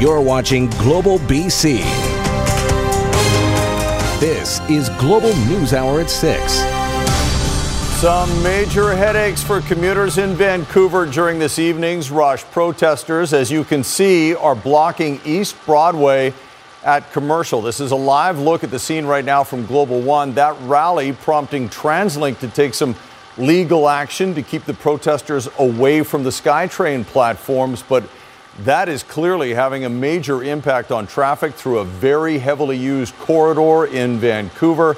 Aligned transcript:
You're 0.00 0.22
watching 0.22 0.70
Global 0.78 1.18
BC. 1.18 1.80
This 4.18 4.58
is 4.70 4.88
Global 4.98 5.36
News 5.44 5.74
Hour 5.74 6.00
at 6.00 6.08
6. 6.08 6.52
Some 8.00 8.42
major 8.42 8.96
headaches 8.96 9.42
for 9.42 9.60
commuters 9.60 10.16
in 10.16 10.34
Vancouver 10.34 11.04
during 11.04 11.38
this 11.38 11.58
evening's 11.58 12.10
rush. 12.10 12.44
Protesters, 12.44 13.34
as 13.34 13.50
you 13.50 13.62
can 13.62 13.84
see, 13.84 14.34
are 14.34 14.54
blocking 14.54 15.20
East 15.26 15.54
Broadway 15.66 16.32
at 16.82 17.12
Commercial. 17.12 17.60
This 17.60 17.78
is 17.78 17.90
a 17.90 17.96
live 17.96 18.38
look 18.38 18.64
at 18.64 18.70
the 18.70 18.78
scene 18.78 19.04
right 19.04 19.22
now 19.22 19.44
from 19.44 19.66
Global 19.66 20.00
One. 20.00 20.32
That 20.32 20.58
rally 20.62 21.12
prompting 21.12 21.68
TransLink 21.68 22.38
to 22.38 22.48
take 22.48 22.72
some 22.72 22.96
legal 23.36 23.86
action 23.86 24.34
to 24.36 24.42
keep 24.42 24.64
the 24.64 24.72
protesters 24.72 25.46
away 25.58 26.02
from 26.02 26.24
the 26.24 26.30
SkyTrain 26.30 27.04
platforms, 27.04 27.84
but 27.86 28.02
that 28.64 28.90
is 28.90 29.02
clearly 29.02 29.54
having 29.54 29.84
a 29.86 29.88
major 29.88 30.42
impact 30.42 30.90
on 30.90 31.06
traffic 31.06 31.54
through 31.54 31.78
a 31.78 31.84
very 31.84 32.38
heavily 32.38 32.76
used 32.76 33.16
corridor 33.18 33.86
in 33.86 34.18
Vancouver. 34.18 34.96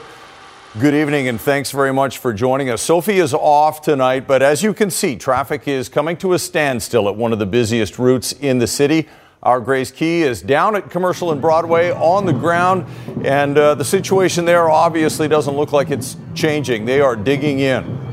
Good 0.80 0.94
evening 0.94 1.28
and 1.28 1.40
thanks 1.40 1.70
very 1.70 1.92
much 1.92 2.18
for 2.18 2.32
joining 2.32 2.70
us. 2.70 2.82
Sophie 2.82 3.18
is 3.18 3.32
off 3.32 3.80
tonight, 3.80 4.26
but 4.26 4.42
as 4.42 4.62
you 4.62 4.74
can 4.74 4.90
see, 4.90 5.14
traffic 5.16 5.68
is 5.68 5.88
coming 5.88 6.16
to 6.16 6.32
a 6.32 6.38
standstill 6.38 7.08
at 7.08 7.14
one 7.14 7.32
of 7.32 7.38
the 7.38 7.46
busiest 7.46 7.98
routes 7.98 8.32
in 8.32 8.58
the 8.58 8.66
city. 8.66 9.08
Our 9.44 9.60
Grace 9.60 9.92
Ke 9.92 10.02
is 10.02 10.42
down 10.42 10.74
at 10.74 10.90
Commercial 10.90 11.30
and 11.30 11.40
Broadway 11.40 11.90
on 11.90 12.26
the 12.26 12.32
ground, 12.32 12.86
and 13.24 13.58
uh, 13.58 13.74
the 13.74 13.84
situation 13.84 14.44
there 14.44 14.70
obviously 14.70 15.28
doesn't 15.28 15.56
look 15.56 15.72
like 15.72 15.90
it's 15.90 16.16
changing. 16.34 16.84
They 16.84 17.00
are 17.00 17.16
digging 17.16 17.60
in. 17.60 18.11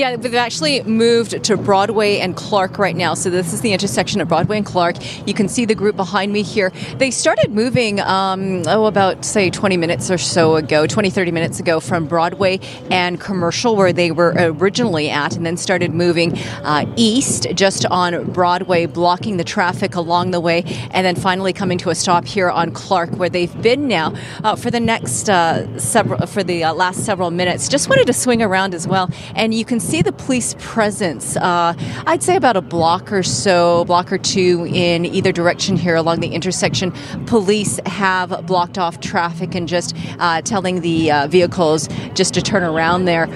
Yeah, 0.00 0.16
they've 0.16 0.34
actually 0.34 0.82
moved 0.84 1.44
to 1.44 1.58
Broadway 1.58 2.20
and 2.20 2.34
Clark 2.34 2.78
right 2.78 2.96
now. 2.96 3.12
So 3.12 3.28
this 3.28 3.52
is 3.52 3.60
the 3.60 3.74
intersection 3.74 4.22
of 4.22 4.28
Broadway 4.28 4.56
and 4.56 4.64
Clark. 4.64 4.96
You 5.28 5.34
can 5.34 5.46
see 5.46 5.66
the 5.66 5.74
group 5.74 5.94
behind 5.94 6.32
me 6.32 6.40
here. 6.40 6.72
They 6.96 7.10
started 7.10 7.50
moving, 7.50 8.00
um, 8.00 8.62
oh, 8.66 8.86
about, 8.86 9.26
say, 9.26 9.50
20 9.50 9.76
minutes 9.76 10.10
or 10.10 10.16
so 10.16 10.56
ago, 10.56 10.86
20, 10.86 11.10
30 11.10 11.32
minutes 11.32 11.60
ago 11.60 11.80
from 11.80 12.06
Broadway 12.06 12.60
and 12.90 13.20
Commercial, 13.20 13.76
where 13.76 13.92
they 13.92 14.10
were 14.10 14.32
originally 14.38 15.10
at, 15.10 15.36
and 15.36 15.44
then 15.44 15.58
started 15.58 15.92
moving 15.92 16.38
uh, 16.64 16.90
east 16.96 17.48
just 17.52 17.84
on 17.84 18.24
Broadway, 18.32 18.86
blocking 18.86 19.36
the 19.36 19.44
traffic 19.44 19.96
along 19.96 20.30
the 20.30 20.40
way, 20.40 20.62
and 20.92 21.04
then 21.04 21.14
finally 21.14 21.52
coming 21.52 21.76
to 21.76 21.90
a 21.90 21.94
stop 21.94 22.24
here 22.24 22.48
on 22.48 22.70
Clark, 22.70 23.10
where 23.18 23.28
they've 23.28 23.60
been 23.60 23.86
now 23.86 24.14
uh, 24.44 24.56
for 24.56 24.70
the 24.70 24.80
next 24.80 25.28
uh, 25.28 25.78
several, 25.78 26.26
for 26.26 26.42
the 26.42 26.64
uh, 26.64 26.72
last 26.72 27.04
several 27.04 27.30
minutes. 27.30 27.68
Just 27.68 27.90
wanted 27.90 28.06
to 28.06 28.14
swing 28.14 28.40
around 28.40 28.74
as 28.74 28.88
well, 28.88 29.10
and 29.34 29.52
you 29.52 29.66
can 29.66 29.78
the 29.98 30.12
police 30.12 30.54
presence. 30.60 31.36
Uh, 31.36 31.74
I'd 32.06 32.22
say 32.22 32.36
about 32.36 32.56
a 32.56 32.60
block 32.60 33.12
or 33.12 33.24
so, 33.24 33.84
block 33.86 34.12
or 34.12 34.18
two 34.18 34.64
in 34.72 35.04
either 35.04 35.32
direction 35.32 35.76
here 35.76 35.96
along 35.96 36.20
the 36.20 36.28
intersection. 36.28 36.92
Police 37.26 37.80
have 37.86 38.46
blocked 38.46 38.78
off 38.78 39.00
traffic 39.00 39.56
and 39.56 39.66
just 39.66 39.96
uh, 40.20 40.42
telling 40.42 40.82
the 40.82 41.10
uh, 41.10 41.26
vehicles 41.26 41.88
just 42.14 42.32
to 42.34 42.40
turn 42.40 42.62
around 42.62 43.06
there. 43.06 43.28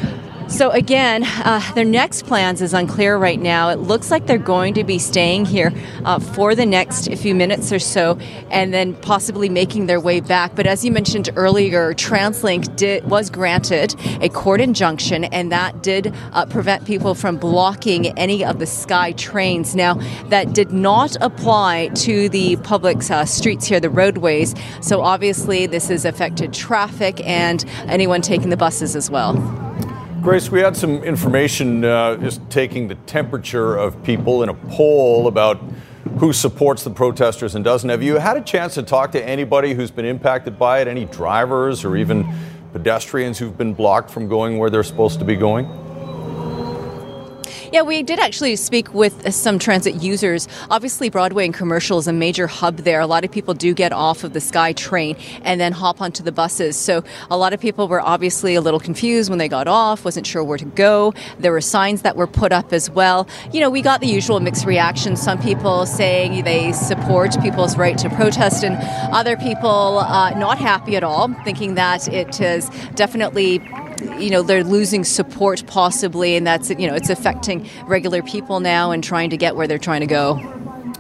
So 0.47 0.71
again, 0.71 1.25
uh, 1.25 1.73
their 1.75 1.85
next 1.85 2.27
plans 2.27 2.63
is 2.63 2.75
unclear 2.75 3.17
right 3.17 3.41
now. 3.41 3.71
It 3.71 3.81
looks 3.81 4.11
like 4.11 4.27
they're 4.27 4.39
going 4.39 4.75
to 4.75 4.85
be 4.85 4.99
staying 4.99 5.47
here 5.47 5.73
uh, 6.05 6.21
for 6.21 6.55
the 6.55 6.67
next 6.67 7.13
few 7.17 7.35
minutes 7.35 7.73
or 7.73 7.79
so, 7.79 8.19
and 8.51 8.73
then 8.73 8.95
possibly 8.95 9.49
making 9.49 9.87
their 9.87 9.99
way 9.99 10.21
back. 10.21 10.55
But 10.55 10.67
as 10.67 10.85
you 10.85 10.93
mentioned 10.93 11.31
earlier, 11.35 11.93
TransLink 11.95 12.77
did, 12.77 13.05
was 13.11 13.31
granted 13.31 13.97
a 14.21 14.29
court 14.29 14.61
injunction, 14.61 15.25
and 15.25 15.51
that 15.51 15.83
did 15.83 16.15
uh, 16.33 16.47
prevent 16.47 16.85
people 16.85 17.15
from 17.15 17.37
blocking 17.37 18.17
any 18.19 18.45
of 18.45 18.59
the 18.59 18.67
SkyTrains. 18.67 19.75
Now, 19.75 19.95
that 20.29 20.53
did 20.53 20.73
not 20.73 21.17
apply 21.21 21.89
to 21.97 22.29
the 22.29 22.57
public 22.57 23.11
uh, 23.11 23.25
streets 23.25 23.67
here, 23.67 23.81
the 23.81 23.91
roadways. 23.91 24.55
So 24.83 25.01
obviously, 25.01 25.67
this 25.67 25.89
has 25.89 26.05
affected 26.05 26.53
traffic 26.53 27.27
and 27.27 27.65
anyone 27.87 28.21
taking 28.23 28.51
the 28.51 28.57
buses 28.57 28.95
as 28.95 29.11
well. 29.11 29.35
Grace, 30.25 30.51
we 30.51 30.61
had 30.61 30.75
some 30.75 31.05
information 31.05 31.85
uh, 31.85 32.17
just 32.17 32.41
taking 32.49 32.89
the 32.89 32.95
temperature 32.95 33.77
of 33.77 34.03
people 34.03 34.43
in 34.43 34.49
a 34.49 34.55
poll 34.55 35.29
about 35.29 35.59
who 36.19 36.33
supports 36.33 36.83
the 36.83 36.89
protesters 36.89 37.55
and 37.55 37.63
doesn't. 37.63 37.91
Have 37.91 38.03
you 38.03 38.17
had 38.17 38.39
a 38.39 38.41
chance 38.41 38.73
to 38.77 38.83
talk 38.83 39.13
to 39.13 39.23
anybody 39.23 39.75
who's 39.75 39.91
been 39.91 40.07
impacted 40.07 40.59
by 40.59 40.81
it? 40.81 40.89
Any 40.89 41.05
drivers 41.05 41.85
or 41.85 41.95
even 41.95 42.27
pedestrians 42.73 43.39
who've 43.39 43.59
been 43.59 43.75
blocked 43.75 44.09
from 44.09 44.27
going 44.27 44.57
where 44.57 44.71
they're 44.71 44.83
supposed 44.83 45.19
to 45.19 45.27
be 45.27 45.37
going? 45.37 45.67
Yeah, 47.75 47.83
we 47.83 48.05
did 48.05 48.21
actually 48.21 48.55
speak 48.55 48.95
with 48.95 49.35
some 49.35 49.59
transit 49.59 49.97
users. 49.97 50.47
Obviously, 50.71 51.11
Broadway 51.11 51.45
and 51.45 51.53
Commercial 51.53 51.99
is 51.99 52.07
a 52.07 52.13
major 52.13 52.47
hub 52.47 52.77
there. 52.77 53.01
A 53.01 53.07
lot 53.09 53.25
of 53.25 53.33
people 53.33 53.53
do 53.53 53.75
get 53.75 53.93
off 53.93 54.23
of 54.23 54.33
the 54.33 54.39
SkyTrain 54.39 55.17
and 55.43 55.61
then 55.61 55.73
hop 55.73 56.01
onto 56.01 56.23
the 56.23 56.31
buses. 56.31 56.77
So 56.77 57.03
a 57.33 57.37
lot 57.37 57.53
of 57.53 57.59
people 57.59 57.89
were 57.89 58.01
obviously 58.01 58.55
a 58.55 58.61
little 58.61 58.79
confused 58.79 59.29
when 59.29 59.41
they 59.41 59.49
got 59.49 59.67
off, 59.67 60.05
wasn't 60.05 60.25
sure 60.25 60.45
where 60.45 60.57
to 60.57 60.65
go. 60.65 61.15
There 61.41 61.51
were 61.51 61.61
signs 61.61 62.03
that 62.03 62.15
were 62.15 62.29
put 62.29 62.53
up 62.53 62.73
as 62.73 62.91
well. 62.91 63.27
You 63.51 63.61
know, 63.61 63.71
we 63.71 63.83
got 63.83 64.01
the 64.01 64.07
usual 64.07 64.39
mixed 64.39 64.67
reactions. 64.67 65.21
Some 65.21 65.43
people 65.43 65.85
saying 65.85 66.45
they 66.45 66.71
support 66.71 67.35
people's 67.43 67.77
right 67.77 67.99
to 67.99 68.09
protest, 68.09 68.63
and 68.63 68.77
other 69.13 69.37
people 69.37 69.99
uh, 69.99 70.31
not 70.39 70.59
happy 70.59 70.95
at 70.95 71.03
all, 71.03 71.27
thinking 71.43 71.75
that 71.75 72.07
it 72.07 72.41
is 72.41 72.71
definitely 72.95 73.59
you 74.01 74.31
know 74.31 74.43
they're 74.43 74.65
losing 74.65 75.05
support 75.05 75.65
possibly 75.67 76.37
and 76.37 76.47
that's 76.47 76.71
you 76.71 76.87
know 76.87 76.95
it's 76.95 77.11
affecting 77.11 77.69
regular 77.87 78.23
people 78.23 78.61
now 78.61 78.91
and 78.91 79.03
trying 79.03 79.31
to 79.31 79.37
get 79.37 79.57
where 79.57 79.67
they're 79.67 79.79
trying 79.79 80.01
to 80.01 80.07
go. 80.07 80.33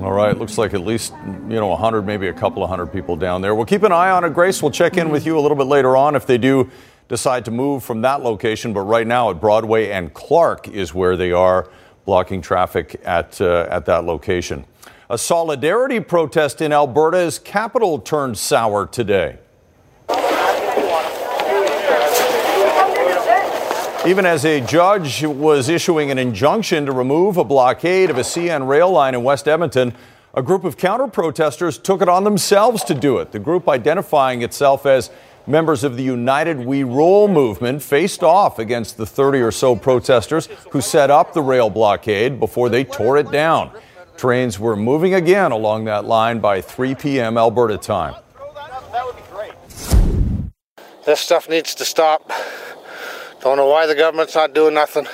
All 0.00 0.12
right 0.12 0.36
looks 0.36 0.58
like 0.58 0.74
at 0.74 0.80
least 0.80 1.12
you 1.48 1.60
know 1.60 1.68
100 1.68 2.02
maybe 2.02 2.28
a 2.28 2.32
couple 2.32 2.62
of 2.62 2.68
hundred 2.68 2.86
people 2.86 3.16
down 3.16 3.42
there. 3.42 3.54
We'll 3.54 3.66
keep 3.66 3.82
an 3.82 3.92
eye 3.92 4.10
on 4.10 4.24
it 4.24 4.34
grace. 4.34 4.62
We'll 4.62 4.72
check 4.72 4.96
in 4.96 5.10
with 5.10 5.26
you 5.26 5.38
a 5.38 5.40
little 5.40 5.56
bit 5.56 5.66
later 5.66 5.96
on 5.96 6.16
if 6.16 6.26
they 6.26 6.38
do 6.38 6.70
decide 7.08 7.44
to 7.44 7.50
move 7.50 7.84
from 7.84 8.00
that 8.02 8.22
location 8.22 8.72
but 8.72 8.80
right 8.80 9.06
now 9.06 9.30
at 9.30 9.40
broadway 9.40 9.90
and 9.90 10.12
clark 10.14 10.68
is 10.68 10.94
where 10.94 11.16
they 11.16 11.32
are 11.32 11.68
blocking 12.04 12.40
traffic 12.40 13.00
at 13.04 13.40
uh, 13.40 13.66
at 13.70 13.86
that 13.86 14.04
location. 14.04 14.64
A 15.10 15.18
solidarity 15.18 16.00
protest 16.00 16.60
in 16.60 16.72
alberta's 16.72 17.38
capital 17.38 17.98
turned 17.98 18.38
sour 18.38 18.86
today 18.86 19.38
Even 24.06 24.26
as 24.26 24.44
a 24.44 24.60
judge 24.60 25.24
was 25.24 25.70
issuing 25.70 26.10
an 26.10 26.18
injunction 26.18 26.84
to 26.84 26.92
remove 26.92 27.38
a 27.38 27.44
blockade 27.44 28.10
of 28.10 28.18
a 28.18 28.20
CN 28.20 28.68
rail 28.68 28.90
line 28.90 29.14
in 29.14 29.24
West 29.24 29.48
Edmonton, 29.48 29.94
a 30.34 30.42
group 30.42 30.64
of 30.64 30.76
counter 30.76 31.06
protesters 31.06 31.78
took 31.78 32.02
it 32.02 32.08
on 32.08 32.22
themselves 32.22 32.84
to 32.84 32.94
do 32.94 33.16
it. 33.16 33.32
The 33.32 33.38
group, 33.38 33.66
identifying 33.66 34.42
itself 34.42 34.84
as 34.84 35.08
members 35.46 35.84
of 35.84 35.96
the 35.96 36.02
United 36.02 36.58
We 36.58 36.82
Roll 36.82 37.28
movement, 37.28 37.82
faced 37.82 38.22
off 38.22 38.58
against 38.58 38.98
the 38.98 39.06
30 39.06 39.38
or 39.38 39.50
so 39.50 39.74
protesters 39.74 40.50
who 40.70 40.82
set 40.82 41.10
up 41.10 41.32
the 41.32 41.42
rail 41.42 41.70
blockade 41.70 42.38
before 42.38 42.68
they 42.68 42.84
tore 42.84 43.16
it 43.16 43.30
down. 43.30 43.70
Trains 44.18 44.58
were 44.58 44.76
moving 44.76 45.14
again 45.14 45.50
along 45.50 45.84
that 45.84 46.04
line 46.04 46.40
by 46.40 46.60
3 46.60 46.94
p.m. 46.94 47.38
Alberta 47.38 47.78
time. 47.78 48.16
This 51.06 51.20
stuff 51.20 51.48
needs 51.48 51.74
to 51.76 51.86
stop. 51.86 52.30
Don't 53.44 53.58
know 53.58 53.66
why 53.66 53.84
the 53.84 53.94
government's 53.94 54.34
not 54.34 54.54
doing 54.54 54.72
nothing. 54.72 55.06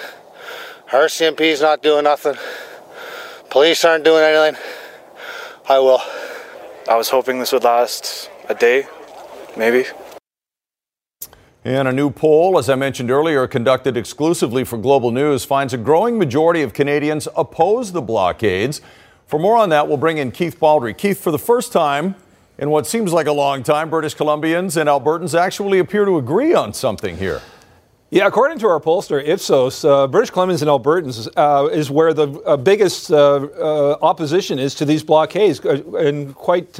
RCMP's 0.92 1.60
not 1.62 1.82
doing 1.82 2.04
nothing. 2.04 2.36
Police 3.50 3.84
aren't 3.84 4.04
doing 4.04 4.22
anything. 4.22 4.62
I 5.68 5.80
will. 5.80 6.00
I 6.88 6.94
was 6.94 7.08
hoping 7.08 7.40
this 7.40 7.50
would 7.50 7.64
last 7.64 8.30
a 8.48 8.54
day, 8.54 8.86
maybe. 9.56 9.84
And 11.64 11.88
a 11.88 11.92
new 11.92 12.08
poll, 12.08 12.56
as 12.56 12.70
I 12.70 12.76
mentioned 12.76 13.10
earlier, 13.10 13.48
conducted 13.48 13.96
exclusively 13.96 14.62
for 14.62 14.78
Global 14.78 15.10
News, 15.10 15.44
finds 15.44 15.74
a 15.74 15.76
growing 15.76 16.16
majority 16.16 16.62
of 16.62 16.72
Canadians 16.72 17.26
oppose 17.36 17.90
the 17.90 18.00
blockades. 18.00 18.80
For 19.26 19.40
more 19.40 19.56
on 19.56 19.70
that, 19.70 19.88
we'll 19.88 19.96
bring 19.96 20.18
in 20.18 20.30
Keith 20.30 20.60
Baldrey. 20.60 20.96
Keith, 20.96 21.20
for 21.20 21.32
the 21.32 21.38
first 21.38 21.72
time 21.72 22.14
in 22.58 22.70
what 22.70 22.86
seems 22.86 23.12
like 23.12 23.26
a 23.26 23.32
long 23.32 23.64
time, 23.64 23.90
British 23.90 24.14
Columbians 24.14 24.76
and 24.76 24.88
Albertans 24.88 25.36
actually 25.36 25.80
appear 25.80 26.04
to 26.04 26.16
agree 26.16 26.54
on 26.54 26.72
something 26.72 27.16
here. 27.16 27.42
Yeah, 28.12 28.26
according 28.26 28.58
to 28.58 28.66
our 28.66 28.80
pollster 28.80 29.24
Ipsos, 29.24 29.84
uh, 29.84 30.08
British 30.08 30.32
Columbians 30.32 30.62
and 30.62 30.68
Albertans 30.68 31.28
uh, 31.36 31.68
is 31.68 31.92
where 31.92 32.12
the 32.12 32.26
uh, 32.40 32.56
biggest 32.56 33.12
uh, 33.12 33.14
uh, 33.16 33.98
opposition 34.02 34.58
is 34.58 34.74
to 34.74 34.84
these 34.84 35.04
blockades, 35.04 35.60
and 35.60 36.30
uh, 36.30 36.32
quite 36.32 36.76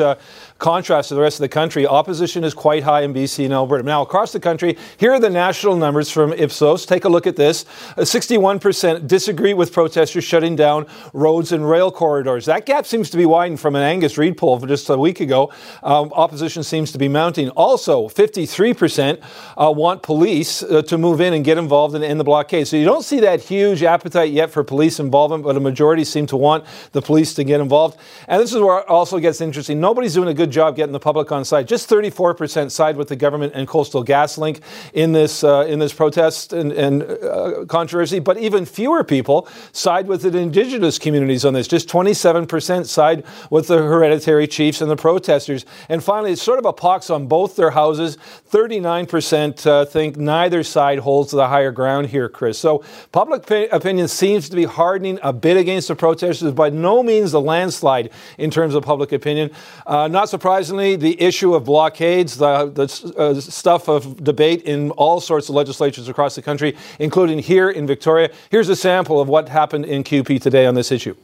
contrast 0.60 1.08
to 1.08 1.14
the 1.14 1.20
rest 1.20 1.38
of 1.38 1.42
the 1.42 1.48
country, 1.48 1.86
opposition 1.86 2.44
is 2.44 2.54
quite 2.54 2.84
high 2.84 3.00
in 3.00 3.12
BC 3.12 3.44
and 3.46 3.52
Alberta. 3.52 3.82
Now, 3.82 4.02
across 4.02 4.32
the 4.32 4.38
country, 4.38 4.78
here 4.98 5.12
are 5.12 5.18
the 5.18 5.30
national 5.30 5.76
numbers 5.76 6.10
from 6.10 6.32
Ipsos. 6.32 6.86
Take 6.86 7.04
a 7.04 7.08
look 7.08 7.26
at 7.26 7.36
this. 7.36 7.64
61% 7.96 9.08
disagree 9.08 9.54
with 9.54 9.72
protesters 9.72 10.22
shutting 10.22 10.54
down 10.54 10.86
roads 11.12 11.50
and 11.52 11.68
rail 11.68 11.90
corridors. 11.90 12.46
That 12.46 12.66
gap 12.66 12.86
seems 12.86 13.10
to 13.10 13.16
be 13.16 13.26
widened 13.26 13.58
from 13.58 13.74
an 13.74 13.82
Angus 13.82 14.16
Reid 14.16 14.36
poll 14.36 14.58
just 14.60 14.88
a 14.90 14.96
week 14.96 15.20
ago. 15.20 15.52
Um, 15.82 16.12
opposition 16.12 16.62
seems 16.62 16.92
to 16.92 16.98
be 16.98 17.08
mounting. 17.08 17.48
Also, 17.50 18.08
53% 18.08 19.22
uh, 19.56 19.70
want 19.70 20.02
police 20.02 20.62
uh, 20.62 20.82
to 20.82 20.98
move 20.98 21.20
in 21.20 21.32
and 21.32 21.44
get 21.44 21.56
involved 21.56 21.94
in, 21.94 22.02
in 22.02 22.18
the 22.18 22.24
blockade. 22.24 22.68
So 22.68 22.76
you 22.76 22.84
don't 22.84 23.04
see 23.04 23.20
that 23.20 23.40
huge 23.40 23.82
appetite 23.82 24.30
yet 24.30 24.50
for 24.50 24.62
police 24.62 25.00
involvement, 25.00 25.44
but 25.44 25.56
a 25.56 25.60
majority 25.60 26.04
seem 26.04 26.26
to 26.26 26.36
want 26.36 26.64
the 26.92 27.00
police 27.00 27.32
to 27.34 27.44
get 27.44 27.60
involved. 27.60 27.98
And 28.28 28.42
this 28.42 28.52
is 28.52 28.60
where 28.60 28.80
it 28.80 28.88
also 28.88 29.18
gets 29.18 29.40
interesting. 29.40 29.80
Nobody's 29.80 30.14
doing 30.14 30.28
a 30.28 30.34
good 30.34 30.49
job 30.50 30.76
getting 30.76 30.92
the 30.92 31.00
public 31.00 31.32
on 31.32 31.44
side. 31.44 31.68
Just 31.68 31.88
34% 31.88 32.70
side 32.70 32.96
with 32.96 33.08
the 33.08 33.16
government 33.16 33.52
and 33.54 33.66
Coastal 33.66 34.04
GasLink 34.04 34.60
in 34.92 35.12
this 35.12 35.44
uh, 35.44 35.64
in 35.68 35.78
this 35.78 35.92
protest 35.92 36.52
and, 36.52 36.72
and 36.72 37.02
uh, 37.02 37.64
controversy, 37.66 38.18
but 38.18 38.38
even 38.38 38.64
fewer 38.64 39.04
people 39.04 39.48
side 39.72 40.06
with 40.06 40.22
the 40.22 40.36
indigenous 40.36 40.98
communities 40.98 41.44
on 41.44 41.54
this. 41.54 41.68
Just 41.68 41.88
27% 41.88 42.86
side 42.86 43.24
with 43.50 43.68
the 43.68 43.78
hereditary 43.78 44.46
chiefs 44.46 44.80
and 44.80 44.90
the 44.90 44.96
protesters. 44.96 45.64
And 45.88 46.02
finally, 46.02 46.32
it's 46.32 46.42
sort 46.42 46.58
of 46.58 46.64
a 46.64 46.72
pox 46.72 47.10
on 47.10 47.26
both 47.26 47.56
their 47.56 47.70
houses. 47.70 48.16
39% 48.50 49.66
uh, 49.66 49.84
think 49.84 50.16
neither 50.16 50.62
side 50.62 50.98
holds 50.98 51.30
the 51.30 51.48
higher 51.48 51.72
ground 51.72 52.08
here, 52.08 52.28
Chris. 52.28 52.58
So 52.58 52.84
public 53.12 53.50
opinion 53.72 54.08
seems 54.08 54.48
to 54.48 54.56
be 54.56 54.64
hardening 54.64 55.18
a 55.22 55.32
bit 55.32 55.56
against 55.56 55.88
the 55.88 55.96
protesters, 55.96 56.52
by 56.52 56.70
no 56.70 57.02
means 57.02 57.32
a 57.32 57.38
landslide 57.38 58.10
in 58.38 58.50
terms 58.50 58.74
of 58.74 58.82
public 58.82 59.12
opinion. 59.12 59.50
Uh, 59.86 60.08
not 60.08 60.28
surprisingly, 60.40 60.96
the 60.96 61.20
issue 61.20 61.54
of 61.54 61.64
blockades, 61.64 62.38
the, 62.38 62.64
the 62.70 63.14
uh, 63.18 63.38
stuff 63.38 63.88
of 63.88 64.24
debate 64.24 64.62
in 64.62 64.90
all 64.92 65.20
sorts 65.20 65.50
of 65.50 65.54
legislatures 65.54 66.08
across 66.08 66.34
the 66.34 66.40
country, 66.40 66.74
including 66.98 67.40
here 67.40 67.68
in 67.68 67.86
Victoria. 67.86 68.30
Here's 68.50 68.70
a 68.70 68.74
sample 68.74 69.20
of 69.20 69.28
what 69.28 69.50
happened 69.50 69.84
in 69.84 70.02
QP 70.02 70.40
today 70.40 70.64
on 70.64 70.74
this 70.74 70.90
issue. 70.90 71.14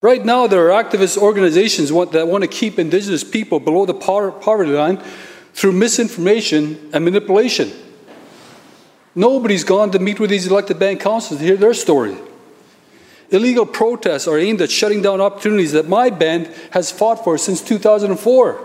Right 0.00 0.24
now, 0.24 0.46
there 0.46 0.70
are 0.70 0.84
activist 0.84 1.18
organizations 1.18 1.90
that 2.12 2.28
want 2.28 2.42
to 2.42 2.48
keep 2.48 2.78
Indigenous 2.78 3.24
people 3.24 3.58
below 3.58 3.84
the 3.84 3.94
poverty 3.94 4.70
line 4.70 5.02
through 5.54 5.72
misinformation 5.72 6.88
and 6.92 7.04
manipulation. 7.04 7.72
Nobody's 9.16 9.64
gone 9.64 9.90
to 9.90 9.98
meet 9.98 10.20
with 10.20 10.30
these 10.30 10.46
elected 10.46 10.78
band 10.78 11.00
councils 11.00 11.40
to 11.40 11.44
hear 11.44 11.56
their 11.56 11.74
story. 11.74 12.16
Illegal 13.30 13.66
protests 13.66 14.28
are 14.28 14.38
aimed 14.38 14.60
at 14.60 14.70
shutting 14.70 15.02
down 15.02 15.20
opportunities 15.20 15.72
that 15.72 15.88
my 15.88 16.10
band 16.10 16.46
has 16.70 16.90
fought 16.90 17.24
for 17.24 17.38
since 17.38 17.62
2004. 17.62 18.64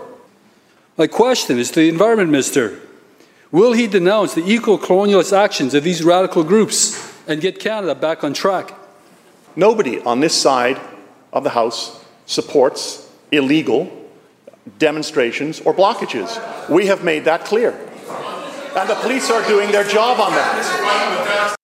My 0.96 1.06
question 1.06 1.58
is 1.58 1.70
to 1.70 1.80
the 1.80 1.88
Environment 1.88 2.30
Minister 2.30 2.78
Will 3.52 3.72
he 3.72 3.88
denounce 3.88 4.34
the 4.34 4.44
eco 4.44 4.76
colonialist 4.76 5.36
actions 5.36 5.74
of 5.74 5.82
these 5.82 6.04
radical 6.04 6.44
groups 6.44 7.12
and 7.26 7.40
get 7.40 7.58
Canada 7.58 7.94
back 7.94 8.22
on 8.22 8.32
track? 8.32 8.72
Nobody 9.56 10.00
on 10.02 10.20
this 10.20 10.40
side 10.40 10.80
of 11.32 11.42
the 11.42 11.50
House 11.50 12.04
supports 12.26 13.10
illegal 13.32 13.90
demonstrations 14.78 15.60
or 15.60 15.74
blockages. 15.74 16.68
We 16.68 16.86
have 16.86 17.02
made 17.02 17.24
that 17.24 17.44
clear. 17.44 17.72
And 18.76 18.88
the 18.88 18.94
police 18.96 19.30
are 19.30 19.42
doing 19.48 19.72
their 19.72 19.84
job 19.84 20.20
on 20.20 20.30
that. 20.32 21.56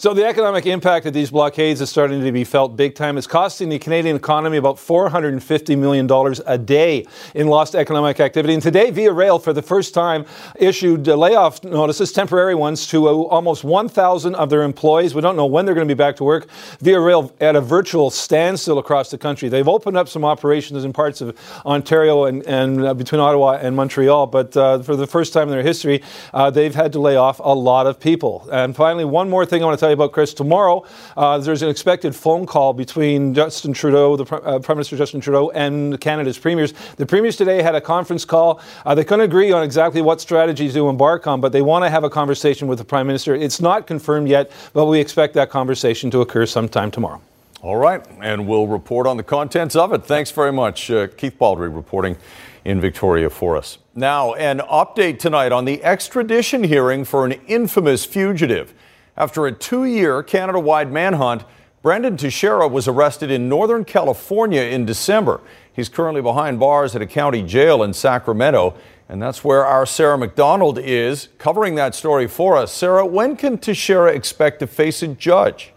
So 0.00 0.14
the 0.14 0.24
economic 0.24 0.64
impact 0.64 1.06
of 1.06 1.12
these 1.12 1.32
blockades 1.32 1.80
is 1.80 1.90
starting 1.90 2.22
to 2.22 2.30
be 2.30 2.44
felt 2.44 2.76
big 2.76 2.94
time. 2.94 3.18
It's 3.18 3.26
costing 3.26 3.68
the 3.68 3.80
Canadian 3.80 4.14
economy 4.14 4.56
about 4.56 4.76
$450 4.76 5.76
million 5.76 6.08
a 6.46 6.56
day 6.56 7.04
in 7.34 7.48
lost 7.48 7.74
economic 7.74 8.20
activity. 8.20 8.54
And 8.54 8.62
today, 8.62 8.92
Via 8.92 9.12
Rail, 9.12 9.40
for 9.40 9.52
the 9.52 9.60
first 9.60 9.94
time, 9.94 10.24
issued 10.54 11.08
layoff 11.08 11.64
notices, 11.64 12.12
temporary 12.12 12.54
ones, 12.54 12.86
to 12.86 13.08
uh, 13.08 13.12
almost 13.12 13.64
1,000 13.64 14.36
of 14.36 14.50
their 14.50 14.62
employees. 14.62 15.16
We 15.16 15.20
don't 15.20 15.34
know 15.34 15.46
when 15.46 15.66
they're 15.66 15.74
going 15.74 15.88
to 15.88 15.92
be 15.92 15.98
back 15.98 16.14
to 16.18 16.24
work. 16.24 16.46
Via 16.78 17.00
Rail 17.00 17.34
at 17.40 17.56
a 17.56 17.60
virtual 17.60 18.10
standstill 18.10 18.78
across 18.78 19.10
the 19.10 19.18
country. 19.18 19.48
They've 19.48 19.66
opened 19.66 19.96
up 19.96 20.08
some 20.08 20.24
operations 20.24 20.84
in 20.84 20.92
parts 20.92 21.20
of 21.20 21.36
Ontario 21.66 22.26
and, 22.26 22.46
and 22.46 22.84
uh, 22.84 22.94
between 22.94 23.20
Ottawa 23.20 23.58
and 23.60 23.74
Montreal, 23.74 24.28
but 24.28 24.56
uh, 24.56 24.80
for 24.80 24.94
the 24.94 25.08
first 25.08 25.32
time 25.32 25.48
in 25.48 25.50
their 25.50 25.64
history, 25.64 26.04
uh, 26.32 26.50
they've 26.52 26.76
had 26.76 26.92
to 26.92 27.00
lay 27.00 27.16
off 27.16 27.40
a 27.42 27.52
lot 27.52 27.88
of 27.88 27.98
people. 27.98 28.48
And 28.52 28.76
finally, 28.76 29.04
one 29.04 29.28
more 29.28 29.44
thing 29.44 29.60
I 29.64 29.66
want 29.66 29.76
to 29.76 29.80
tell 29.80 29.87
tell 29.88 29.92
you 29.92 30.04
about, 30.04 30.12
Chris. 30.12 30.34
Tomorrow, 30.34 30.84
uh, 31.16 31.38
there's 31.38 31.62
an 31.62 31.70
expected 31.70 32.14
phone 32.14 32.44
call 32.44 32.72
between 32.74 33.32
Justin 33.32 33.72
Trudeau, 33.72 34.16
the 34.16 34.24
uh, 34.24 34.58
Prime 34.58 34.76
Minister 34.76 34.96
Justin 34.96 35.20
Trudeau, 35.20 35.50
and 35.50 35.98
Canada's 36.00 36.38
premiers. 36.38 36.74
The 36.96 37.06
premiers 37.06 37.36
today 37.36 37.62
had 37.62 37.74
a 37.74 37.80
conference 37.80 38.24
call. 38.24 38.60
Uh, 38.84 38.94
they 38.94 39.04
couldn't 39.04 39.24
agree 39.24 39.50
on 39.50 39.62
exactly 39.62 40.02
what 40.02 40.20
strategies 40.20 40.74
to 40.74 40.88
embark 40.88 41.26
on, 41.26 41.40
but 41.40 41.52
they 41.52 41.62
want 41.62 41.84
to 41.84 41.90
have 41.90 42.04
a 42.04 42.10
conversation 42.10 42.68
with 42.68 42.78
the 42.78 42.84
Prime 42.84 43.06
Minister. 43.06 43.34
It's 43.34 43.60
not 43.60 43.86
confirmed 43.86 44.28
yet, 44.28 44.52
but 44.74 44.84
we 44.86 45.00
expect 45.00 45.34
that 45.34 45.48
conversation 45.48 46.10
to 46.10 46.20
occur 46.20 46.44
sometime 46.44 46.90
tomorrow. 46.90 47.22
All 47.62 47.76
right, 47.76 48.04
and 48.22 48.46
we'll 48.46 48.66
report 48.66 49.06
on 49.06 49.16
the 49.16 49.22
contents 49.22 49.74
of 49.74 49.92
it. 49.92 50.04
Thanks 50.04 50.30
very 50.30 50.52
much, 50.52 50.90
uh, 50.90 51.08
Keith 51.08 51.38
Baldrey, 51.38 51.74
reporting 51.74 52.16
in 52.64 52.80
Victoria 52.80 53.30
for 53.30 53.56
us. 53.56 53.78
Now, 53.94 54.34
an 54.34 54.58
update 54.58 55.18
tonight 55.18 55.50
on 55.50 55.64
the 55.64 55.82
extradition 55.82 56.62
hearing 56.62 57.04
for 57.04 57.24
an 57.24 57.32
infamous 57.48 58.04
fugitive. 58.04 58.74
After 59.18 59.48
a 59.48 59.52
two 59.52 59.84
year 59.84 60.22
Canada 60.22 60.60
wide 60.60 60.92
manhunt, 60.92 61.44
Brandon 61.82 62.16
Teixeira 62.16 62.68
was 62.68 62.86
arrested 62.86 63.32
in 63.32 63.48
Northern 63.48 63.84
California 63.84 64.62
in 64.62 64.86
December. 64.86 65.40
He's 65.72 65.88
currently 65.88 66.22
behind 66.22 66.60
bars 66.60 66.94
at 66.94 67.02
a 67.02 67.06
county 67.06 67.42
jail 67.42 67.82
in 67.82 67.92
Sacramento. 67.92 68.76
And 69.08 69.20
that's 69.20 69.42
where 69.42 69.66
our 69.66 69.86
Sarah 69.86 70.18
McDonald 70.18 70.78
is 70.78 71.30
covering 71.38 71.74
that 71.74 71.96
story 71.96 72.28
for 72.28 72.56
us. 72.56 72.72
Sarah, 72.72 73.04
when 73.04 73.36
can 73.36 73.58
Teixeira 73.58 74.12
expect 74.12 74.60
to 74.60 74.68
face 74.68 75.02
a 75.02 75.08
judge? 75.08 75.72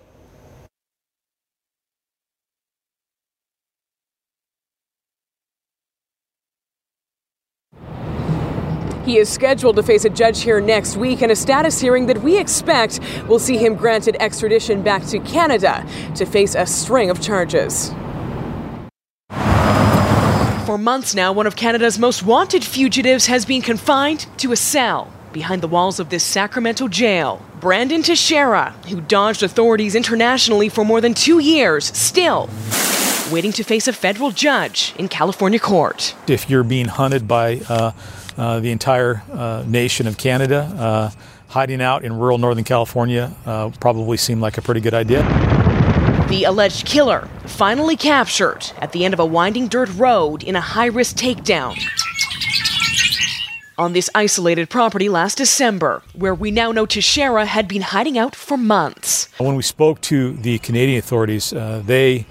He 9.05 9.17
is 9.17 9.29
scheduled 9.29 9.77
to 9.77 9.83
face 9.83 10.05
a 10.05 10.09
judge 10.09 10.41
here 10.43 10.61
next 10.61 10.95
week 10.95 11.21
in 11.23 11.31
a 11.31 11.35
status 11.35 11.79
hearing 11.79 12.05
that 12.05 12.21
we 12.21 12.37
expect 12.37 12.99
will 13.27 13.39
see 13.39 13.57
him 13.57 13.75
granted 13.75 14.15
extradition 14.19 14.83
back 14.83 15.03
to 15.07 15.19
Canada 15.19 15.85
to 16.15 16.25
face 16.25 16.53
a 16.53 16.65
string 16.65 17.09
of 17.09 17.19
charges. 17.19 17.91
For 20.65 20.77
months 20.77 21.15
now, 21.15 21.33
one 21.33 21.47
of 21.47 21.55
Canada's 21.55 21.97
most 21.97 22.23
wanted 22.23 22.63
fugitives 22.63 23.25
has 23.25 23.43
been 23.43 23.61
confined 23.61 24.27
to 24.37 24.51
a 24.51 24.55
cell 24.55 25.11
behind 25.33 25.63
the 25.63 25.67
walls 25.67 25.99
of 25.99 26.09
this 26.09 26.23
Sacramento 26.23 26.87
jail. 26.87 27.43
Brandon 27.59 28.03
Teixeira, 28.03 28.71
who 28.87 29.01
dodged 29.01 29.41
authorities 29.41 29.95
internationally 29.95 30.69
for 30.69 30.85
more 30.85 31.01
than 31.01 31.13
two 31.13 31.39
years, 31.39 31.85
still 31.97 32.49
waiting 33.31 33.51
to 33.53 33.63
face 33.63 33.87
a 33.87 33.93
federal 33.93 34.29
judge 34.31 34.93
in 34.97 35.07
California 35.07 35.59
court. 35.59 36.13
If 36.27 36.49
you're 36.49 36.63
being 36.63 36.87
hunted 36.87 37.27
by 37.27 37.61
uh, 37.69 37.91
the 38.41 38.71
entire 38.71 39.23
uh, 39.31 39.63
nation 39.67 40.07
of 40.07 40.17
Canada. 40.17 40.61
Uh, 40.77 41.09
hiding 41.49 41.81
out 41.81 42.05
in 42.05 42.13
rural 42.13 42.37
Northern 42.37 42.63
California 42.63 43.29
probably 43.79 44.15
seemed 44.15 44.41
like 44.41 44.57
a 44.57 44.61
pretty 44.61 44.79
good 44.79 44.93
idea. 44.93 45.21
The 46.29 46.45
alleged 46.45 46.85
killer 46.85 47.27
finally 47.45 47.97
captured 47.97 48.71
at 48.77 48.93
the 48.93 49.03
end 49.03 49.13
of 49.13 49.19
a 49.19 49.25
winding 49.25 49.67
dirt 49.67 49.93
road 49.95 50.43
in 50.43 50.55
a 50.55 50.61
high 50.61 50.85
risk 50.85 51.17
takedown. 51.17 51.77
On 53.77 53.91
this 53.91 54.09
isolated 54.15 54.69
property 54.69 55.09
last 55.09 55.37
December, 55.37 56.03
where 56.13 56.33
we 56.33 56.49
now 56.49 56.71
know 56.71 56.85
Teixeira 56.85 57.45
had 57.45 57.67
been 57.67 57.81
hiding 57.81 58.17
out 58.17 58.33
for 58.33 58.55
months. 58.55 59.27
When 59.39 59.55
we 59.57 59.63
spoke 59.63 59.99
to 60.01 60.31
the 60.33 60.59
Canadian 60.59 60.99
authorities, 60.99 61.51
uh, 61.51 61.81
they 61.85 62.25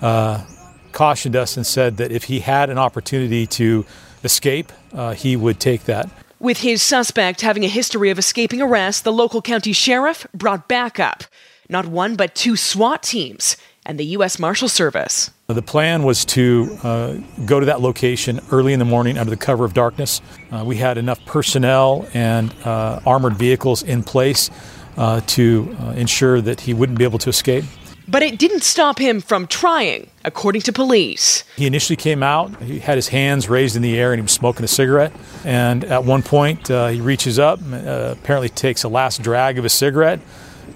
uh, 0.00 0.44
cautioned 0.92 1.36
us 1.36 1.56
and 1.58 1.66
said 1.66 1.98
that 1.98 2.10
if 2.10 2.24
he 2.24 2.40
had 2.40 2.70
an 2.70 2.78
opportunity 2.78 3.46
to 3.48 3.84
escape, 4.24 4.72
uh, 4.92 5.14
he 5.14 5.36
would 5.36 5.60
take 5.60 5.84
that. 5.84 6.08
With 6.38 6.58
his 6.58 6.82
suspect 6.82 7.40
having 7.40 7.64
a 7.64 7.68
history 7.68 8.10
of 8.10 8.18
escaping 8.18 8.60
arrest, 8.60 9.04
the 9.04 9.12
local 9.12 9.40
county 9.40 9.72
sheriff 9.72 10.26
brought 10.34 10.68
backup. 10.68 11.24
Not 11.68 11.86
one, 11.86 12.16
but 12.16 12.34
two 12.34 12.56
SWAT 12.56 13.02
teams 13.02 13.56
and 13.84 13.98
the 13.98 14.04
U.S. 14.06 14.38
Marshal 14.38 14.68
Service. 14.68 15.30
The 15.46 15.62
plan 15.62 16.02
was 16.02 16.24
to 16.26 16.78
uh, 16.82 17.14
go 17.44 17.60
to 17.60 17.66
that 17.66 17.80
location 17.80 18.40
early 18.50 18.72
in 18.72 18.78
the 18.78 18.84
morning 18.84 19.18
under 19.18 19.30
the 19.30 19.36
cover 19.36 19.64
of 19.64 19.74
darkness. 19.74 20.20
Uh, 20.50 20.64
we 20.64 20.76
had 20.76 20.98
enough 20.98 21.24
personnel 21.26 22.06
and 22.14 22.54
uh, 22.64 23.00
armored 23.04 23.34
vehicles 23.34 23.82
in 23.82 24.02
place 24.02 24.50
uh, 24.96 25.20
to 25.26 25.76
uh, 25.80 25.90
ensure 25.90 26.40
that 26.40 26.60
he 26.60 26.74
wouldn't 26.74 26.98
be 26.98 27.04
able 27.04 27.18
to 27.18 27.28
escape. 27.28 27.64
But 28.08 28.22
it 28.22 28.38
didn't 28.38 28.62
stop 28.62 28.98
him 28.98 29.20
from 29.20 29.46
trying, 29.46 30.10
according 30.24 30.62
to 30.62 30.72
police. 30.72 31.44
He 31.56 31.66
initially 31.66 31.96
came 31.96 32.22
out, 32.22 32.60
he 32.62 32.80
had 32.80 32.96
his 32.96 33.08
hands 33.08 33.48
raised 33.48 33.76
in 33.76 33.82
the 33.82 33.96
air, 33.98 34.12
and 34.12 34.18
he 34.18 34.22
was 34.22 34.32
smoking 34.32 34.64
a 34.64 34.68
cigarette. 34.68 35.12
And 35.44 35.84
at 35.84 36.04
one 36.04 36.22
point, 36.22 36.70
uh, 36.70 36.88
he 36.88 37.00
reaches 37.00 37.38
up, 37.38 37.60
uh, 37.72 38.14
apparently 38.18 38.48
takes 38.48 38.82
a 38.82 38.88
last 38.88 39.22
drag 39.22 39.58
of 39.58 39.64
a 39.64 39.68
cigarette, 39.68 40.20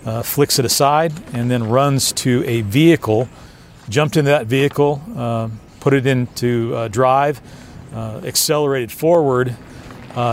uh, 0.05 0.23
flicks 0.23 0.59
it 0.59 0.65
aside, 0.65 1.13
and 1.33 1.51
then 1.51 1.69
runs 1.69 2.13
to 2.13 2.45
a 2.47 2.63
vehicle, 2.63 3.29
jumped 3.89 4.17
into 4.17 4.31
that 4.31 4.47
vehicle, 4.47 5.03
uh, 5.17 5.49
put 5.81 5.95
it 5.95 6.07
into 6.07 6.75
uh, 6.75 6.89
drive, 6.89 7.41
uh, 7.93 8.21
accelerated 8.25 8.93
forward, 8.93 9.57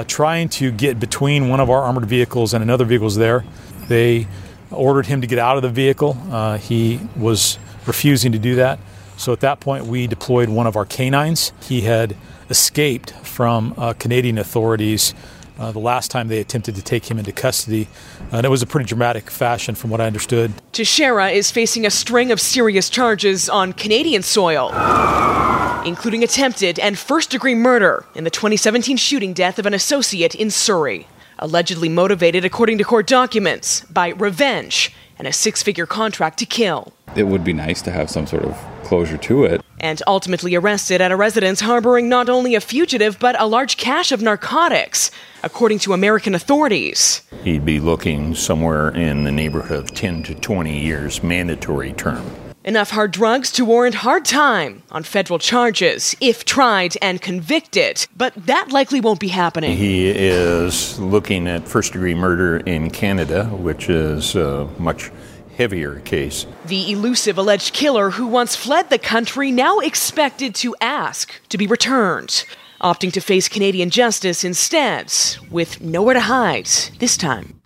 trying 0.07 0.47
to 0.47 0.71
get 0.71 0.99
between 0.99 1.49
one 1.49 1.59
of 1.59 1.69
our 1.69 1.81
armored 1.81 2.05
vehicles 2.05 2.53
and 2.53 2.63
another 2.63 2.85
vehicle 2.85 3.09
there. 3.09 3.43
They 3.89 4.27
ordered 4.73 5.05
him 5.05 5.21
to 5.21 5.27
get 5.27 5.39
out 5.39 5.57
of 5.57 5.63
the 5.63 5.69
vehicle. 5.69 6.17
Uh, 6.29 6.57
he 6.57 6.99
was 7.15 7.57
refusing 7.85 8.31
to 8.31 8.39
do 8.39 8.55
that. 8.55 8.79
So 9.17 9.31
at 9.31 9.41
that 9.41 9.59
point, 9.59 9.85
we 9.85 10.07
deployed 10.07 10.49
one 10.49 10.67
of 10.67 10.75
our 10.75 10.85
canines. 10.85 11.53
He 11.61 11.81
had 11.81 12.15
escaped 12.49 13.11
from 13.11 13.73
uh, 13.77 13.93
Canadian 13.93 14.37
authorities 14.37 15.13
uh, 15.59 15.71
the 15.71 15.79
last 15.79 16.09
time 16.09 16.27
they 16.27 16.39
attempted 16.39 16.75
to 16.75 16.81
take 16.81 17.09
him 17.09 17.19
into 17.19 17.31
custody. 17.31 17.87
Uh, 18.31 18.37
and 18.37 18.45
it 18.45 18.49
was 18.49 18.61
a 18.61 18.67
pretty 18.67 18.87
dramatic 18.87 19.29
fashion, 19.29 19.75
from 19.75 19.89
what 19.89 20.01
I 20.01 20.07
understood. 20.07 20.51
Teixeira 20.71 21.29
is 21.29 21.51
facing 21.51 21.85
a 21.85 21.91
string 21.91 22.31
of 22.31 22.41
serious 22.41 22.89
charges 22.89 23.49
on 23.49 23.73
Canadian 23.73 24.23
soil, 24.23 24.69
including 25.85 26.23
attempted 26.23 26.79
and 26.79 26.97
first 26.97 27.29
degree 27.29 27.55
murder 27.55 28.05
in 28.15 28.23
the 28.23 28.29
2017 28.29 28.97
shooting 28.97 29.33
death 29.33 29.59
of 29.59 29.65
an 29.65 29.73
associate 29.73 30.33
in 30.35 30.49
Surrey. 30.49 31.07
Allegedly 31.43 31.89
motivated, 31.89 32.45
according 32.45 32.77
to 32.77 32.85
court 32.85 33.05
documents, 33.05 33.81
by 33.89 34.11
revenge 34.11 34.93
and 35.19 35.27
a 35.27 35.33
six 35.33 35.61
figure 35.61 35.85
contract 35.85 36.39
to 36.39 36.45
kill. 36.45 36.93
It 37.17 37.23
would 37.23 37.43
be 37.43 37.51
nice 37.51 37.81
to 37.81 37.91
have 37.91 38.09
some 38.09 38.25
sort 38.25 38.43
of 38.43 38.57
closure 38.85 39.17
to 39.17 39.43
it. 39.43 39.61
And 39.77 40.01
ultimately 40.07 40.55
arrested 40.55 41.01
at 41.01 41.11
a 41.11 41.17
residence 41.17 41.59
harboring 41.59 42.07
not 42.07 42.29
only 42.29 42.55
a 42.55 42.61
fugitive, 42.61 43.19
but 43.19 43.37
a 43.41 43.45
large 43.45 43.75
cache 43.75 44.13
of 44.13 44.21
narcotics, 44.21 45.11
according 45.43 45.79
to 45.79 45.91
American 45.91 46.33
authorities. 46.33 47.23
He'd 47.43 47.65
be 47.65 47.81
looking 47.81 48.35
somewhere 48.35 48.91
in 48.91 49.25
the 49.25 49.31
neighborhood 49.33 49.79
of 49.79 49.93
10 49.93 50.23
to 50.23 50.35
20 50.35 50.79
years 50.79 51.21
mandatory 51.21 51.91
term. 51.91 52.25
Enough 52.65 52.91
hard 52.91 53.11
drugs 53.11 53.51
to 53.51 53.65
warrant 53.65 53.95
hard 53.95 54.23
time 54.23 54.83
on 54.89 55.03
federal 55.03 55.37
charges 55.37 56.15
if 56.21 56.45
tried 56.45 56.95
and 57.01 57.21
convicted, 57.21 58.07
but 58.15 58.33
that 58.35 58.71
likely 58.71 59.01
won't 59.01 59.19
be 59.19 59.27
happening. 59.27 59.75
He 59.75 60.07
is 60.07 60.97
looking 60.97 61.45
at 61.49 61.67
first 61.67 61.91
degree 61.91 62.15
murder 62.15 62.59
in 62.59 62.89
Canada, 62.89 63.47
which 63.47 63.89
is 63.89 64.33
a 64.35 64.69
much 64.79 65.11
heavier 65.57 65.99
case. 66.05 66.45
The 66.65 66.89
elusive 66.89 67.37
alleged 67.37 67.73
killer 67.73 68.11
who 68.11 68.27
once 68.27 68.55
fled 68.55 68.89
the 68.89 68.97
country 68.97 69.51
now 69.51 69.79
expected 69.79 70.55
to 70.55 70.73
ask 70.79 71.41
to 71.49 71.57
be 71.57 71.67
returned, 71.67 72.45
opting 72.79 73.11
to 73.11 73.19
face 73.19 73.49
Canadian 73.49 73.89
justice 73.89 74.45
instead, 74.45 75.13
with 75.51 75.81
nowhere 75.81 76.13
to 76.13 76.21
hide 76.21 76.67
this 76.99 77.17
time 77.17 77.59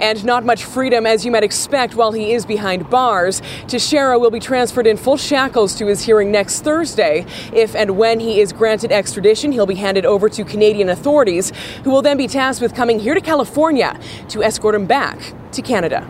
and 0.00 0.24
not 0.24 0.44
much 0.44 0.64
freedom 0.64 1.06
as 1.06 1.24
you 1.24 1.30
might 1.30 1.44
expect 1.44 1.94
while 1.94 2.12
he 2.12 2.32
is 2.32 2.44
behind 2.46 2.88
bars. 2.90 3.42
Teixeira 3.68 4.18
will 4.18 4.30
be 4.30 4.40
transferred 4.40 4.86
in 4.86 4.96
full 4.96 5.16
shackles 5.16 5.74
to 5.76 5.86
his 5.86 6.02
hearing 6.02 6.32
next 6.32 6.62
Thursday. 6.62 7.26
If 7.52 7.74
and 7.74 7.96
when 7.96 8.18
he 8.20 8.40
is 8.40 8.52
granted 8.52 8.92
extradition, 8.92 9.52
he'll 9.52 9.66
be 9.66 9.74
handed 9.74 10.06
over 10.06 10.28
to 10.28 10.44
Canadian 10.44 10.88
authorities, 10.88 11.52
who 11.84 11.90
will 11.90 12.02
then 12.02 12.16
be 12.16 12.26
tasked 12.26 12.62
with 12.62 12.74
coming 12.74 12.98
here 12.98 13.14
to 13.14 13.20
California 13.20 13.98
to 14.28 14.42
escort 14.42 14.74
him 14.74 14.86
back 14.86 15.34
to 15.52 15.62
Canada. 15.62 16.08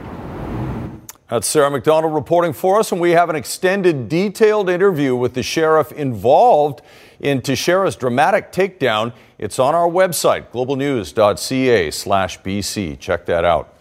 That's 1.31 1.47
Sarah 1.47 1.71
McDonald 1.71 2.13
reporting 2.13 2.53
for 2.53 2.81
us, 2.81 2.91
and 2.91 3.01
we 3.01 3.13
have 3.13 3.31
an 3.31 3.37
extended, 3.37 4.09
detailed 4.09 4.69
interview 4.69 5.15
with 5.15 5.35
the 5.35 5.45
sheriff 5.45 5.93
involved 5.93 6.83
in 7.21 7.41
Teixeira's 7.41 7.95
dramatic 7.95 8.51
takedown. 8.51 9.13
It's 9.39 9.61
on 9.61 9.77
our 9.77 9.89
website, 9.89 10.49
globalnews.ca 10.51 11.93
slash 11.93 12.41
BC. 12.41 12.99
Check 12.99 13.27
that 13.27 13.45
out. 13.45 13.73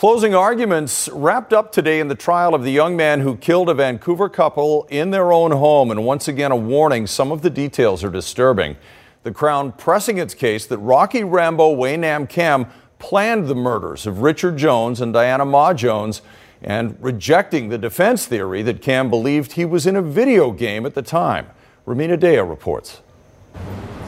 Closing 0.00 0.34
arguments 0.34 1.10
wrapped 1.12 1.52
up 1.52 1.72
today 1.72 2.00
in 2.00 2.08
the 2.08 2.14
trial 2.14 2.54
of 2.54 2.64
the 2.64 2.72
young 2.72 2.96
man 2.96 3.20
who 3.20 3.36
killed 3.36 3.68
a 3.68 3.74
Vancouver 3.74 4.30
couple 4.30 4.86
in 4.88 5.10
their 5.10 5.30
own 5.30 5.50
home. 5.50 5.90
And 5.90 6.06
once 6.06 6.26
again, 6.26 6.50
a 6.50 6.56
warning 6.56 7.06
some 7.06 7.30
of 7.30 7.42
the 7.42 7.50
details 7.50 8.02
are 8.02 8.08
disturbing. 8.08 8.78
The 9.24 9.30
Crown 9.30 9.72
pressing 9.72 10.16
its 10.16 10.32
case 10.32 10.64
that 10.68 10.78
Rocky 10.78 11.22
Rambo 11.22 11.72
Wei 11.72 11.98
Nam 11.98 12.26
Kam 12.26 12.68
planned 12.98 13.46
the 13.46 13.54
murders 13.54 14.06
of 14.06 14.22
Richard 14.22 14.56
Jones 14.56 15.02
and 15.02 15.12
Diana 15.12 15.44
Ma 15.44 15.74
Jones 15.74 16.22
and 16.62 16.96
rejecting 16.98 17.68
the 17.68 17.76
defense 17.76 18.24
theory 18.24 18.62
that 18.62 18.80
Kam 18.80 19.10
believed 19.10 19.52
he 19.52 19.66
was 19.66 19.86
in 19.86 19.96
a 19.96 20.02
video 20.02 20.50
game 20.50 20.86
at 20.86 20.94
the 20.94 21.02
time. 21.02 21.46
Rumina 21.86 22.18
Daya 22.18 22.48
reports. 22.48 23.02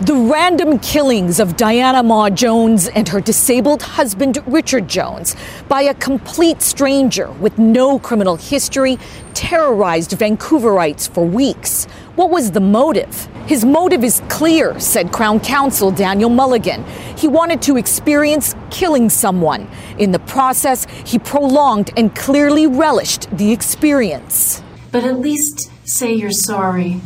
The 0.02 0.16
random 0.16 0.80
killings 0.80 1.38
of 1.38 1.56
Diana 1.56 2.02
Ma 2.02 2.28
Jones 2.28 2.88
and 2.88 3.08
her 3.11 3.20
disabled 3.20 3.82
husband 3.82 4.42
Richard 4.49 4.88
Jones 4.88 5.37
by 5.68 5.82
a 5.82 5.94
complete 5.94 6.61
stranger 6.61 7.30
with 7.30 7.56
no 7.56 8.00
criminal 8.00 8.34
history 8.34 8.99
terrorized 9.32 10.11
Vancouverites 10.11 11.08
for 11.08 11.25
weeks. 11.25 11.84
What 12.16 12.30
was 12.30 12.50
the 12.50 12.58
motive? 12.58 13.28
His 13.46 13.64
motive 13.64 14.02
is 14.02 14.20
clear, 14.28 14.80
said 14.80 15.12
Crown 15.12 15.38
Counsel 15.38 15.92
Daniel 15.92 16.30
Mulligan. 16.30 16.84
He 17.16 17.28
wanted 17.28 17.62
to 17.62 17.76
experience 17.76 18.56
killing 18.70 19.08
someone. 19.08 19.68
In 19.99 20.11
the 20.11 20.18
process, 20.18 20.84
he 21.04 21.20
prolonged 21.20 21.92
and 21.96 22.12
clearly 22.12 22.66
relished 22.66 23.30
the 23.30 23.52
experience. 23.52 24.64
But 24.90 25.04
at 25.04 25.20
least 25.20 25.70
say 25.84 26.12
you're 26.12 26.32
sorry. 26.32 27.00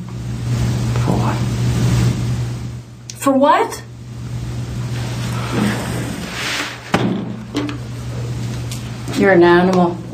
For 3.27 3.33
what? 3.33 3.83
You're 9.19 9.33
an 9.33 9.43
animal. 9.43 10.06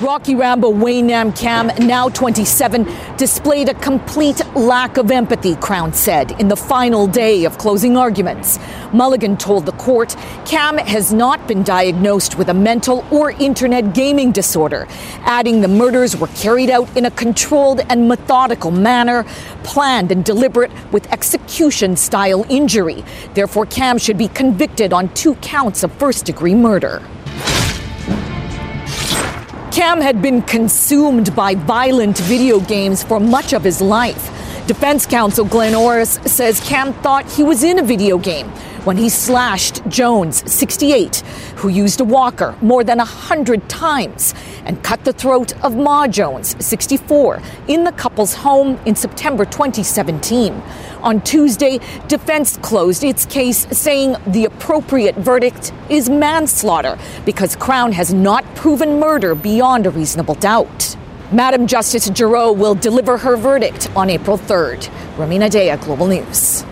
Rocky 0.00 0.36
Rambo 0.36 0.70
Wei 0.70 1.02
Nam 1.02 1.32
Kam, 1.32 1.72
now 1.84 2.08
27, 2.08 2.86
displayed 3.16 3.68
a 3.68 3.74
complete 3.74 4.40
lack 4.54 4.96
of 4.96 5.10
empathy, 5.10 5.56
Crown 5.56 5.92
said, 5.92 6.40
in 6.40 6.46
the 6.46 6.54
final 6.54 7.08
day 7.08 7.44
of 7.44 7.58
closing 7.58 7.96
arguments. 7.96 8.60
Mulligan 8.92 9.36
told 9.36 9.66
the 9.66 9.72
court 9.72 10.14
Kam 10.46 10.78
has 10.78 11.12
not 11.12 11.48
been 11.48 11.64
diagnosed 11.64 12.38
with 12.38 12.48
a 12.48 12.54
mental 12.54 13.04
or 13.10 13.32
internet 13.32 13.92
gaming 13.92 14.30
disorder, 14.30 14.86
adding 15.22 15.62
the 15.62 15.68
murders 15.68 16.16
were 16.16 16.28
carried 16.28 16.70
out 16.70 16.96
in 16.96 17.06
a 17.06 17.10
controlled 17.10 17.80
and 17.88 18.06
methodical 18.06 18.70
manner, 18.70 19.24
planned 19.64 20.12
and 20.12 20.24
deliberate 20.24 20.70
with 20.92 21.12
execution 21.12 21.96
style 21.96 22.46
injury. 22.48 23.02
Therefore, 23.34 23.66
Kam 23.66 23.98
should 23.98 24.16
be 24.16 24.28
convicted 24.28 24.92
on 24.92 25.12
two 25.14 25.34
counts 25.36 25.82
of 25.82 25.90
first 25.94 26.24
degree 26.24 26.54
murder. 26.54 27.02
Kam 29.78 30.00
had 30.00 30.20
been 30.20 30.42
consumed 30.42 31.36
by 31.36 31.54
violent 31.54 32.18
video 32.18 32.58
games 32.58 33.04
for 33.04 33.20
much 33.20 33.52
of 33.52 33.62
his 33.62 33.80
life. 33.80 34.26
Defense 34.66 35.06
counsel 35.06 35.44
Glenn 35.44 35.72
Orris 35.72 36.18
says 36.26 36.58
Kam 36.58 36.92
thought 36.94 37.30
he 37.30 37.44
was 37.44 37.62
in 37.62 37.78
a 37.78 37.82
video 37.84 38.18
game 38.18 38.48
when 38.82 38.96
he 38.96 39.08
slashed 39.08 39.86
Jones, 39.86 40.42
68, 40.52 41.18
who 41.58 41.68
used 41.68 42.00
a 42.00 42.04
walker 42.04 42.56
more 42.60 42.82
than 42.82 42.98
100 42.98 43.68
times, 43.68 44.34
and 44.64 44.82
cut 44.82 45.04
the 45.04 45.12
throat 45.12 45.52
of 45.64 45.76
Ma 45.76 46.08
Jones, 46.08 46.56
64, 46.58 47.40
in 47.68 47.84
the 47.84 47.92
couple's 47.92 48.34
home 48.34 48.80
in 48.84 48.96
September 48.96 49.44
2017. 49.44 50.60
On 51.02 51.20
Tuesday, 51.20 51.78
defense 52.08 52.56
closed 52.56 53.04
its 53.04 53.24
case 53.26 53.66
saying 53.70 54.16
the 54.26 54.46
appropriate 54.46 55.14
verdict 55.16 55.72
is 55.88 56.10
manslaughter 56.10 56.98
because 57.24 57.54
Crown 57.54 57.92
has 57.92 58.12
not 58.12 58.44
proven 58.56 58.98
murder 58.98 59.34
beyond 59.34 59.86
a 59.86 59.90
reasonable 59.90 60.34
doubt. 60.34 60.96
Madam 61.30 61.66
Justice 61.66 62.10
Giroux 62.12 62.52
will 62.52 62.74
deliver 62.74 63.18
her 63.18 63.36
verdict 63.36 63.90
on 63.94 64.10
April 64.10 64.38
3rd. 64.38 64.88
Rumina 65.16 65.48
Daya, 65.48 65.80
Global 65.80 66.06
News. 66.06 66.64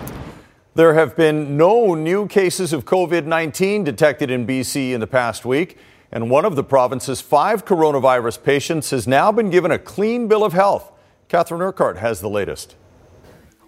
There 0.75 0.93
have 0.93 1.15
been 1.15 1.55
no 1.55 1.95
new 1.95 2.27
cases 2.27 2.73
of 2.73 2.83
COVID 2.83 3.25
19 3.25 3.83
detected 3.83 4.29
in 4.29 4.45
BC 4.45 4.91
in 4.91 4.99
the 4.99 5.07
past 5.07 5.45
week, 5.45 5.77
and 6.11 6.29
one 6.29 6.43
of 6.43 6.55
the 6.55 6.63
province's 6.63 7.21
five 7.21 7.65
coronavirus 7.65 8.43
patients 8.43 8.89
has 8.89 9.07
now 9.07 9.31
been 9.31 9.49
given 9.49 9.71
a 9.71 9.79
clean 9.79 10.27
bill 10.27 10.43
of 10.43 10.53
health. 10.53 10.91
Catherine 11.29 11.61
Urquhart 11.61 11.97
has 11.97 12.21
the 12.21 12.29
latest. 12.29 12.75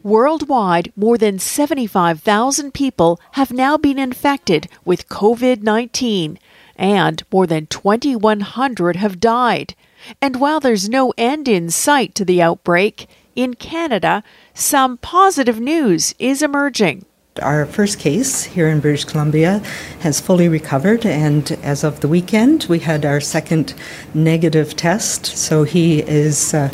Worldwide, 0.03 0.93
more 0.95 1.17
than 1.17 1.39
75,000 1.39 2.73
people 2.73 3.19
have 3.33 3.51
now 3.51 3.75
been 3.75 3.99
infected 3.99 4.69
with 4.85 5.09
COVID 5.09 5.61
19, 5.61 6.39
and 6.77 7.23
more 7.33 7.45
than 7.45 7.65
2,100 7.65 8.95
have 8.95 9.19
died. 9.19 9.75
And 10.21 10.37
while 10.37 10.61
there's 10.61 10.87
no 10.87 11.13
end 11.17 11.49
in 11.49 11.69
sight 11.69 12.15
to 12.15 12.23
the 12.23 12.41
outbreak, 12.41 13.07
in 13.35 13.55
Canada, 13.55 14.23
some 14.53 14.97
positive 14.97 15.59
news 15.59 16.15
is 16.17 16.41
emerging. 16.41 17.05
Our 17.41 17.65
first 17.65 17.99
case 17.99 18.43
here 18.43 18.69
in 18.69 18.79
British 18.79 19.03
Columbia 19.05 19.61
has 19.99 20.21
fully 20.21 20.47
recovered, 20.47 21.05
and 21.05 21.51
as 21.61 21.83
of 21.83 21.99
the 21.99 22.07
weekend, 22.07 22.65
we 22.69 22.79
had 22.79 23.05
our 23.05 23.19
second 23.19 23.73
negative 24.13 24.77
test, 24.77 25.25
so 25.25 25.63
he 25.63 25.99
is 25.99 26.53
uh, 26.53 26.69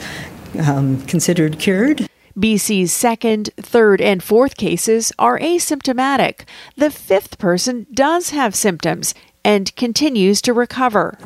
um, 0.59 1.01
considered 1.07 1.57
cured. 1.57 2.07
BC's 2.37 2.91
second, 2.91 3.49
third, 3.55 4.01
and 4.01 4.21
fourth 4.21 4.57
cases 4.57 5.13
are 5.17 5.39
asymptomatic. 5.39 6.41
The 6.75 6.91
fifth 6.91 7.37
person 7.37 7.87
does 7.93 8.31
have 8.31 8.53
symptoms 8.53 9.13
and 9.45 9.73
continues 9.77 10.41
to 10.41 10.53
recover. 10.53 11.17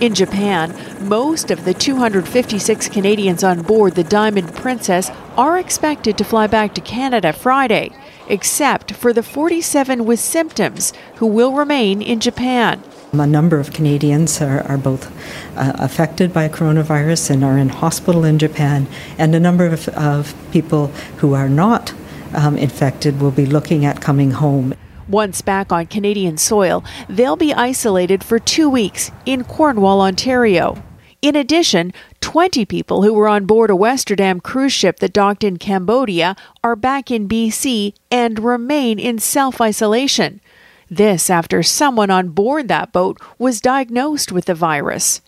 In 0.00 0.12
Japan, 0.12 0.74
most 1.08 1.52
of 1.52 1.64
the 1.64 1.72
256 1.72 2.88
Canadians 2.88 3.44
on 3.44 3.62
board 3.62 3.94
the 3.94 4.02
Diamond 4.02 4.54
Princess 4.56 5.10
are 5.36 5.56
expected 5.56 6.18
to 6.18 6.24
fly 6.24 6.48
back 6.48 6.74
to 6.74 6.80
Canada 6.80 7.32
Friday, 7.32 7.92
except 8.28 8.92
for 8.92 9.12
the 9.12 9.22
47 9.22 10.04
with 10.04 10.18
symptoms 10.18 10.92
who 11.16 11.26
will 11.26 11.52
remain 11.52 12.02
in 12.02 12.18
Japan. 12.18 12.82
A 13.20 13.26
number 13.26 13.58
of 13.58 13.72
Canadians 13.72 14.40
are, 14.40 14.60
are 14.62 14.78
both 14.78 15.10
uh, 15.56 15.72
affected 15.76 16.32
by 16.32 16.48
coronavirus 16.48 17.30
and 17.30 17.44
are 17.44 17.58
in 17.58 17.68
hospital 17.68 18.24
in 18.24 18.38
Japan, 18.38 18.86
and 19.18 19.34
a 19.34 19.40
number 19.40 19.66
of, 19.66 19.88
of 19.90 20.34
people 20.50 20.88
who 21.18 21.34
are 21.34 21.48
not 21.48 21.94
um, 22.34 22.56
infected 22.56 23.20
will 23.20 23.30
be 23.30 23.46
looking 23.46 23.84
at 23.84 24.00
coming 24.00 24.32
home. 24.32 24.74
Once 25.08 25.40
back 25.40 25.70
on 25.70 25.86
Canadian 25.86 26.36
soil, 26.36 26.84
they'll 27.08 27.36
be 27.36 27.54
isolated 27.54 28.24
for 28.24 28.38
two 28.38 28.68
weeks 28.68 29.10
in 29.24 29.44
Cornwall, 29.44 30.00
Ontario. 30.00 30.82
In 31.22 31.34
addition, 31.34 31.92
20 32.20 32.64
people 32.66 33.02
who 33.02 33.14
were 33.14 33.28
on 33.28 33.46
board 33.46 33.70
a 33.70 33.76
Westerdam 33.76 34.40
cruise 34.40 34.72
ship 34.72 34.98
that 35.00 35.12
docked 35.12 35.42
in 35.42 35.56
Cambodia 35.56 36.36
are 36.62 36.76
back 36.76 37.10
in 37.10 37.28
BC 37.28 37.94
and 38.10 38.38
remain 38.38 38.98
in 38.98 39.18
self 39.18 39.60
isolation. 39.60 40.40
This 40.90 41.30
after 41.30 41.62
someone 41.64 42.10
on 42.10 42.28
board 42.28 42.68
that 42.68 42.92
boat 42.92 43.18
was 43.38 43.60
diagnosed 43.60 44.30
with 44.30 44.44
the 44.44 44.54
virus. 44.54 45.20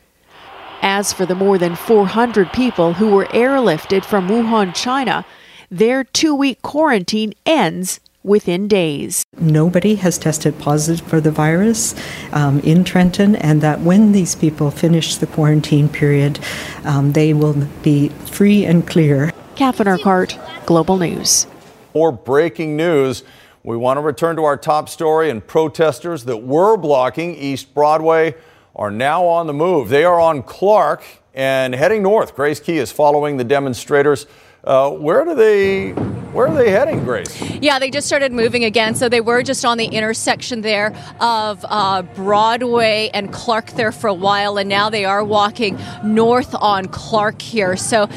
As 0.83 1.13
for 1.13 1.27
the 1.27 1.35
more 1.35 1.59
than 1.59 1.75
400 1.75 2.53
people 2.53 2.93
who 2.95 3.09
were 3.09 3.27
airlifted 3.27 4.05
from 4.05 4.29
Wuhan, 4.29 4.73
China, 4.73 5.27
their 5.69 6.05
two 6.05 6.35
week 6.35 6.63
quarantine 6.63 7.35
ends 7.45 7.99
within 8.23 8.69
days. 8.69 9.25
Nobody 9.37 9.97
has 9.97 10.17
tested 10.17 10.59
positive 10.61 11.05
for 11.05 11.21
the 11.21 11.33
virus 11.33 11.95
um, 12.33 12.61
in 12.61 12.85
Trenton, 12.85 13.35
and 13.35 13.61
that 13.61 13.81
when 13.81 14.13
these 14.13 14.37
people 14.37 14.71
finish 14.71 15.17
the 15.17 15.27
quarantine 15.27 15.89
period, 15.89 16.39
um, 16.85 17.13
they 17.13 17.35
will 17.35 17.67
be 17.83 18.11
free 18.11 18.65
and 18.65 18.87
clear. 18.87 19.33
Catherine 19.57 19.89
Urquhart, 19.89 20.39
Global 20.67 20.99
News. 20.99 21.49
More 21.95 22.13
breaking 22.13 22.77
news. 22.77 23.25
We 23.65 23.77
want 23.77 23.97
to 23.97 24.03
return 24.03 24.37
to 24.37 24.45
our 24.45 24.57
top 24.57 24.89
story, 24.89 25.31
and 25.31 25.45
protesters 25.45 26.25
that 26.25 26.39
were 26.39 26.77
blocking 26.77 27.35
East 27.35 27.75
Broadway 27.75 28.37
are 28.77 28.91
now 28.91 29.25
on 29.27 29.49
the 29.49 29.53
move. 29.53 29.89
They 29.89 30.05
are 30.05 30.21
on 30.21 30.43
Clark 30.45 31.03
and 31.35 31.75
heading 31.75 32.03
north. 32.03 32.37
Grace 32.37 32.61
Ke 32.61 32.71
is 32.71 32.93
following 32.93 33.37
the 33.37 33.45
demonstrators. 33.45 34.27
Uh, 34.63 34.91
where 34.91 35.25
do 35.25 35.35
they 35.35 35.91
where 36.33 36.47
are 36.47 36.55
they 36.55 36.71
heading, 36.71 37.05
Grace? 37.05 37.41
Yeah, 37.41 37.79
they 37.79 37.91
just 37.91 38.07
started 38.07 38.33
moving 38.33 38.65
again. 38.65 38.95
So 38.95 39.09
they 39.09 39.21
were 39.21 39.43
just 39.43 39.65
on 39.65 39.79
the 39.79 39.87
intersection 39.87 40.61
there 40.61 40.95
of 41.21 41.65
uh, 41.69 42.03
Broadway 42.03 43.11
and 43.13 43.33
Clark 43.33 43.73
there 43.73 43.93
for 43.93 44.07
a 44.09 44.15
while, 44.15 44.59
and 44.59 44.69
now 44.69 44.89
they 44.91 45.05
are 45.05 45.25
walking 45.25 45.79
north 46.05 46.55
on 46.55 46.87
Clark 46.87 47.43
here. 47.43 47.77
So. 47.77 48.09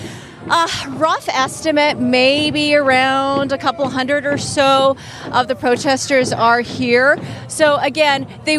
Uh, 0.50 0.68
rough 0.98 1.30
estimate, 1.30 2.00
maybe 2.00 2.76
around 2.76 3.52
a 3.52 3.58
couple 3.58 3.88
hundred 3.88 4.26
or 4.26 4.38
so 4.38 4.98
of 5.32 5.48
the 5.48 5.56
protesters 5.56 6.34
are 6.34 6.62
here. 6.62 7.18
So 7.48 7.78
again, 7.78 8.28
they 8.44 8.58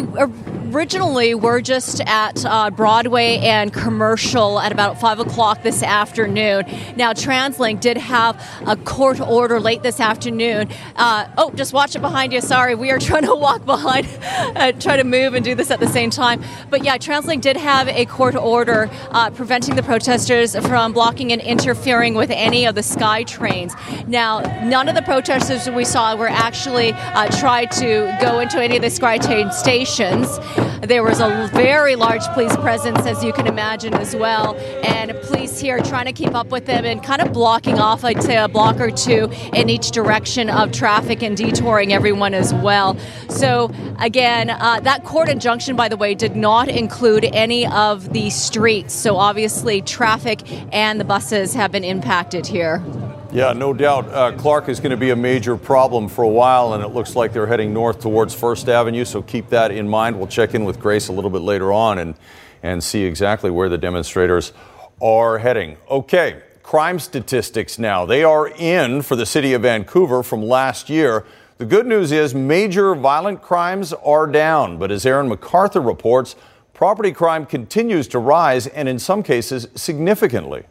originally 0.73 1.35
were 1.35 1.61
just 1.61 2.01
at 2.01 2.43
uh, 2.45 2.71
Broadway 2.71 3.37
and 3.37 3.71
Commercial 3.71 4.59
at 4.59 4.71
about 4.71 4.99
5 4.99 5.19
o'clock 5.19 5.61
this 5.61 5.83
afternoon. 5.83 6.65
Now, 6.95 7.13
TransLink 7.13 7.79
did 7.79 7.97
have 7.97 8.41
a 8.65 8.75
court 8.75 9.19
order 9.19 9.59
late 9.59 9.83
this 9.83 9.99
afternoon. 9.99 10.69
Uh, 10.95 11.27
oh, 11.37 11.51
just 11.51 11.73
watch 11.73 11.95
it 11.95 12.01
behind 12.01 12.33
you. 12.33 12.41
Sorry, 12.41 12.73
we 12.75 12.89
are 12.91 12.99
trying 13.13 13.23
to 13.23 13.35
walk 13.35 13.65
behind, 13.65 14.07
uh, 14.55 14.71
try 14.73 14.97
to 14.97 15.03
move 15.03 15.35
and 15.35 15.45
do 15.45 15.53
this 15.53 15.69
at 15.69 15.79
the 15.79 15.87
same 15.87 16.09
time. 16.09 16.43
But 16.69 16.83
yeah, 16.83 16.97
TransLink 16.97 17.41
did 17.41 17.57
have 17.57 17.87
a 17.87 18.05
court 18.05 18.35
order 18.35 18.89
uh, 19.11 19.29
preventing 19.29 19.75
the 19.75 19.83
protesters 19.83 20.55
from 20.55 20.93
blocking 20.93 21.31
and 21.31 21.41
interfering 21.41 22.15
with 22.15 22.31
any 22.31 22.65
of 22.65 22.75
the 22.75 22.81
SkyTrains. 22.81 24.07
Now, 24.07 24.39
none 24.63 24.89
of 24.89 24.95
the 24.95 25.03
protesters 25.03 25.69
we 25.69 25.85
saw 25.85 26.15
were 26.15 26.29
actually 26.29 26.93
uh, 26.93 27.27
tried 27.39 27.71
to 27.73 28.17
go 28.19 28.39
into 28.39 28.61
any 28.61 28.77
of 28.77 28.81
the 28.81 28.87
SkyTrain 28.87 29.53
stations. 29.53 30.39
There 30.81 31.03
was 31.03 31.19
a 31.19 31.49
very 31.53 31.95
large 31.95 32.25
police 32.33 32.55
presence, 32.57 33.05
as 33.05 33.23
you 33.23 33.33
can 33.33 33.47
imagine, 33.47 33.93
as 33.93 34.15
well, 34.15 34.55
and 34.83 35.11
police 35.23 35.59
here 35.59 35.79
trying 35.79 36.05
to 36.05 36.13
keep 36.13 36.35
up 36.35 36.47
with 36.47 36.65
them 36.65 36.85
and 36.85 37.03
kind 37.03 37.21
of 37.21 37.33
blocking 37.33 37.79
off, 37.79 38.03
I'd 38.03 38.21
say, 38.21 38.37
a 38.37 38.47
block 38.47 38.79
or 38.79 38.91
two 38.91 39.29
in 39.53 39.69
each 39.69 39.91
direction 39.91 40.49
of 40.49 40.71
traffic 40.71 41.23
and 41.23 41.35
detouring 41.37 41.93
everyone 41.93 42.33
as 42.33 42.53
well. 42.53 42.97
So, 43.29 43.71
again, 43.99 44.49
uh, 44.49 44.79
that 44.81 45.03
court 45.03 45.29
injunction, 45.29 45.75
by 45.75 45.89
the 45.89 45.97
way, 45.97 46.15
did 46.15 46.35
not 46.35 46.69
include 46.69 47.25
any 47.33 47.65
of 47.67 48.13
the 48.13 48.29
streets. 48.29 48.93
So, 48.93 49.17
obviously, 49.17 49.81
traffic 49.81 50.41
and 50.73 50.99
the 50.99 51.05
buses 51.05 51.53
have 51.53 51.71
been 51.71 51.83
impacted 51.83 52.47
here. 52.47 52.83
Yeah, 53.33 53.51
no 53.53 53.73
doubt. 53.73 54.09
Uh, 54.09 54.31
Clark 54.33 54.69
is 54.69 54.79
going 54.79 54.91
to 54.91 54.97
be 54.97 55.09
a 55.09 55.15
major 55.15 55.57
problem 55.57 56.07
for 56.07 56.23
a 56.23 56.29
while, 56.29 56.75
and 56.75 56.83
it 56.83 56.89
looks 56.89 57.15
like 57.15 57.33
they're 57.33 57.47
heading 57.47 57.73
north 57.73 57.99
towards 57.99 58.35
First 58.35 58.69
Avenue, 58.69 59.05
so 59.05 59.23
keep 59.23 59.49
that 59.49 59.71
in 59.71 59.89
mind. 59.89 60.19
We'll 60.19 60.27
check 60.27 60.53
in 60.53 60.65
with 60.65 60.79
Grace 60.79 61.07
a 61.07 61.11
little 61.11 61.31
bit 61.31 61.41
later 61.41 61.73
on 61.73 61.97
and, 61.97 62.13
and 62.61 62.83
see 62.83 63.05
exactly 63.05 63.49
where 63.49 63.69
the 63.69 63.77
demonstrators 63.79 64.53
are 65.01 65.39
heading. 65.39 65.77
Okay, 65.89 66.43
crime 66.61 66.99
statistics 66.99 67.79
now. 67.79 68.05
They 68.05 68.23
are 68.23 68.49
in 68.49 69.01
for 69.01 69.15
the 69.15 69.25
city 69.25 69.53
of 69.53 69.63
Vancouver 69.63 70.21
from 70.21 70.43
last 70.43 70.87
year. 70.87 71.25
The 71.57 71.65
good 71.65 71.87
news 71.87 72.11
is 72.11 72.35
major 72.35 72.93
violent 72.93 73.41
crimes 73.41 73.93
are 73.93 74.27
down, 74.27 74.77
but 74.77 74.91
as 74.91 75.07
Aaron 75.07 75.27
McArthur 75.27 75.83
reports, 75.83 76.35
property 76.75 77.11
crime 77.11 77.47
continues 77.47 78.07
to 78.09 78.19
rise 78.19 78.67
and 78.67 78.87
in 78.87 78.99
some 78.99 79.23
cases 79.23 79.67
significantly. 79.73 80.65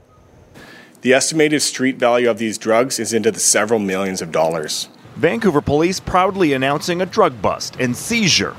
The 1.02 1.14
estimated 1.14 1.62
street 1.62 1.96
value 1.96 2.30
of 2.30 2.38
these 2.38 2.56
drugs 2.56 3.00
is 3.00 3.12
into 3.12 3.32
the 3.32 3.40
several 3.40 3.80
millions 3.80 4.22
of 4.22 4.30
dollars. 4.30 4.88
Vancouver 5.16 5.60
police 5.60 5.98
proudly 5.98 6.52
announcing 6.52 7.02
a 7.02 7.06
drug 7.06 7.42
bust 7.42 7.74
and 7.80 7.96
seizure. 7.96 8.54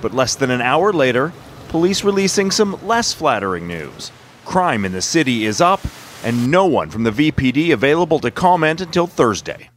But 0.00 0.14
less 0.14 0.34
than 0.36 0.50
an 0.50 0.62
hour 0.62 0.90
later, 0.90 1.34
police 1.68 2.02
releasing 2.02 2.50
some 2.50 2.78
less 2.86 3.12
flattering 3.12 3.68
news. 3.68 4.10
Crime 4.46 4.86
in 4.86 4.92
the 4.92 5.02
city 5.02 5.44
is 5.44 5.60
up, 5.60 5.80
and 6.24 6.50
no 6.50 6.64
one 6.64 6.88
from 6.88 7.04
the 7.04 7.10
VPD 7.10 7.74
available 7.74 8.20
to 8.20 8.30
comment 8.30 8.80
until 8.80 9.06
Thursday. 9.06 9.68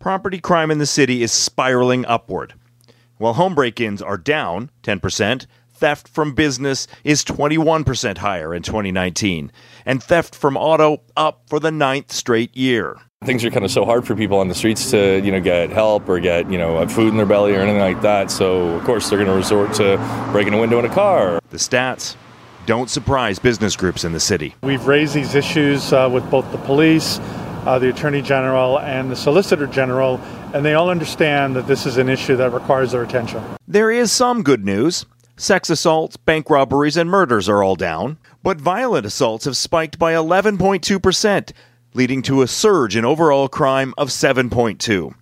Property 0.00 0.40
crime 0.40 0.72
in 0.72 0.78
the 0.78 0.86
city 0.86 1.22
is 1.22 1.30
spiraling 1.30 2.04
upward. 2.06 2.54
While 3.16 3.34
home 3.34 3.54
break 3.54 3.80
ins 3.80 4.02
are 4.02 4.18
down 4.18 4.72
10%, 4.82 5.46
theft 5.80 6.06
from 6.06 6.34
business 6.34 6.86
is 7.02 7.24
21% 7.24 8.18
higher 8.18 8.54
in 8.54 8.62
2019, 8.62 9.50
and 9.86 10.02
theft 10.02 10.34
from 10.34 10.56
auto 10.56 11.00
up 11.16 11.42
for 11.48 11.58
the 11.58 11.70
ninth 11.70 12.12
straight 12.12 12.54
year. 12.56 12.98
Things 13.24 13.44
are 13.44 13.50
kind 13.50 13.64
of 13.64 13.70
so 13.70 13.84
hard 13.84 14.06
for 14.06 14.14
people 14.14 14.38
on 14.38 14.48
the 14.48 14.54
streets 14.54 14.90
to, 14.92 15.20
you 15.20 15.32
know, 15.32 15.40
get 15.40 15.70
help 15.70 16.08
or 16.08 16.20
get, 16.20 16.50
you 16.50 16.56
know, 16.56 16.86
food 16.86 17.08
in 17.08 17.16
their 17.16 17.26
belly 17.26 17.54
or 17.54 17.60
anything 17.60 17.80
like 17.80 18.00
that. 18.02 18.30
So, 18.30 18.68
of 18.68 18.84
course, 18.84 19.10
they're 19.10 19.18
going 19.18 19.30
to 19.30 19.34
resort 19.34 19.74
to 19.74 19.98
breaking 20.32 20.54
a 20.54 20.60
window 20.60 20.78
in 20.78 20.84
a 20.84 20.94
car. 20.94 21.40
The 21.50 21.58
stats 21.58 22.16
don't 22.66 22.88
surprise 22.88 23.38
business 23.38 23.76
groups 23.76 24.04
in 24.04 24.12
the 24.12 24.20
city. 24.20 24.54
We've 24.62 24.86
raised 24.86 25.14
these 25.14 25.34
issues 25.34 25.92
uh, 25.92 26.08
with 26.12 26.30
both 26.30 26.50
the 26.52 26.58
police, 26.58 27.18
uh, 27.66 27.78
the 27.78 27.90
Attorney 27.90 28.22
General, 28.22 28.78
and 28.80 29.10
the 29.10 29.16
Solicitor 29.16 29.66
General, 29.66 30.18
and 30.54 30.64
they 30.64 30.74
all 30.74 30.88
understand 30.88 31.56
that 31.56 31.66
this 31.66 31.84
is 31.84 31.98
an 31.98 32.08
issue 32.08 32.36
that 32.36 32.52
requires 32.52 32.92
their 32.92 33.02
attention. 33.02 33.42
There 33.66 33.90
is 33.90 34.12
some 34.12 34.42
good 34.42 34.64
news. 34.64 35.04
Sex 35.40 35.70
assaults, 35.70 36.18
bank 36.18 36.50
robberies, 36.50 36.98
and 36.98 37.08
murders 37.08 37.48
are 37.48 37.62
all 37.62 37.74
down, 37.74 38.18
but 38.42 38.60
violent 38.60 39.06
assaults 39.06 39.46
have 39.46 39.56
spiked 39.56 39.98
by 39.98 40.12
11.2%, 40.12 41.52
leading 41.94 42.20
to 42.20 42.42
a 42.42 42.46
surge 42.46 42.94
in 42.94 43.06
overall 43.06 43.48
crime 43.48 43.94
of 43.96 44.10
7.2. 44.10 45.14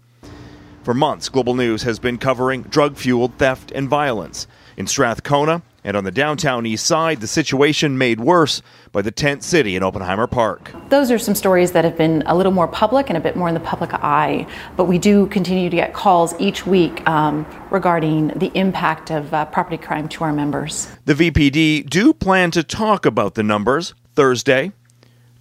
For 0.82 0.92
months, 0.92 1.28
Global 1.28 1.54
News 1.54 1.84
has 1.84 2.00
been 2.00 2.18
covering 2.18 2.62
drug-fueled 2.62 3.38
theft 3.38 3.70
and 3.70 3.88
violence. 3.88 4.48
In 4.76 4.88
Strathcona 4.88 5.62
and 5.88 5.96
on 5.96 6.04
the 6.04 6.10
downtown 6.10 6.66
east 6.66 6.84
side, 6.84 7.22
the 7.22 7.26
situation 7.26 7.96
made 7.96 8.20
worse 8.20 8.60
by 8.92 9.00
the 9.00 9.10
tent 9.10 9.42
city 9.42 9.74
in 9.74 9.82
Oppenheimer 9.82 10.26
Park. 10.26 10.70
Those 10.90 11.10
are 11.10 11.18
some 11.18 11.34
stories 11.34 11.72
that 11.72 11.82
have 11.82 11.96
been 11.96 12.22
a 12.26 12.36
little 12.36 12.52
more 12.52 12.68
public 12.68 13.08
and 13.08 13.16
a 13.16 13.20
bit 13.20 13.36
more 13.36 13.48
in 13.48 13.54
the 13.54 13.60
public 13.60 13.94
eye, 13.94 14.46
but 14.76 14.84
we 14.84 14.98
do 14.98 15.28
continue 15.28 15.70
to 15.70 15.76
get 15.76 15.94
calls 15.94 16.38
each 16.38 16.66
week 16.66 17.08
um, 17.08 17.46
regarding 17.70 18.28
the 18.36 18.52
impact 18.54 19.10
of 19.10 19.32
uh, 19.32 19.46
property 19.46 19.78
crime 19.78 20.10
to 20.10 20.24
our 20.24 20.32
members. 20.32 20.94
The 21.06 21.14
VPD 21.14 21.88
do 21.88 22.12
plan 22.12 22.50
to 22.50 22.62
talk 22.62 23.06
about 23.06 23.34
the 23.34 23.42
numbers 23.42 23.94
Thursday, 24.12 24.72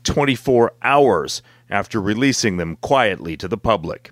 24 0.06 0.72
hours 0.82 1.42
after 1.70 2.00
releasing 2.00 2.56
them 2.56 2.78
quietly 2.78 3.36
to 3.36 3.50
the 3.50 3.58
public. 3.58 4.12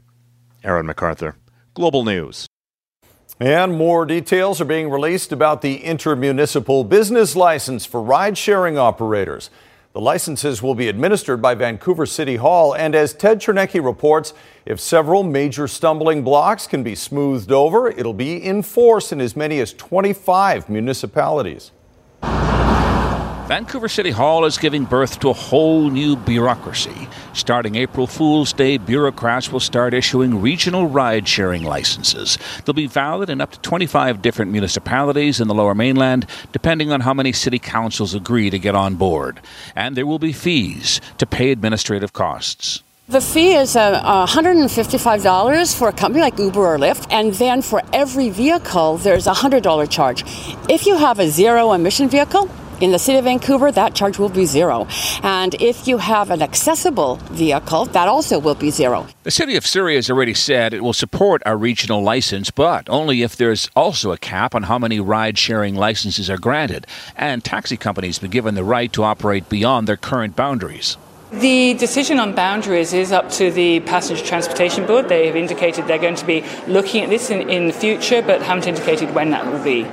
Aaron 0.65 0.85
McArthur, 0.85 1.35
Global 1.75 2.03
News. 2.03 2.45
And 3.39 3.77
more 3.77 4.05
details 4.05 4.61
are 4.61 4.65
being 4.65 4.89
released 4.89 5.33
about 5.33 5.61
the 5.61 5.79
intermunicipal 5.79 6.87
business 6.87 7.35
license 7.35 7.85
for 7.85 8.01
ride 8.01 8.37
sharing 8.37 8.77
operators. 8.77 9.49
The 9.91 9.99
licenses 9.99 10.63
will 10.63 10.75
be 10.75 10.87
administered 10.87 11.41
by 11.41 11.53
Vancouver 11.55 12.05
City 12.05 12.37
Hall, 12.37 12.73
and 12.73 12.95
as 12.95 13.13
Ted 13.13 13.41
Chernecki 13.41 13.83
reports, 13.83 14.33
if 14.65 14.79
several 14.79 15.23
major 15.23 15.67
stumbling 15.67 16.23
blocks 16.23 16.65
can 16.65 16.81
be 16.81 16.95
smoothed 16.95 17.51
over, 17.51 17.89
it'll 17.89 18.13
be 18.13 18.41
in 18.41 18.61
force 18.61 19.11
in 19.11 19.19
as 19.19 19.35
many 19.35 19.59
as 19.59 19.73
25 19.73 20.69
municipalities. 20.69 21.71
Vancouver 23.47 23.87
City 23.87 24.09
Hall 24.09 24.43
is 24.45 24.57
giving 24.57 24.85
birth 24.85 25.19
to 25.19 25.29
a 25.29 25.33
whole 25.33 25.91
new 25.91 26.15
bureaucracy. 26.15 27.07
Starting 27.33 27.75
April 27.75 28.07
Fool's 28.07 28.51
Day, 28.51 28.79
bureaucrats 28.79 29.51
will 29.51 29.59
start 29.59 29.93
issuing 29.93 30.41
regional 30.41 30.87
ride 30.87 31.27
sharing 31.27 31.61
licenses. 31.63 32.39
They'll 32.65 32.73
be 32.73 32.87
valid 32.87 33.29
in 33.29 33.41
up 33.41 33.51
to 33.51 33.59
25 33.59 34.23
different 34.23 34.51
municipalities 34.51 35.39
in 35.39 35.47
the 35.47 35.53
lower 35.53 35.75
mainland, 35.75 36.25
depending 36.53 36.91
on 36.91 37.01
how 37.01 37.13
many 37.13 37.31
city 37.33 37.59
councils 37.59 38.15
agree 38.15 38.49
to 38.49 38.57
get 38.57 38.73
on 38.73 38.95
board. 38.95 39.39
And 39.75 39.95
there 39.95 40.07
will 40.07 40.17
be 40.17 40.33
fees 40.33 40.99
to 41.19 41.27
pay 41.27 41.51
administrative 41.51 42.13
costs. 42.13 42.81
The 43.07 43.21
fee 43.21 43.53
is 43.53 43.75
uh, 43.75 44.25
$155 44.25 45.77
for 45.77 45.89
a 45.89 45.93
company 45.93 46.23
like 46.23 46.39
Uber 46.39 46.59
or 46.59 46.79
Lyft, 46.79 47.05
and 47.11 47.31
then 47.35 47.61
for 47.61 47.83
every 47.93 48.31
vehicle, 48.31 48.97
there's 48.97 49.27
a 49.27 49.33
$100 49.33 49.87
charge. 49.91 50.23
If 50.67 50.87
you 50.87 50.97
have 50.97 51.19
a 51.19 51.29
zero 51.29 51.73
emission 51.73 52.09
vehicle, 52.09 52.49
in 52.81 52.91
the 52.91 52.99
city 52.99 53.17
of 53.17 53.25
Vancouver, 53.25 53.71
that 53.71 53.95
charge 53.95 54.19
will 54.19 54.29
be 54.29 54.45
zero. 54.45 54.87
And 55.23 55.53
if 55.61 55.87
you 55.87 55.97
have 55.97 56.29
an 56.29 56.41
accessible 56.41 57.15
vehicle, 57.31 57.85
that 57.85 58.07
also 58.07 58.39
will 58.39 58.55
be 58.55 58.69
zero. 58.69 59.07
The 59.23 59.31
city 59.31 59.55
of 59.55 59.65
Surrey 59.65 59.95
has 59.95 60.09
already 60.09 60.33
said 60.33 60.73
it 60.73 60.83
will 60.83 60.93
support 60.93 61.41
a 61.45 61.55
regional 61.55 62.01
license, 62.03 62.51
but 62.51 62.89
only 62.89 63.21
if 63.21 63.35
there's 63.35 63.69
also 63.75 64.11
a 64.11 64.17
cap 64.17 64.55
on 64.55 64.63
how 64.63 64.77
many 64.77 64.99
ride 64.99 65.37
sharing 65.37 65.75
licenses 65.75 66.29
are 66.29 66.37
granted. 66.37 66.85
And 67.15 67.43
taxi 67.43 67.77
companies 67.77 68.19
be 68.19 68.27
given 68.27 68.55
the 68.55 68.63
right 68.63 68.91
to 68.93 69.03
operate 69.03 69.49
beyond 69.49 69.87
their 69.87 69.97
current 69.97 70.35
boundaries. 70.35 70.97
The 71.31 71.73
decision 71.73 72.19
on 72.19 72.35
boundaries 72.35 72.93
is 72.93 73.11
up 73.11 73.29
to 73.31 73.51
the 73.51 73.81
Passenger 73.81 74.23
Transportation 74.23 74.85
Board. 74.85 75.09
They 75.09 75.27
have 75.27 75.35
indicated 75.35 75.87
they're 75.87 75.97
going 75.97 76.15
to 76.15 76.25
be 76.25 76.45
looking 76.67 77.03
at 77.03 77.09
this 77.09 77.29
in, 77.29 77.49
in 77.49 77.67
the 77.67 77.73
future, 77.73 78.21
but 78.21 78.41
haven't 78.41 78.67
indicated 78.67 79.13
when 79.13 79.31
that 79.31 79.45
will 79.45 79.63
be. 79.63 79.85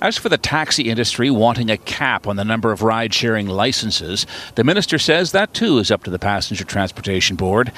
As 0.00 0.18
for 0.18 0.28
the 0.28 0.36
taxi 0.36 0.90
industry 0.90 1.30
wanting 1.30 1.70
a 1.70 1.78
cap 1.78 2.26
on 2.26 2.36
the 2.36 2.44
number 2.44 2.70
of 2.70 2.82
ride 2.82 3.14
sharing 3.14 3.48
licenses, 3.48 4.26
the 4.54 4.64
minister 4.64 4.98
says 4.98 5.32
that 5.32 5.54
too 5.54 5.78
is 5.78 5.90
up 5.90 6.04
to 6.04 6.10
the 6.10 6.18
Passenger 6.18 6.64
Transportation 6.64 7.36
Board. 7.36 7.72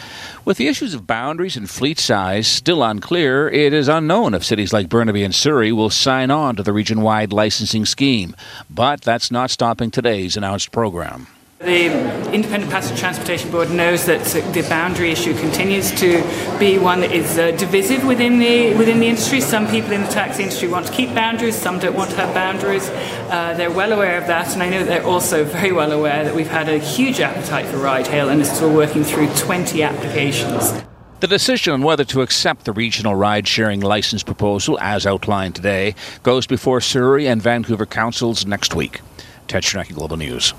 With 0.44 0.56
the 0.56 0.66
issues 0.66 0.94
of 0.94 1.06
boundaries 1.06 1.56
and 1.56 1.70
fleet 1.70 1.98
size 1.98 2.48
still 2.48 2.82
unclear, 2.82 3.48
it 3.48 3.72
is 3.72 3.88
unknown 3.88 4.34
if 4.34 4.44
cities 4.44 4.72
like 4.72 4.88
Burnaby 4.88 5.22
and 5.22 5.34
Surrey 5.34 5.70
will 5.70 5.90
sign 5.90 6.30
on 6.30 6.56
to 6.56 6.62
the 6.62 6.72
region 6.72 7.02
wide 7.02 7.32
licensing 7.32 7.86
scheme. 7.86 8.34
But 8.68 9.02
that's 9.02 9.30
not 9.30 9.50
stopping 9.50 9.90
today's 9.90 10.36
announced 10.36 10.72
program. 10.72 11.28
The 11.60 12.32
Independent 12.32 12.70
Passenger 12.70 13.00
Transportation 13.00 13.50
Board 13.50 13.72
knows 13.72 14.06
that 14.06 14.24
the 14.54 14.64
boundary 14.68 15.10
issue 15.10 15.34
continues 15.34 15.90
to 15.98 16.22
be 16.56 16.78
one 16.78 17.00
that 17.00 17.10
is 17.10 17.36
uh, 17.36 17.50
divisive 17.50 18.06
within 18.06 18.38
the 18.38 18.76
within 18.76 19.00
the 19.00 19.08
industry. 19.08 19.40
Some 19.40 19.66
people 19.66 19.90
in 19.90 20.02
the 20.02 20.06
taxi 20.06 20.44
industry 20.44 20.68
want 20.68 20.86
to 20.86 20.92
keep 20.92 21.12
boundaries, 21.16 21.56
some 21.56 21.80
don't 21.80 21.96
want 21.96 22.10
to 22.10 22.16
have 22.16 22.32
boundaries. 22.32 22.88
Uh, 22.88 23.54
they're 23.56 23.72
well 23.72 23.92
aware 23.92 24.16
of 24.18 24.28
that, 24.28 24.52
and 24.52 24.62
I 24.62 24.68
know 24.68 24.84
they're 24.84 25.04
also 25.04 25.42
very 25.44 25.72
well 25.72 25.90
aware 25.90 26.22
that 26.22 26.32
we've 26.32 26.46
had 26.46 26.68
a 26.68 26.78
huge 26.78 27.18
appetite 27.18 27.66
for 27.66 27.78
ride 27.78 28.06
hail, 28.06 28.28
and 28.28 28.40
is 28.40 28.52
still 28.52 28.72
working 28.72 29.02
through 29.02 29.26
20 29.34 29.82
applications. 29.82 30.84
The 31.18 31.26
decision 31.26 31.72
on 31.72 31.82
whether 31.82 32.04
to 32.04 32.22
accept 32.22 32.66
the 32.66 32.72
regional 32.72 33.16
ride 33.16 33.48
sharing 33.48 33.80
license 33.80 34.22
proposal, 34.22 34.78
as 34.80 35.06
outlined 35.06 35.56
today, 35.56 35.96
goes 36.22 36.46
before 36.46 36.80
Surrey 36.80 37.26
and 37.26 37.42
Vancouver 37.42 37.84
councils 37.84 38.46
next 38.46 38.76
week. 38.76 39.00
Ted 39.48 39.64
Chernecki, 39.64 39.94
Global 39.94 40.16
News. 40.16 40.54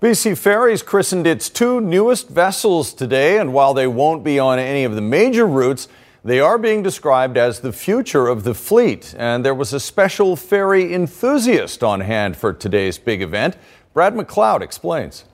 BC 0.00 0.38
Ferries 0.38 0.80
christened 0.84 1.26
its 1.26 1.50
two 1.50 1.80
newest 1.80 2.28
vessels 2.28 2.94
today, 2.94 3.36
and 3.36 3.52
while 3.52 3.74
they 3.74 3.88
won't 3.88 4.22
be 4.22 4.38
on 4.38 4.60
any 4.60 4.84
of 4.84 4.94
the 4.94 5.00
major 5.00 5.44
routes, 5.44 5.88
they 6.22 6.38
are 6.38 6.56
being 6.56 6.84
described 6.84 7.36
as 7.36 7.58
the 7.58 7.72
future 7.72 8.28
of 8.28 8.44
the 8.44 8.54
fleet. 8.54 9.12
And 9.18 9.44
there 9.44 9.56
was 9.56 9.72
a 9.72 9.80
special 9.80 10.36
ferry 10.36 10.94
enthusiast 10.94 11.82
on 11.82 12.02
hand 12.02 12.36
for 12.36 12.52
today's 12.52 12.96
big 12.96 13.22
event. 13.22 13.56
Brad 13.92 14.14
McLeod 14.14 14.60
explains. 14.60 15.24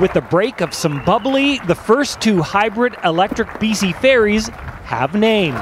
With 0.00 0.14
the 0.14 0.26
break 0.30 0.62
of 0.62 0.72
some 0.72 1.04
bubbly, 1.04 1.58
the 1.66 1.74
first 1.74 2.22
two 2.22 2.40
hybrid 2.40 2.96
electric 3.04 3.48
BC 3.60 3.94
ferries 4.00 4.48
have 4.48 5.14
names 5.14 5.60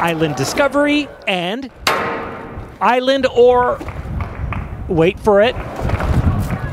Island 0.00 0.34
Discovery 0.34 1.06
and 1.28 1.70
Island 2.80 3.26
or 3.32 3.78
wait 4.88 5.18
for 5.20 5.40
it, 5.40 5.54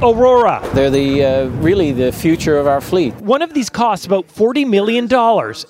Aurora. 0.01 0.61
They're 0.73 0.89
the 0.89 1.23
uh, 1.23 1.45
really 1.47 1.91
the 1.91 2.11
future 2.11 2.57
of 2.57 2.67
our 2.67 2.81
fleet. 2.81 3.13
One 3.15 3.41
of 3.41 3.53
these 3.53 3.69
costs 3.69 4.05
about 4.05 4.27
$40 4.27 4.67
million 4.67 5.11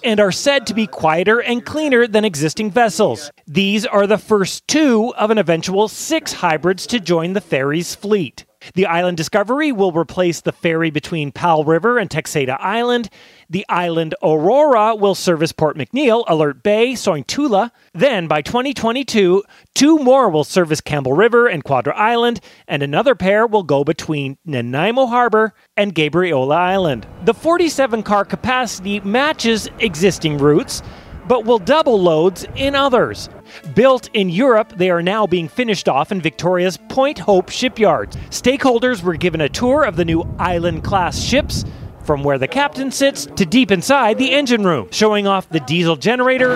and 0.03 0.19
are 0.19 0.31
said 0.31 0.67
to 0.67 0.73
be 0.73 0.87
quieter 0.87 1.41
and 1.41 1.65
cleaner 1.65 2.07
than 2.07 2.25
existing 2.25 2.71
vessels. 2.71 3.31
These 3.47 3.85
are 3.85 4.07
the 4.07 4.17
first 4.17 4.67
two 4.67 5.13
of 5.15 5.29
an 5.29 5.37
eventual 5.37 5.87
six 5.87 6.33
hybrids 6.33 6.87
to 6.87 6.99
join 6.99 7.33
the 7.33 7.41
ferry's 7.41 7.93
fleet. 7.93 8.45
The 8.73 8.87
Island 8.87 9.17
Discovery 9.17 9.71
will 9.71 9.91
replace 9.91 10.41
the 10.41 10.51
ferry 10.51 10.89
between 10.89 11.31
Powell 11.31 11.63
River 11.63 11.99
and 11.99 12.09
Texada 12.09 12.57
Island. 12.59 13.09
The 13.49 13.65
Island 13.69 14.15
Aurora 14.23 14.95
will 14.95 15.13
service 15.13 15.51
Port 15.51 15.77
McNeill, 15.77 16.23
Alert 16.27 16.63
Bay, 16.63 16.93
Sointula. 16.93 17.69
Then, 17.93 18.27
by 18.27 18.41
2022, 18.41 19.43
two 19.75 19.97
more 19.99 20.29
will 20.29 20.43
service 20.43 20.81
Campbell 20.81 21.13
River 21.13 21.47
and 21.47 21.63
Quadra 21.63 21.95
Island, 21.95 22.39
and 22.67 22.81
another 22.81 23.13
pair 23.13 23.45
will 23.45 23.61
go 23.63 23.83
between 23.83 24.37
Nanaimo 24.45 25.05
Harbor 25.05 25.53
and 25.77 25.93
Gabriola 25.93 26.55
Island. 26.55 27.05
The 27.25 27.35
47 27.35 28.01
car 28.01 28.25
capacity 28.25 28.99
matches 29.01 29.69
existing 29.79 30.39
routes, 30.39 30.81
but 31.27 31.45
will 31.45 31.59
double 31.59 32.01
loads 32.01 32.47
in 32.55 32.73
others. 32.75 33.29
Built 33.75 34.09
in 34.13 34.29
Europe, 34.29 34.73
they 34.77 34.89
are 34.89 35.01
now 35.03 35.27
being 35.27 35.47
finished 35.47 35.87
off 35.87 36.11
in 36.11 36.19
Victoria's 36.19 36.77
Point 36.89 37.19
Hope 37.19 37.49
shipyards. 37.49 38.15
Stakeholders 38.29 39.03
were 39.03 39.15
given 39.15 39.41
a 39.41 39.49
tour 39.49 39.83
of 39.83 39.95
the 39.95 40.05
new 40.05 40.23
Island 40.39 40.83
class 40.83 41.19
ships. 41.19 41.63
From 42.05 42.23
where 42.23 42.37
the 42.37 42.47
captain 42.47 42.91
sits 42.91 43.25
to 43.25 43.47
deep 43.47 43.71
inside 43.71 44.19
the 44.19 44.31
engine 44.31 44.63
room, 44.63 44.89
showing 44.91 45.25
off 45.25 45.49
the 45.49 45.59
diesel 45.61 45.95
generator, 45.95 46.55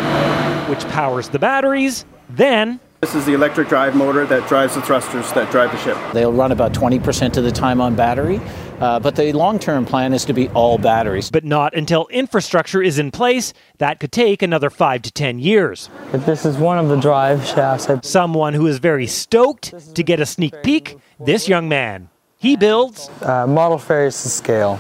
which 0.68 0.88
powers 0.90 1.30
the 1.30 1.40
batteries. 1.40 2.06
Then, 2.30 2.80
this 3.02 3.16
is 3.16 3.26
the 3.26 3.34
electric 3.34 3.68
drive 3.68 3.96
motor 3.96 4.28
that 4.28 4.48
drives 4.48 4.76
the 4.76 4.82
thrusters 4.84 5.34
that 5.34 5.50
drive 5.50 5.72
the 5.72 5.78
ship. 5.80 5.98
They'll 6.14 6.32
run 6.32 6.52
about 6.52 6.74
20% 6.74 7.36
of 7.36 7.44
the 7.44 7.52
time 7.52 7.82
on 7.82 7.96
battery, 7.96 8.40
uh, 8.80 9.00
but 9.00 9.16
the 9.16 9.34
long 9.34 9.58
term 9.58 9.88
plan 9.88 10.14
is 10.14 10.24
to 10.26 10.34
be 10.34 10.50
all 10.50 10.78
batteries. 10.78 11.32
But 11.32 11.46
not 11.46 11.74
until 11.74 12.06
infrastructure 12.12 12.84
is 12.84 13.00
in 13.00 13.10
place. 13.10 13.52
That 13.80 14.00
could 14.00 14.12
take 14.12 14.44
another 14.44 14.70
five 14.70 15.02
to 15.02 15.12
10 15.12 15.40
years. 15.40 15.90
If 16.14 16.28
this 16.28 16.46
is 16.46 16.58
one 16.58 16.78
of 16.78 16.90
the 16.90 16.98
drive 16.98 17.44
shafts. 17.44 17.88
Someone 18.08 18.54
who 18.54 18.68
is 18.68 18.78
very 18.78 19.08
stoked 19.08 19.96
to 19.96 20.04
get 20.04 20.20
a 20.20 20.28
sneak 20.28 20.62
peek 20.62 20.98
this 21.20 21.48
young 21.48 21.68
man. 21.68 22.10
He 22.38 22.56
builds 22.56 23.10
uh, 23.24 23.48
model 23.48 23.80
ferries 23.80 24.22
to 24.22 24.30
scale 24.30 24.80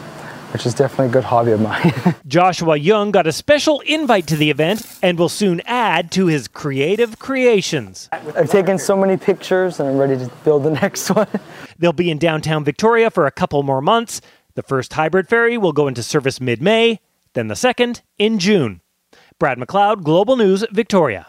which 0.51 0.65
is 0.65 0.73
definitely 0.73 1.07
a 1.07 1.11
good 1.11 1.23
hobby 1.23 1.51
of 1.51 1.61
mine. 1.61 1.93
Joshua 2.27 2.77
Young 2.77 3.11
got 3.11 3.27
a 3.27 3.31
special 3.31 3.81
invite 3.81 4.27
to 4.27 4.35
the 4.35 4.49
event 4.49 4.81
and 5.01 5.17
will 5.17 5.29
soon 5.29 5.61
add 5.65 6.11
to 6.11 6.27
his 6.27 6.47
creative 6.47 7.19
creations. 7.19 8.09
I've 8.11 8.49
taken 8.49 8.77
so 8.77 8.97
many 8.97 9.17
pictures 9.17 9.79
and 9.79 9.89
I'm 9.89 9.97
ready 9.97 10.17
to 10.17 10.31
build 10.43 10.63
the 10.63 10.71
next 10.81 11.09
one. 11.09 11.27
They'll 11.77 11.93
be 11.93 12.09
in 12.09 12.17
downtown 12.17 12.63
Victoria 12.63 13.09
for 13.09 13.25
a 13.25 13.31
couple 13.31 13.61
more 13.63 13.81
months. 13.81 14.21
The 14.55 14.63
first 14.63 14.93
hybrid 14.93 15.29
ferry 15.29 15.57
will 15.57 15.73
go 15.73 15.87
into 15.87 16.03
service 16.03 16.41
mid 16.41 16.61
May, 16.61 16.99
then 17.33 17.47
the 17.47 17.55
second 17.55 18.01
in 18.17 18.39
June. 18.39 18.81
Brad 19.37 19.57
McLeod, 19.57 20.03
Global 20.03 20.35
News, 20.35 20.65
Victoria. 20.71 21.27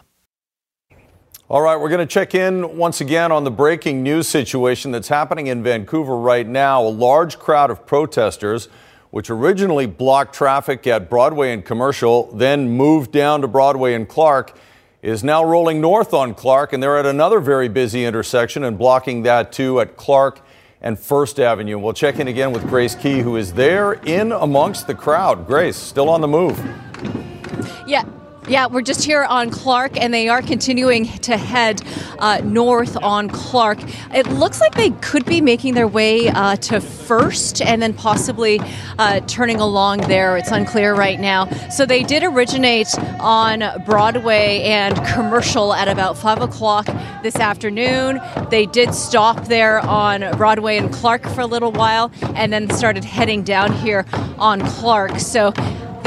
All 1.47 1.61
right, 1.61 1.75
we're 1.75 1.89
going 1.89 1.99
to 1.99 2.13
check 2.13 2.33
in 2.33 2.77
once 2.77 3.01
again 3.01 3.31
on 3.31 3.43
the 3.43 3.51
breaking 3.51 4.03
news 4.03 4.27
situation 4.27 4.91
that's 4.91 5.09
happening 5.09 5.47
in 5.47 5.61
Vancouver 5.61 6.17
right 6.17 6.47
now. 6.47 6.81
A 6.81 6.87
large 6.87 7.39
crowd 7.39 7.69
of 7.69 7.85
protesters 7.85 8.69
which 9.11 9.29
originally 9.29 9.85
blocked 9.85 10.33
traffic 10.33 10.87
at 10.87 11.09
Broadway 11.09 11.53
and 11.53 11.63
Commercial, 11.63 12.31
then 12.33 12.69
moved 12.69 13.11
down 13.11 13.41
to 13.41 13.47
Broadway 13.47 13.93
and 13.93 14.07
Clark, 14.07 14.57
is 15.01 15.23
now 15.23 15.43
rolling 15.43 15.81
north 15.81 16.13
on 16.13 16.33
Clark, 16.33 16.73
and 16.73 16.81
they're 16.81 16.97
at 16.97 17.05
another 17.05 17.39
very 17.39 17.67
busy 17.67 18.05
intersection 18.05 18.63
and 18.63 18.77
blocking 18.77 19.23
that 19.23 19.51
too 19.51 19.79
at 19.79 19.97
Clark 19.97 20.41
and 20.81 20.97
First 20.97 21.39
Avenue. 21.39 21.77
We'll 21.77 21.93
check 21.93 22.19
in 22.19 22.27
again 22.27 22.51
with 22.51 22.67
Grace 22.67 22.95
Ke, 22.95 23.21
who 23.21 23.35
is 23.35 23.53
there 23.53 23.93
in 23.93 24.31
amongst 24.31 24.87
the 24.87 24.95
crowd. 24.95 25.45
Grace, 25.45 25.77
still 25.77 26.09
on 26.09 26.21
the 26.21 26.27
move. 26.27 26.57
Yeah, 27.87 28.03
yeah, 28.47 28.67
we're 28.67 28.81
just 28.81 29.03
here 29.03 29.23
on 29.23 29.51
Clark, 29.51 30.01
and 30.01 30.13
they 30.13 30.27
are 30.27 30.41
continuing 30.41 31.05
to 31.19 31.37
head 31.37 31.81
uh, 32.19 32.41
north 32.43 32.97
on 33.01 33.29
Clark. 33.29 33.79
It 34.13 34.27
looks 34.27 34.59
like 34.59 34.73
they 34.73 34.89
could 34.89 35.25
be 35.25 35.41
making 35.41 35.75
their 35.75 35.87
way 35.87 36.27
uh, 36.27 36.55
to 36.57 36.81
First 36.81 37.61
and 37.61 37.81
then 37.81 37.93
possibly 37.93 38.61
uh, 38.97 39.19
turning 39.27 39.59
along 39.59 39.99
there. 40.01 40.37
It's 40.37 40.51
unclear 40.51 40.95
right 40.95 41.19
now. 41.19 41.45
So 41.69 41.85
they 41.85 42.03
did 42.03 42.23
originate 42.23 42.87
on 43.19 43.63
Broadway 43.85 44.61
and 44.63 44.95
Commercial 45.07 45.73
at 45.73 45.87
about 45.87 46.17
5 46.17 46.41
o'clock 46.41 46.85
this 47.21 47.35
afternoon. 47.35 48.21
They 48.49 48.65
did 48.65 48.93
stop 48.93 49.45
there 49.45 49.79
on 49.81 50.21
Broadway 50.37 50.77
and 50.77 50.91
Clark 50.93 51.27
for 51.27 51.41
a 51.41 51.45
little 51.45 51.73
while 51.73 52.11
and 52.35 52.53
then 52.53 52.69
started 52.69 53.03
heading 53.03 53.43
down 53.43 53.73
here 53.73 54.05
on 54.37 54.61
Clark. 54.61 55.19
So 55.19 55.51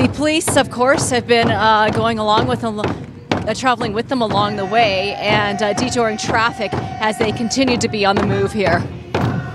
the 0.06 0.12
police, 0.12 0.58
of 0.58 0.70
course, 0.70 1.08
have 1.08 1.26
been 1.26 1.50
uh, 1.50 1.88
going 1.88 2.18
along 2.18 2.46
with 2.46 2.60
them. 2.60 2.80
Uh, 2.80 3.52
traveling 3.52 3.92
with 3.92 4.08
them 4.08 4.22
along 4.22 4.56
the 4.56 4.64
way 4.64 5.14
and 5.16 5.62
uh, 5.62 5.74
detouring 5.74 6.16
traffic 6.16 6.72
as 6.72 7.18
they 7.18 7.30
continue 7.30 7.76
to 7.76 7.88
be 7.88 8.06
on 8.06 8.16
the 8.16 8.24
move 8.24 8.52
here. 8.52 8.82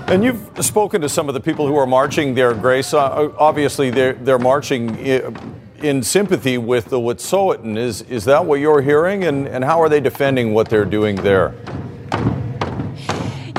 And 0.07 0.23
you've 0.23 0.47
spoken 0.63 1.01
to 1.01 1.09
some 1.09 1.27
of 1.27 1.33
the 1.33 1.39
people 1.39 1.65
who 1.65 1.75
are 1.75 1.87
marching 1.87 2.35
there, 2.35 2.53
Grace. 2.53 2.93
Uh, 2.93 3.31
obviously, 3.39 3.89
they're, 3.89 4.13
they're 4.13 4.37
marching 4.37 4.95
in 4.97 6.03
sympathy 6.03 6.59
with 6.59 6.85
the 6.85 6.99
Wet'suwet'en. 6.99 7.77
Is, 7.77 8.03
is 8.03 8.25
that 8.25 8.45
what 8.45 8.59
you're 8.59 8.81
hearing? 8.81 9.23
And, 9.23 9.47
and 9.47 9.63
how 9.63 9.81
are 9.81 9.89
they 9.89 9.99
defending 9.99 10.53
what 10.53 10.69
they're 10.69 10.85
doing 10.85 11.15
there? 11.15 11.55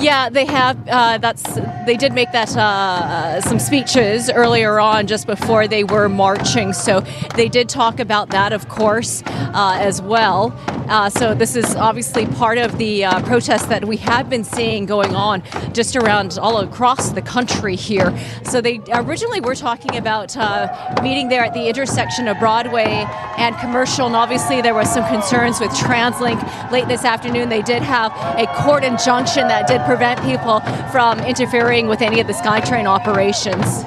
Yeah, 0.01 0.31
they 0.31 0.47
have. 0.47 0.79
Uh, 0.89 1.19
that's 1.19 1.43
they 1.85 1.97
did 1.97 2.15
make 2.15 2.33
that 2.33 2.57
uh, 2.57 3.43
some 3.43 3.59
speeches 3.59 4.31
earlier 4.31 4.81
on, 4.81 5.07
just 5.07 5.27
before 5.27 5.69
they 5.69 5.85
were 5.85 6.09
marching. 6.09 6.73
So 6.73 7.01
they 7.37 7.49
did 7.49 7.69
talk 7.69 8.01
about 8.01 8.31
that, 8.31 8.55
of 8.55 8.69
course, 8.69 9.23
uh, 9.27 9.77
as 9.79 10.01
well. 10.01 10.55
Uh, 10.89 11.09
so 11.09 11.35
this 11.35 11.55
is 11.55 11.77
obviously 11.77 12.27
part 12.27 12.59
of 12.59 12.77
the 12.79 13.05
uh, 13.05 13.23
protest 13.23 13.69
that 13.69 13.85
we 13.85 13.97
have 13.97 14.29
been 14.29 14.43
seeing 14.43 14.87
going 14.87 15.15
on 15.15 15.41
just 15.73 15.95
around 15.95 16.37
all 16.41 16.59
across 16.59 17.11
the 17.11 17.23
country 17.23 17.77
here. 17.77 18.13
So 18.43 18.61
they 18.61 18.81
originally 18.93 19.41
were 19.41 19.55
talking 19.55 19.97
about 19.97 20.37
uh, 20.37 20.97
meeting 21.01 21.29
there 21.29 21.45
at 21.45 21.55
the 21.55 21.69
intersection 21.69 22.27
of 22.27 22.39
Broadway 22.41 23.07
and 23.37 23.57
Commercial, 23.59 24.07
and 24.07 24.17
obviously 24.17 24.63
there 24.63 24.75
was 24.75 24.93
some 24.93 25.07
concerns 25.07 25.61
with 25.61 25.71
TransLink. 25.71 26.73
Late 26.73 26.89
this 26.89 27.05
afternoon, 27.05 27.51
they 27.51 27.63
did 27.63 27.83
have 27.83 28.11
a 28.37 28.47
court 28.63 28.83
injunction 28.83 29.47
that 29.47 29.69
did 29.69 29.81
prevent 29.91 30.23
people 30.23 30.61
from 30.93 31.19
interfering 31.19 31.89
with 31.89 32.01
any 32.01 32.21
of 32.21 32.29
the 32.29 32.33
SkyTrain 32.33 32.85
operations. 32.85 33.83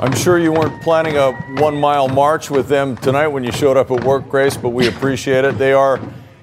I'm 0.00 0.12
sure 0.12 0.40
you 0.40 0.50
weren't 0.50 0.82
planning 0.82 1.16
a 1.18 1.34
one 1.62 1.78
mile 1.78 2.08
march 2.08 2.50
with 2.50 2.66
them 2.66 2.96
tonight 2.96 3.28
when 3.28 3.44
you 3.44 3.52
showed 3.52 3.76
up 3.76 3.92
at 3.92 4.02
work, 4.02 4.28
Grace, 4.28 4.56
but 4.56 4.70
we 4.70 4.88
appreciate 4.88 5.44
it. 5.44 5.56
They 5.56 5.72
are 5.72 6.00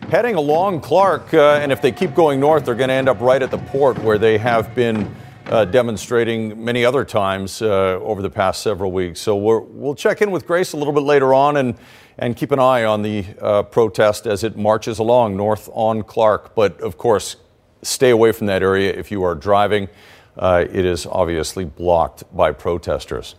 heading 0.09 0.35
along 0.35 0.79
Clark, 0.79 1.33
uh, 1.33 1.59
and 1.61 1.69
if 1.69 1.81
they 1.81 1.91
keep 1.91 2.15
going 2.15 2.39
north, 2.39 2.63
they're 2.63 2.75
going 2.75 2.87
to 2.87 2.93
end 2.93 3.09
up 3.09 3.19
right 3.19 3.41
at 3.41 3.51
the 3.51 3.57
port 3.57 3.99
where 3.99 4.17
they 4.17 4.37
have 4.37 4.73
been 4.73 5.13
uh, 5.47 5.65
demonstrating 5.65 6.63
many 6.63 6.85
other 6.85 7.03
times 7.03 7.61
uh, 7.61 7.99
over 8.01 8.21
the 8.21 8.29
past 8.29 8.63
several 8.63 8.93
weeks. 8.93 9.19
So 9.19 9.35
we 9.35 9.65
will 9.81 9.95
check 9.95 10.21
in 10.21 10.31
with 10.31 10.47
Grace 10.47 10.71
a 10.71 10.77
little 10.77 10.93
bit 10.93 11.03
later 11.03 11.33
on 11.33 11.57
and, 11.57 11.75
and 12.17 12.37
keep 12.37 12.51
an 12.51 12.59
eye 12.59 12.85
on 12.85 13.01
the 13.01 13.25
uh, 13.41 13.63
protest 13.63 14.27
as 14.27 14.45
it 14.45 14.55
marches 14.55 14.97
along 14.97 15.35
north 15.35 15.69
on 15.73 16.03
Clark. 16.03 16.55
But 16.55 16.79
of 16.79 16.97
course, 16.97 17.35
stay 17.83 18.09
away 18.09 18.31
from 18.31 18.47
that 18.47 18.63
area 18.63 18.91
if 18.91 19.11
you 19.11 19.23
are 19.23 19.35
driving. 19.35 19.89
Uh, 20.37 20.65
it 20.71 20.85
is 20.85 21.05
obviously 21.05 21.65
blocked 21.65 22.23
by 22.35 22.51
protesters. 22.51 23.35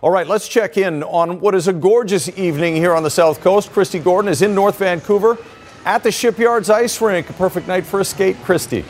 All 0.00 0.10
right, 0.10 0.26
let's 0.26 0.46
check 0.46 0.76
in 0.76 1.02
on 1.02 1.40
what 1.40 1.56
is 1.56 1.66
a 1.66 1.72
gorgeous 1.72 2.28
evening 2.38 2.76
here 2.76 2.94
on 2.94 3.02
the 3.02 3.10
South 3.10 3.40
Coast. 3.40 3.72
Kristi 3.72 4.02
Gordon 4.02 4.30
is 4.30 4.42
in 4.42 4.54
North 4.54 4.78
Vancouver 4.78 5.36
at 5.84 6.04
the 6.04 6.12
Shipyards 6.12 6.70
Ice 6.70 7.00
Rink. 7.00 7.28
A 7.30 7.32
perfect 7.32 7.66
night 7.66 7.84
for 7.84 7.98
a 7.98 8.04
skate, 8.04 8.36
Kristi. 8.36 8.84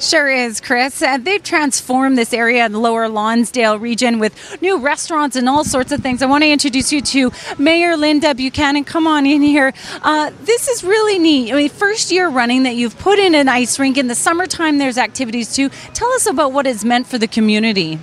Sure 0.00 0.28
is, 0.28 0.60
Chris. 0.60 1.02
Uh, 1.02 1.18
they've 1.18 1.42
transformed 1.42 2.16
this 2.16 2.32
area 2.32 2.64
in 2.64 2.70
the 2.70 2.78
lower 2.78 3.08
Lonsdale 3.08 3.80
region 3.80 4.20
with 4.20 4.62
new 4.62 4.78
restaurants 4.78 5.34
and 5.34 5.48
all 5.48 5.64
sorts 5.64 5.90
of 5.90 6.00
things. 6.00 6.22
I 6.22 6.26
want 6.26 6.44
to 6.44 6.50
introduce 6.50 6.92
you 6.92 7.00
to 7.00 7.32
Mayor 7.58 7.96
Linda 7.96 8.32
Buchanan. 8.32 8.84
Come 8.84 9.08
on 9.08 9.26
in 9.26 9.42
here. 9.42 9.72
Uh, 10.02 10.30
this 10.42 10.68
is 10.68 10.84
really 10.84 11.18
neat. 11.18 11.52
I 11.52 11.56
mean, 11.56 11.68
first 11.68 12.12
year 12.12 12.28
running 12.28 12.62
that 12.62 12.76
you've 12.76 12.96
put 12.96 13.18
in 13.18 13.34
an 13.34 13.48
ice 13.48 13.76
rink. 13.80 13.98
In 13.98 14.06
the 14.06 14.14
summertime, 14.14 14.78
there's 14.78 14.98
activities 14.98 15.52
too. 15.52 15.68
Tell 15.94 16.10
us 16.12 16.26
about 16.26 16.52
what 16.52 16.64
it's 16.68 16.84
meant 16.84 17.08
for 17.08 17.18
the 17.18 17.26
community. 17.26 17.98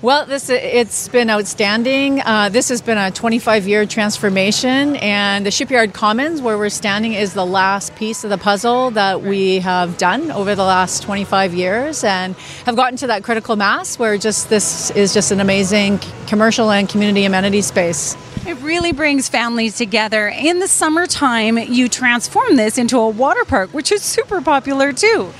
Well, 0.00 0.26
this 0.26 0.48
it's 0.48 1.08
been 1.08 1.28
outstanding. 1.28 2.20
Uh, 2.20 2.50
this 2.50 2.68
has 2.68 2.80
been 2.80 2.98
a 2.98 3.10
25-year 3.10 3.84
transformation, 3.86 4.94
and 4.94 5.44
the 5.44 5.50
Shipyard 5.50 5.92
Commons, 5.92 6.40
where 6.40 6.56
we're 6.56 6.68
standing, 6.68 7.14
is 7.14 7.34
the 7.34 7.44
last 7.44 7.96
piece 7.96 8.22
of 8.22 8.30
the 8.30 8.38
puzzle 8.38 8.92
that 8.92 9.22
we 9.22 9.58
have 9.58 9.98
done 9.98 10.30
over 10.30 10.54
the 10.54 10.62
last 10.62 11.02
25 11.02 11.52
years, 11.52 12.04
and 12.04 12.36
have 12.64 12.76
gotten 12.76 12.96
to 12.98 13.08
that 13.08 13.24
critical 13.24 13.56
mass 13.56 13.98
where 13.98 14.16
just 14.16 14.48
this 14.48 14.92
is 14.92 15.12
just 15.12 15.32
an 15.32 15.40
amazing 15.40 15.98
commercial 16.28 16.70
and 16.70 16.88
community 16.88 17.24
amenity 17.24 17.60
space. 17.60 18.16
It 18.46 18.56
really 18.60 18.92
brings 18.92 19.28
families 19.28 19.76
together. 19.76 20.28
In 20.28 20.60
the 20.60 20.68
summertime, 20.68 21.58
you 21.58 21.88
transform 21.88 22.54
this 22.54 22.78
into 22.78 22.98
a 22.98 23.08
water 23.08 23.44
park, 23.44 23.74
which 23.74 23.90
is 23.90 24.02
super 24.02 24.40
popular 24.42 24.92
too. 24.92 25.32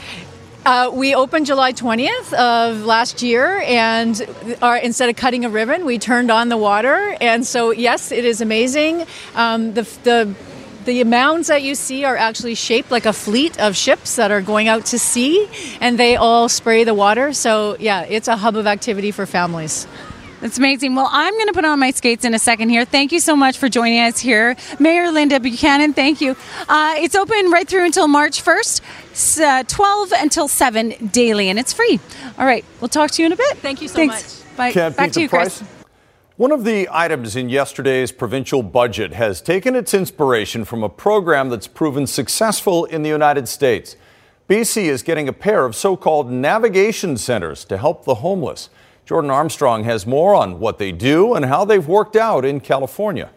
Uh, 0.68 0.90
we 0.92 1.14
opened 1.14 1.46
July 1.46 1.72
20th 1.72 2.34
of 2.34 2.84
last 2.84 3.22
year, 3.22 3.62
and 3.62 4.28
our, 4.60 4.76
instead 4.76 5.08
of 5.08 5.16
cutting 5.16 5.46
a 5.46 5.48
ribbon, 5.48 5.86
we 5.86 5.98
turned 5.98 6.30
on 6.30 6.50
the 6.50 6.58
water. 6.58 7.16
And 7.22 7.46
so, 7.46 7.70
yes, 7.70 8.12
it 8.12 8.26
is 8.26 8.42
amazing. 8.42 9.06
Um, 9.34 9.72
the, 9.72 9.84
the 10.04 10.34
the 10.84 11.04
mounds 11.04 11.48
that 11.48 11.62
you 11.62 11.74
see 11.74 12.04
are 12.04 12.18
actually 12.18 12.54
shaped 12.54 12.90
like 12.90 13.06
a 13.06 13.14
fleet 13.14 13.58
of 13.58 13.76
ships 13.78 14.16
that 14.16 14.30
are 14.30 14.42
going 14.42 14.68
out 14.68 14.84
to 14.86 14.98
sea, 14.98 15.48
and 15.80 15.98
they 15.98 16.16
all 16.16 16.50
spray 16.50 16.84
the 16.84 16.92
water. 16.92 17.32
So, 17.32 17.78
yeah, 17.80 18.02
it's 18.02 18.28
a 18.28 18.36
hub 18.36 18.54
of 18.54 18.66
activity 18.66 19.10
for 19.10 19.24
families. 19.24 19.86
That's 20.40 20.56
amazing. 20.56 20.94
Well, 20.94 21.08
I'm 21.10 21.34
going 21.34 21.48
to 21.48 21.52
put 21.52 21.64
on 21.64 21.80
my 21.80 21.90
skates 21.90 22.24
in 22.24 22.32
a 22.32 22.38
second 22.38 22.68
here. 22.68 22.84
Thank 22.84 23.10
you 23.10 23.18
so 23.18 23.34
much 23.34 23.58
for 23.58 23.68
joining 23.68 24.00
us 24.00 24.20
here. 24.20 24.56
Mayor 24.78 25.10
Linda 25.10 25.40
Buchanan, 25.40 25.94
thank 25.94 26.20
you. 26.20 26.36
Uh, 26.68 26.94
it's 26.98 27.16
open 27.16 27.50
right 27.50 27.66
through 27.66 27.84
until 27.84 28.06
March 28.06 28.44
1st, 28.44 29.40
uh, 29.42 29.62
12 29.64 30.12
until 30.12 30.46
7 30.46 31.08
daily, 31.10 31.48
and 31.48 31.58
it's 31.58 31.72
free. 31.72 31.98
All 32.38 32.46
right, 32.46 32.64
we'll 32.80 32.88
talk 32.88 33.10
to 33.12 33.22
you 33.22 33.26
in 33.26 33.32
a 33.32 33.36
bit. 33.36 33.58
Thank 33.58 33.82
you 33.82 33.88
so 33.88 33.94
Thanks. 33.94 34.44
much. 34.44 34.56
Bye. 34.56 34.72
Can't 34.72 34.96
Back 34.96 35.12
to 35.12 35.20
you, 35.20 35.28
price. 35.28 35.58
Chris. 35.58 35.68
One 36.36 36.52
of 36.52 36.62
the 36.62 36.88
items 36.92 37.34
in 37.34 37.48
yesterday's 37.48 38.12
provincial 38.12 38.62
budget 38.62 39.12
has 39.14 39.42
taken 39.42 39.74
its 39.74 39.92
inspiration 39.92 40.64
from 40.64 40.84
a 40.84 40.88
program 40.88 41.48
that's 41.48 41.66
proven 41.66 42.06
successful 42.06 42.84
in 42.84 43.02
the 43.02 43.08
United 43.08 43.48
States. 43.48 43.96
BC 44.48 44.84
is 44.84 45.02
getting 45.02 45.28
a 45.28 45.32
pair 45.32 45.64
of 45.64 45.74
so 45.74 45.96
called 45.96 46.30
navigation 46.30 47.16
centers 47.16 47.64
to 47.64 47.76
help 47.76 48.04
the 48.04 48.16
homeless. 48.16 48.70
Jordan 49.08 49.30
Armstrong 49.30 49.84
has 49.84 50.06
more 50.06 50.34
on 50.34 50.60
what 50.60 50.76
they 50.76 50.92
do 50.92 51.32
and 51.32 51.46
how 51.46 51.64
they've 51.64 51.88
worked 51.88 52.14
out 52.14 52.44
in 52.44 52.60
California. 52.60 53.30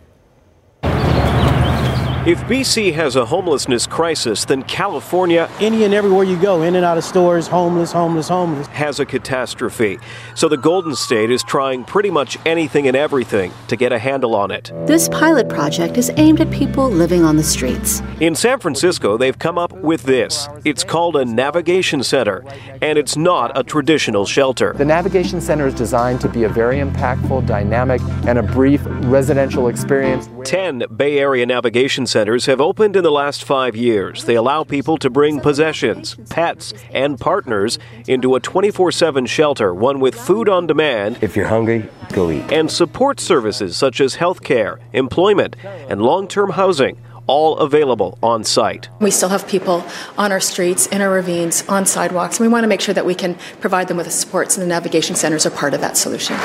If 2.23 2.39
BC 2.41 2.93
has 2.93 3.15
a 3.15 3.25
homelessness 3.25 3.87
crisis, 3.87 4.45
then 4.45 4.61
California, 4.61 5.49
any 5.59 5.85
and 5.85 5.91
everywhere 5.91 6.23
you 6.23 6.39
go, 6.39 6.61
in 6.61 6.75
and 6.75 6.85
out 6.85 6.99
of 6.99 7.03
stores, 7.03 7.47
homeless, 7.47 7.91
homeless, 7.91 8.27
homeless, 8.27 8.67
has 8.67 8.99
a 8.99 9.07
catastrophe. 9.07 9.97
So 10.35 10.47
the 10.47 10.55
Golden 10.55 10.93
State 10.93 11.31
is 11.31 11.41
trying 11.41 11.83
pretty 11.83 12.11
much 12.11 12.37
anything 12.45 12.87
and 12.87 12.95
everything 12.95 13.51
to 13.69 13.75
get 13.75 13.91
a 13.91 13.97
handle 13.97 14.35
on 14.35 14.51
it. 14.51 14.71
This 14.85 15.09
pilot 15.09 15.49
project 15.49 15.97
is 15.97 16.11
aimed 16.17 16.41
at 16.41 16.51
people 16.51 16.91
living 16.91 17.23
on 17.23 17.37
the 17.37 17.43
streets. 17.43 18.03
In 18.19 18.35
San 18.35 18.59
Francisco, 18.59 19.17
they've 19.17 19.39
come 19.39 19.57
up 19.57 19.73
with 19.73 20.03
this. 20.03 20.47
It's 20.63 20.83
called 20.83 21.15
a 21.15 21.25
navigation 21.25 22.03
center, 22.03 22.45
and 22.83 22.99
it's 22.99 23.17
not 23.17 23.57
a 23.57 23.63
traditional 23.63 24.27
shelter. 24.27 24.73
The 24.73 24.85
navigation 24.85 25.41
center 25.41 25.65
is 25.65 25.73
designed 25.73 26.21
to 26.21 26.29
be 26.29 26.43
a 26.43 26.49
very 26.49 26.77
impactful, 26.77 27.47
dynamic, 27.47 27.99
and 28.27 28.37
a 28.37 28.43
brief 28.43 28.81
residential 28.85 29.69
experience. 29.69 30.29
10 30.45 30.83
Bay 30.95 31.17
Area 31.17 31.47
navigation 31.47 32.05
centers 32.11 32.45
have 32.45 32.59
opened 32.59 32.97
in 32.97 33.03
the 33.03 33.11
last 33.11 33.43
five 33.43 33.75
years. 33.75 34.25
They 34.25 34.35
allow 34.35 34.65
people 34.65 34.97
to 34.97 35.09
bring 35.09 35.39
possessions, 35.39 36.15
pets, 36.29 36.73
and 36.91 37.17
partners 37.17 37.79
into 38.05 38.35
a 38.35 38.39
24 38.39 38.91
7 38.91 39.25
shelter, 39.25 39.73
one 39.73 39.99
with 40.01 40.13
food 40.13 40.49
on 40.49 40.67
demand. 40.67 41.17
If 41.21 41.37
you're 41.37 41.47
hungry, 41.47 41.89
go 42.11 42.29
eat. 42.29 42.51
And 42.51 42.69
support 42.69 43.19
services 43.21 43.77
such 43.77 44.01
as 44.01 44.17
healthcare, 44.17 44.79
employment, 44.91 45.55
and 45.63 46.01
long 46.01 46.27
term 46.27 46.51
housing. 46.51 46.97
All 47.27 47.59
available 47.59 48.17
on 48.21 48.43
site. 48.43 48.89
We 48.99 49.09
still 49.09 49.29
have 49.29 49.47
people 49.47 49.85
on 50.17 50.33
our 50.33 50.41
streets, 50.41 50.87
in 50.87 51.01
our 51.01 51.11
ravines, 51.11 51.63
on 51.69 51.85
sidewalks, 51.85 52.39
and 52.39 52.47
we 52.47 52.51
want 52.51 52.65
to 52.65 52.67
make 52.67 52.81
sure 52.81 52.95
that 52.95 53.05
we 53.05 53.15
can 53.15 53.35
provide 53.61 53.87
them 53.87 53.95
with 53.95 54.07
the 54.07 54.11
supports, 54.11 54.57
and 54.57 54.63
the 54.63 54.67
navigation 54.67 55.15
centers 55.15 55.45
are 55.45 55.51
part 55.51 55.73
of 55.73 55.79
that 55.79 55.95
solution. 55.95 56.35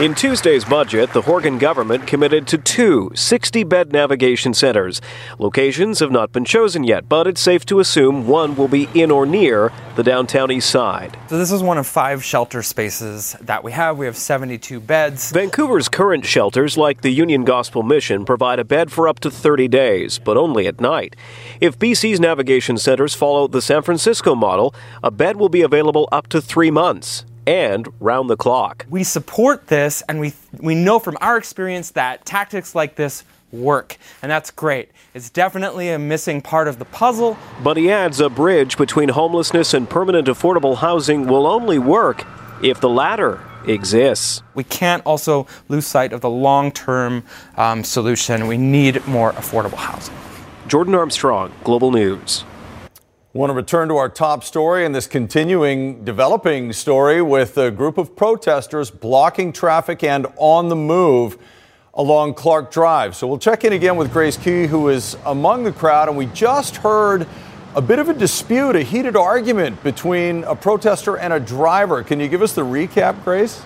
In 0.00 0.14
Tuesday's 0.14 0.64
budget, 0.64 1.12
the 1.12 1.20
Horgan 1.20 1.58
government 1.58 2.06
committed 2.06 2.46
to 2.46 2.56
two 2.56 3.10
60 3.14 3.64
bed 3.64 3.92
navigation 3.92 4.54
centers. 4.54 5.02
Locations 5.38 5.98
have 5.98 6.10
not 6.10 6.32
been 6.32 6.46
chosen 6.46 6.84
yet, 6.84 7.06
but 7.06 7.26
it's 7.26 7.42
safe 7.42 7.66
to 7.66 7.80
assume 7.80 8.26
one 8.26 8.56
will 8.56 8.66
be 8.66 8.88
in 8.94 9.10
or 9.10 9.26
near 9.26 9.70
the 9.96 10.02
downtown 10.02 10.50
east 10.50 10.70
side. 10.70 11.18
So, 11.28 11.36
this 11.36 11.52
is 11.52 11.62
one 11.62 11.76
of 11.76 11.86
five 11.86 12.24
shelter 12.24 12.62
spaces 12.62 13.36
that 13.42 13.62
we 13.62 13.72
have. 13.72 13.98
We 13.98 14.06
have 14.06 14.16
72 14.16 14.80
beds. 14.80 15.32
Vancouver's 15.32 15.90
current 15.90 16.24
shelters, 16.24 16.78
like 16.78 17.02
the 17.02 17.10
Union 17.10 17.44
Gospel 17.44 17.82
Mission, 17.82 18.24
provide 18.24 18.58
a 18.58 18.64
bed 18.64 18.90
for 18.90 19.06
up 19.06 19.20
to 19.20 19.30
30 19.30 19.68
days, 19.68 20.18
but 20.18 20.38
only 20.38 20.66
at 20.66 20.80
night. 20.80 21.14
If 21.60 21.78
BC's 21.78 22.18
navigation 22.20 22.78
centers 22.78 23.14
follow 23.14 23.48
the 23.48 23.60
San 23.60 23.82
Francisco 23.82 24.34
model, 24.34 24.74
a 25.02 25.10
bed 25.10 25.36
will 25.36 25.50
be 25.50 25.60
available 25.60 26.08
up 26.10 26.26
to 26.28 26.40
three 26.40 26.70
months 26.70 27.26
and 27.50 27.88
round 27.98 28.30
the 28.30 28.36
clock. 28.36 28.86
We 28.88 29.02
support 29.02 29.66
this, 29.66 30.04
and 30.08 30.20
we, 30.20 30.34
we 30.60 30.76
know 30.76 31.00
from 31.00 31.18
our 31.20 31.36
experience 31.36 31.90
that 31.90 32.24
tactics 32.24 32.76
like 32.76 32.94
this 32.94 33.24
work, 33.50 33.96
and 34.22 34.30
that's 34.30 34.52
great. 34.52 34.90
It's 35.14 35.30
definitely 35.30 35.90
a 35.90 35.98
missing 35.98 36.42
part 36.42 36.68
of 36.68 36.78
the 36.78 36.84
puzzle. 36.84 37.36
But 37.64 37.76
he 37.76 37.90
adds 37.90 38.20
a 38.20 38.30
bridge 38.30 38.76
between 38.76 39.08
homelessness 39.08 39.74
and 39.74 39.90
permanent 39.90 40.28
affordable 40.28 40.76
housing 40.76 41.26
will 41.26 41.44
only 41.44 41.80
work 41.80 42.24
if 42.62 42.80
the 42.80 42.88
latter 42.88 43.40
exists. 43.66 44.44
We 44.54 44.62
can't 44.62 45.04
also 45.04 45.48
lose 45.68 45.86
sight 45.86 46.12
of 46.12 46.20
the 46.20 46.30
long 46.30 46.70
term 46.70 47.24
um, 47.56 47.82
solution. 47.82 48.46
We 48.46 48.58
need 48.58 49.04
more 49.08 49.32
affordable 49.32 49.78
housing. 49.78 50.14
Jordan 50.68 50.94
Armstrong, 50.94 51.52
Global 51.64 51.90
News. 51.90 52.44
Want 53.32 53.50
to 53.50 53.54
return 53.54 53.86
to 53.90 53.96
our 53.96 54.08
top 54.08 54.42
story 54.42 54.84
and 54.84 54.92
this 54.92 55.06
continuing 55.06 56.04
developing 56.04 56.72
story 56.72 57.22
with 57.22 57.56
a 57.58 57.70
group 57.70 57.96
of 57.96 58.16
protesters 58.16 58.90
blocking 58.90 59.52
traffic 59.52 60.02
and 60.02 60.26
on 60.36 60.68
the 60.68 60.74
move 60.74 61.38
along 61.94 62.34
Clark 62.34 62.72
Drive. 62.72 63.14
So 63.14 63.28
we'll 63.28 63.38
check 63.38 63.62
in 63.62 63.72
again 63.72 63.94
with 63.94 64.12
Grace 64.12 64.36
Ke, 64.36 64.68
who 64.68 64.88
is 64.88 65.16
among 65.26 65.62
the 65.62 65.70
crowd, 65.70 66.08
and 66.08 66.18
we 66.18 66.26
just 66.26 66.78
heard 66.78 67.24
a 67.76 67.80
bit 67.80 68.00
of 68.00 68.08
a 68.08 68.14
dispute, 68.14 68.74
a 68.74 68.82
heated 68.82 69.14
argument 69.14 69.80
between 69.84 70.42
a 70.42 70.56
protester 70.56 71.16
and 71.16 71.32
a 71.32 71.38
driver. 71.38 72.02
Can 72.02 72.18
you 72.18 72.26
give 72.26 72.42
us 72.42 72.52
the 72.52 72.64
recap, 72.64 73.22
Grace? 73.22 73.62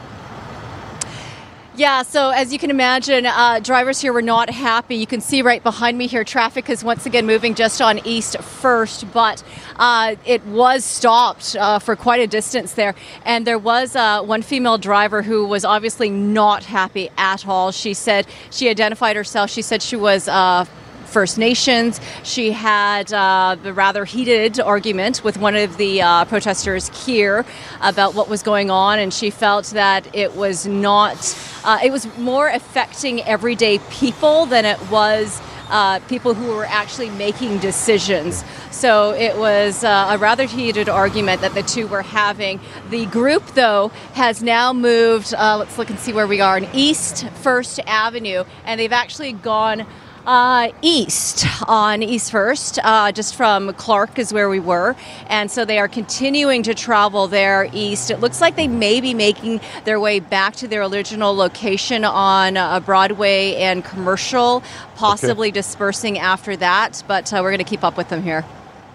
Yeah, 1.77 2.03
so 2.03 2.31
as 2.31 2.53
you 2.53 2.61
can 2.61 2.71
imagine, 2.71 3.27
uh, 3.27 3.59
drivers 3.59 4.01
here 4.01 4.13
were 4.13 4.23
not 4.23 4.49
happy. 4.49 4.95
You 4.95 5.09
can 5.09 5.21
see 5.21 5.43
right 5.43 5.61
behind 5.61 5.99
me 5.99 6.07
here, 6.07 6.23
traffic 6.23 6.71
is 6.71 6.85
once 6.85 7.05
again 7.05 7.27
moving 7.27 7.57
just 7.57 7.83
on 7.83 7.99
East 8.07 8.41
First, 8.41 9.13
but 9.13 9.43
uh, 9.75 10.15
it 10.25 10.45
was 10.47 10.85
stopped 10.85 11.57
uh, 11.59 11.81
for 11.81 11.97
quite 11.97 12.21
a 12.21 12.29
distance 12.29 12.75
there. 12.75 12.95
And 13.25 13.45
there 13.45 13.59
was 13.59 13.97
uh, 13.97 14.23
one 14.23 14.43
female 14.43 14.79
driver 14.79 15.23
who 15.23 15.49
was 15.49 15.65
obviously 15.65 16.11
not 16.11 16.63
happy 16.63 17.11
at 17.19 17.45
all. 17.45 17.73
She 17.73 17.93
said 17.93 18.29
she 18.51 18.69
identified 18.69 19.17
herself. 19.17 19.51
She 19.51 19.63
said 19.63 19.83
she 19.83 19.97
was 19.97 20.29
uh, 20.29 20.67
First 21.15 21.39
Nations. 21.39 22.01
She 22.25 22.51
had 22.51 23.13
uh, 23.13 23.55
a 23.65 23.73
rather 23.73 24.05
heated 24.05 24.59
argument 24.59 25.23
with 25.23 25.39
one 25.39 25.55
of 25.55 25.77
the 25.77 26.03
uh, 26.03 26.25
protesters 26.25 27.07
here 27.07 27.47
about 27.81 28.17
what 28.17 28.29
was 28.29 28.43
going 28.43 28.69
on, 28.69 28.99
and 28.99 29.15
she 29.15 29.31
felt 29.31 29.67
that 29.67 30.13
it 30.13 30.35
was 30.35 30.67
not, 30.67 31.39
uh, 31.63 31.79
it 31.85 31.93
was 31.93 32.05
more 32.19 32.49
affecting 32.49 33.23
everyday 33.23 33.79
people 33.91 34.47
than 34.47 34.65
it 34.65 34.91
was. 34.91 35.41
Uh, 35.71 35.99
people 36.11 36.35
who 36.35 36.55
were 36.55 36.67
actually 36.67 37.09
making 37.11 37.59
decisions. 37.59 38.45
So 38.71 39.13
it 39.13 39.35
was 39.39 39.83
uh, 39.83 40.09
a 40.11 40.19
rather 40.19 40.45
heated 40.45 40.91
argument 40.91 41.41
that 41.41 41.55
the 41.55 41.63
two 41.63 41.87
were 41.87 42.03
having. 42.03 42.61
The 42.91 43.07
group, 43.07 43.47
though, 43.55 43.89
has 44.13 44.43
now 44.43 44.75
moved. 44.75 45.33
Uh, 45.33 45.57
let's 45.57 45.79
look 45.79 45.89
and 45.89 45.99
see 45.99 46.13
where 46.13 46.27
we 46.27 46.43
are 46.43 46.59
in 46.59 46.69
East 46.75 47.27
First 47.43 47.81
Avenue, 47.87 48.45
and 48.67 48.79
they've 48.79 48.93
actually 48.93 49.33
gone 49.33 49.87
uh, 50.27 50.69
east 50.83 51.47
on 51.69 52.03
East 52.03 52.31
First, 52.31 52.79
uh, 52.83 53.13
just 53.13 53.35
from 53.35 53.73
Clark 53.75 54.19
is 54.19 54.33
where 54.33 54.49
we 54.49 54.61
were. 54.61 54.97
And 55.29 55.51
so 55.51 55.65
they 55.65 55.79
are 55.79 55.89
continuing 55.89 56.63
to 56.65 56.75
travel 56.75 57.29
there 57.29 57.69
east. 57.73 58.11
It 58.11 58.21
looks 58.21 58.41
like 58.41 58.57
they 58.57 58.69
may 58.69 59.01
be 59.01 59.15
making 59.15 59.61
their 59.85 60.01
way 60.01 60.21
back 60.21 60.57
to 60.57 60.69
their 60.69 60.83
original 60.83 61.35
location 61.35 62.05
on 62.05 62.57
uh, 62.57 62.81
Broadway 62.81 63.57
and 63.57 63.85
Commercial, 63.85 64.63
possibly 64.97 65.49
okay. 65.49 65.55
dispersing 65.55 66.19
after 66.19 66.57
that. 66.57 67.03
But 67.07 67.33
uh, 67.33 67.41
we're 67.43 67.51
going 67.51 67.59
to 67.59 67.65
keep 67.65 67.85
up 67.85 67.97
with 67.97 68.09
them 68.09 68.23
here. 68.23 68.45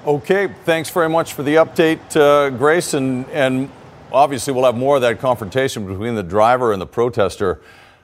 Okay, 0.05 0.47
thanks 0.63 0.89
very 0.89 1.09
much 1.09 1.33
for 1.33 1.43
the 1.43 1.55
update, 1.55 2.15
uh, 2.15 2.49
Grace. 2.51 2.93
And, 2.93 3.27
and 3.29 3.69
obviously, 4.11 4.53
we'll 4.53 4.65
have 4.65 4.77
more 4.77 4.95
of 4.95 5.01
that 5.01 5.19
confrontation 5.19 5.85
between 5.85 6.15
the 6.15 6.23
driver 6.23 6.71
and 6.71 6.81
the 6.81 6.87
protester 6.87 7.59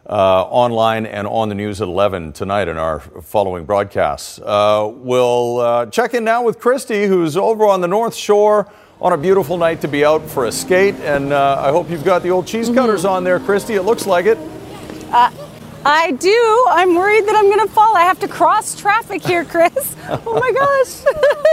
uh, 0.08 0.44
online 0.44 1.06
and 1.06 1.28
on 1.28 1.50
the 1.50 1.56
news 1.56 1.82
at 1.82 1.88
11 1.88 2.34
tonight 2.34 2.68
in 2.68 2.78
our 2.78 3.00
following 3.00 3.65
broadcasts. 3.65 4.39
Uh, 4.39 4.91
we'll 4.94 5.60
uh, 5.60 5.86
check 5.88 6.13
in 6.13 6.24
now 6.24 6.44
with 6.44 6.60
Kristi, 6.60 7.08
who's 7.08 7.36
over 7.36 7.65
on 7.65 7.82
the 7.82 7.88
North 7.88 8.15
Shore 8.15 8.72
on 9.02 9.13
a 9.13 9.18
beautiful 9.18 9.58
night 9.58 9.82
to 9.82 9.88
be 9.88 10.06
out 10.06 10.22
for 10.30 10.46
a 10.46 10.52
skate. 10.52 10.96
And 10.96 11.34
uh, 11.34 11.60
I 11.60 11.72
hope 11.72 11.89
you've 11.89 12.06
got 12.06 12.24
the 12.24 12.30
old 12.30 12.48
cheese 12.48 12.70
cutters 12.70 13.02
mm-hmm. 13.02 13.10
on 13.10 13.24
there, 13.24 13.39
Kristi. 13.39 13.76
It 13.76 13.84
looks 13.84 14.06
like 14.06 14.26
it. 14.26 14.38
I 15.88 16.12
do. 16.12 16.65
I'm 16.69 16.95
worried 16.95 17.28
that 17.28 17.36
I'm 17.36 17.45
going 17.45 17.65
to 17.65 17.71
fall. 17.71 17.95
I 17.95 18.02
have 18.02 18.19
to 18.21 18.28
cross 18.28 18.74
traffic 18.74 19.21
here, 19.21 19.45
Chris. 19.45 19.95
oh 20.10 20.39
my 20.39 20.52
gosh. 20.52 21.06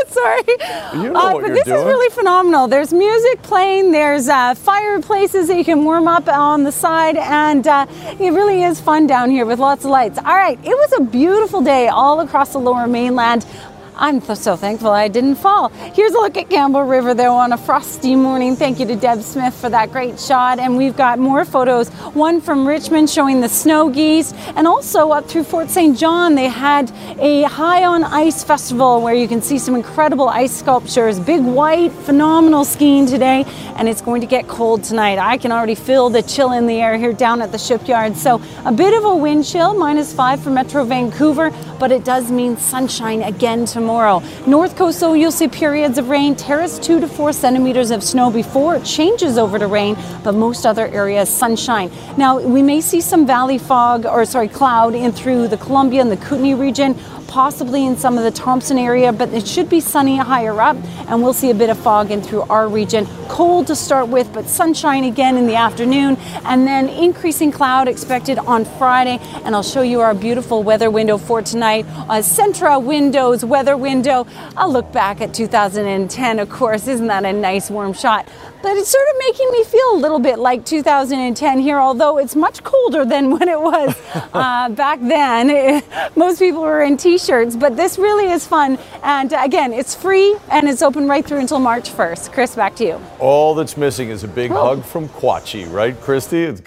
Sorry. 0.08 1.02
You 1.02 1.12
know 1.12 1.20
uh, 1.20 1.40
but 1.40 1.48
this 1.48 1.64
doing. 1.64 1.78
is 1.78 1.84
really 1.84 2.08
phenomenal. 2.14 2.66
There's 2.66 2.94
music 2.94 3.42
playing, 3.42 3.92
there's 3.92 4.28
uh, 4.28 4.54
fireplaces 4.54 5.48
that 5.48 5.58
you 5.58 5.64
can 5.64 5.84
warm 5.84 6.08
up 6.08 6.28
on 6.28 6.64
the 6.64 6.72
side, 6.72 7.16
and 7.16 7.66
uh, 7.66 7.86
it 8.18 8.32
really 8.32 8.62
is 8.62 8.80
fun 8.80 9.06
down 9.06 9.30
here 9.30 9.44
with 9.44 9.58
lots 9.58 9.84
of 9.84 9.90
lights. 9.90 10.18
All 10.18 10.24
right, 10.36 10.58
it 10.64 10.68
was 10.68 10.92
a 10.98 11.02
beautiful 11.02 11.60
day 11.62 11.88
all 11.88 12.20
across 12.20 12.52
the 12.52 12.58
lower 12.58 12.86
mainland. 12.86 13.44
I'm 13.94 14.22
so 14.22 14.56
thankful 14.56 14.88
I 14.90 15.08
didn't 15.08 15.34
fall. 15.34 15.68
Here's 15.68 16.12
a 16.12 16.18
look 16.18 16.38
at 16.38 16.48
Campbell 16.48 16.84
River, 16.84 17.12
though, 17.12 17.34
on 17.34 17.52
a 17.52 17.58
frosty 17.58 18.16
morning. 18.16 18.56
Thank 18.56 18.80
you 18.80 18.86
to 18.86 18.96
Deb 18.96 19.22
Smith 19.22 19.54
for 19.54 19.68
that 19.68 19.92
great 19.92 20.18
shot. 20.18 20.58
And 20.58 20.78
we've 20.78 20.96
got 20.96 21.18
more 21.18 21.44
photos. 21.44 21.90
One 22.14 22.40
from 22.40 22.66
Richmond 22.66 23.10
showing 23.10 23.42
the 23.42 23.50
snow 23.50 23.90
geese, 23.90 24.32
and 24.56 24.66
also 24.66 25.10
up 25.10 25.28
through 25.28 25.44
Fort 25.44 25.68
St. 25.68 25.96
John, 25.96 26.34
they 26.34 26.48
had 26.48 26.90
a 27.18 27.42
high 27.42 27.84
on 27.84 28.02
ice 28.02 28.42
festival 28.42 29.02
where 29.02 29.14
you 29.14 29.28
can 29.28 29.42
see 29.42 29.58
some 29.58 29.74
incredible 29.74 30.28
ice 30.28 30.56
sculptures. 30.56 31.20
Big 31.20 31.42
white, 31.42 31.92
phenomenal 31.92 32.64
skiing 32.64 33.04
today, 33.04 33.44
and 33.76 33.90
it's 33.90 34.00
going 34.00 34.22
to 34.22 34.26
get 34.26 34.48
cold 34.48 34.82
tonight. 34.84 35.18
I 35.18 35.36
can 35.36 35.52
already 35.52 35.74
feel 35.74 36.08
the 36.08 36.22
chill 36.22 36.52
in 36.52 36.66
the 36.66 36.80
air 36.80 36.96
here 36.96 37.12
down 37.12 37.42
at 37.42 37.52
the 37.52 37.58
shipyard. 37.58 38.16
So 38.16 38.40
a 38.64 38.72
bit 38.72 38.94
of 38.94 39.04
a 39.04 39.14
wind 39.14 39.44
chill, 39.44 39.74
minus 39.74 40.14
five 40.14 40.42
for 40.42 40.50
Metro 40.50 40.82
Vancouver, 40.84 41.50
but 41.78 41.92
it 41.92 42.04
does 42.04 42.30
mean 42.30 42.56
sunshine 42.56 43.22
again 43.22 43.66
tomorrow 43.66 43.81
tomorrow. 43.82 44.22
North 44.46 44.76
coast, 44.76 45.00
though, 45.00 45.14
you'll 45.14 45.32
see 45.32 45.48
periods 45.48 45.98
of 45.98 46.08
rain. 46.08 46.36
Terrace, 46.36 46.78
two 46.78 47.00
to 47.00 47.08
four 47.08 47.32
centimeters 47.32 47.90
of 47.90 48.02
snow 48.02 48.30
before 48.30 48.76
it 48.76 48.84
changes 48.84 49.36
over 49.36 49.58
to 49.58 49.66
rain, 49.66 49.96
but 50.22 50.32
most 50.34 50.64
other 50.64 50.86
areas, 50.86 51.28
sunshine. 51.28 51.90
Now, 52.16 52.38
we 52.38 52.62
may 52.62 52.80
see 52.80 53.00
some 53.00 53.26
valley 53.26 53.58
fog, 53.58 54.06
or 54.06 54.24
sorry, 54.24 54.48
cloud 54.48 54.94
in 54.94 55.10
through 55.10 55.48
the 55.48 55.56
Columbia 55.56 56.00
and 56.00 56.12
the 56.12 56.16
Kootenay 56.16 56.54
region 56.54 56.96
possibly 57.32 57.86
in 57.86 57.96
some 57.96 58.18
of 58.18 58.24
the 58.24 58.30
Thompson 58.30 58.76
area, 58.76 59.10
but 59.10 59.30
it 59.30 59.48
should 59.48 59.70
be 59.70 59.80
sunny 59.80 60.18
higher 60.18 60.60
up, 60.60 60.76
and 61.08 61.22
we'll 61.22 61.32
see 61.32 61.48
a 61.48 61.54
bit 61.54 61.70
of 61.70 61.78
fog 61.78 62.10
in 62.10 62.20
through 62.20 62.42
our 62.42 62.68
region. 62.68 63.06
Cold 63.28 63.68
to 63.68 63.74
start 63.74 64.08
with, 64.08 64.30
but 64.34 64.46
sunshine 64.46 65.04
again 65.04 65.38
in 65.38 65.46
the 65.46 65.54
afternoon, 65.54 66.18
and 66.44 66.66
then 66.66 66.90
increasing 66.90 67.50
cloud 67.50 67.88
expected 67.88 68.38
on 68.40 68.66
Friday. 68.66 69.18
And 69.44 69.54
I'll 69.54 69.62
show 69.62 69.80
you 69.80 70.02
our 70.02 70.12
beautiful 70.12 70.62
weather 70.62 70.90
window 70.90 71.16
for 71.16 71.40
tonight. 71.40 71.86
A 72.10 72.20
Centra 72.20 72.80
Windows 72.82 73.46
weather 73.46 73.78
window. 73.78 74.26
I'll 74.54 74.70
look 74.70 74.92
back 74.92 75.22
at 75.22 75.32
2010, 75.32 76.38
of 76.38 76.50
course. 76.50 76.86
Isn't 76.86 77.06
that 77.06 77.24
a 77.24 77.32
nice 77.32 77.70
warm 77.70 77.94
shot? 77.94 78.28
but 78.62 78.76
it's 78.76 78.90
sort 78.90 79.08
of 79.10 79.16
making 79.18 79.50
me 79.50 79.64
feel 79.64 79.94
a 79.94 79.98
little 79.98 80.20
bit 80.20 80.38
like 80.38 80.64
2010 80.64 81.58
here, 81.58 81.80
although 81.80 82.18
it's 82.18 82.36
much 82.36 82.62
colder 82.62 83.04
than 83.04 83.30
when 83.36 83.48
it 83.48 83.60
was 83.60 83.94
uh, 84.32 84.68
back 84.70 85.00
then. 85.02 85.82
Most 86.16 86.38
people 86.38 86.62
were 86.62 86.82
in 86.82 86.96
t 86.96 87.18
shirts, 87.24 87.56
but 87.56 87.76
this 87.76 87.98
really 87.98 88.30
is 88.30 88.46
fun. 88.46 88.78
And 89.02 89.32
again, 89.32 89.72
it's 89.72 89.94
free 89.94 90.36
and 90.50 90.68
it's 90.68 90.82
open 90.82 91.08
right 91.08 91.24
through 91.24 91.40
until 91.40 91.58
March 91.58 91.90
1st. 91.90 92.32
Chris, 92.32 92.54
back 92.54 92.74
to 92.76 92.84
you. 92.84 93.00
All 93.18 93.54
that's 93.54 93.76
missing 93.76 94.08
is 94.08 94.24
a 94.24 94.28
big 94.28 94.50
oh. 94.50 94.62
hug 94.62 94.84
from 94.84 95.08
Quatchi, 95.08 95.70
right, 95.72 95.94
Kristi? 95.94 96.48
It's... 96.48 96.62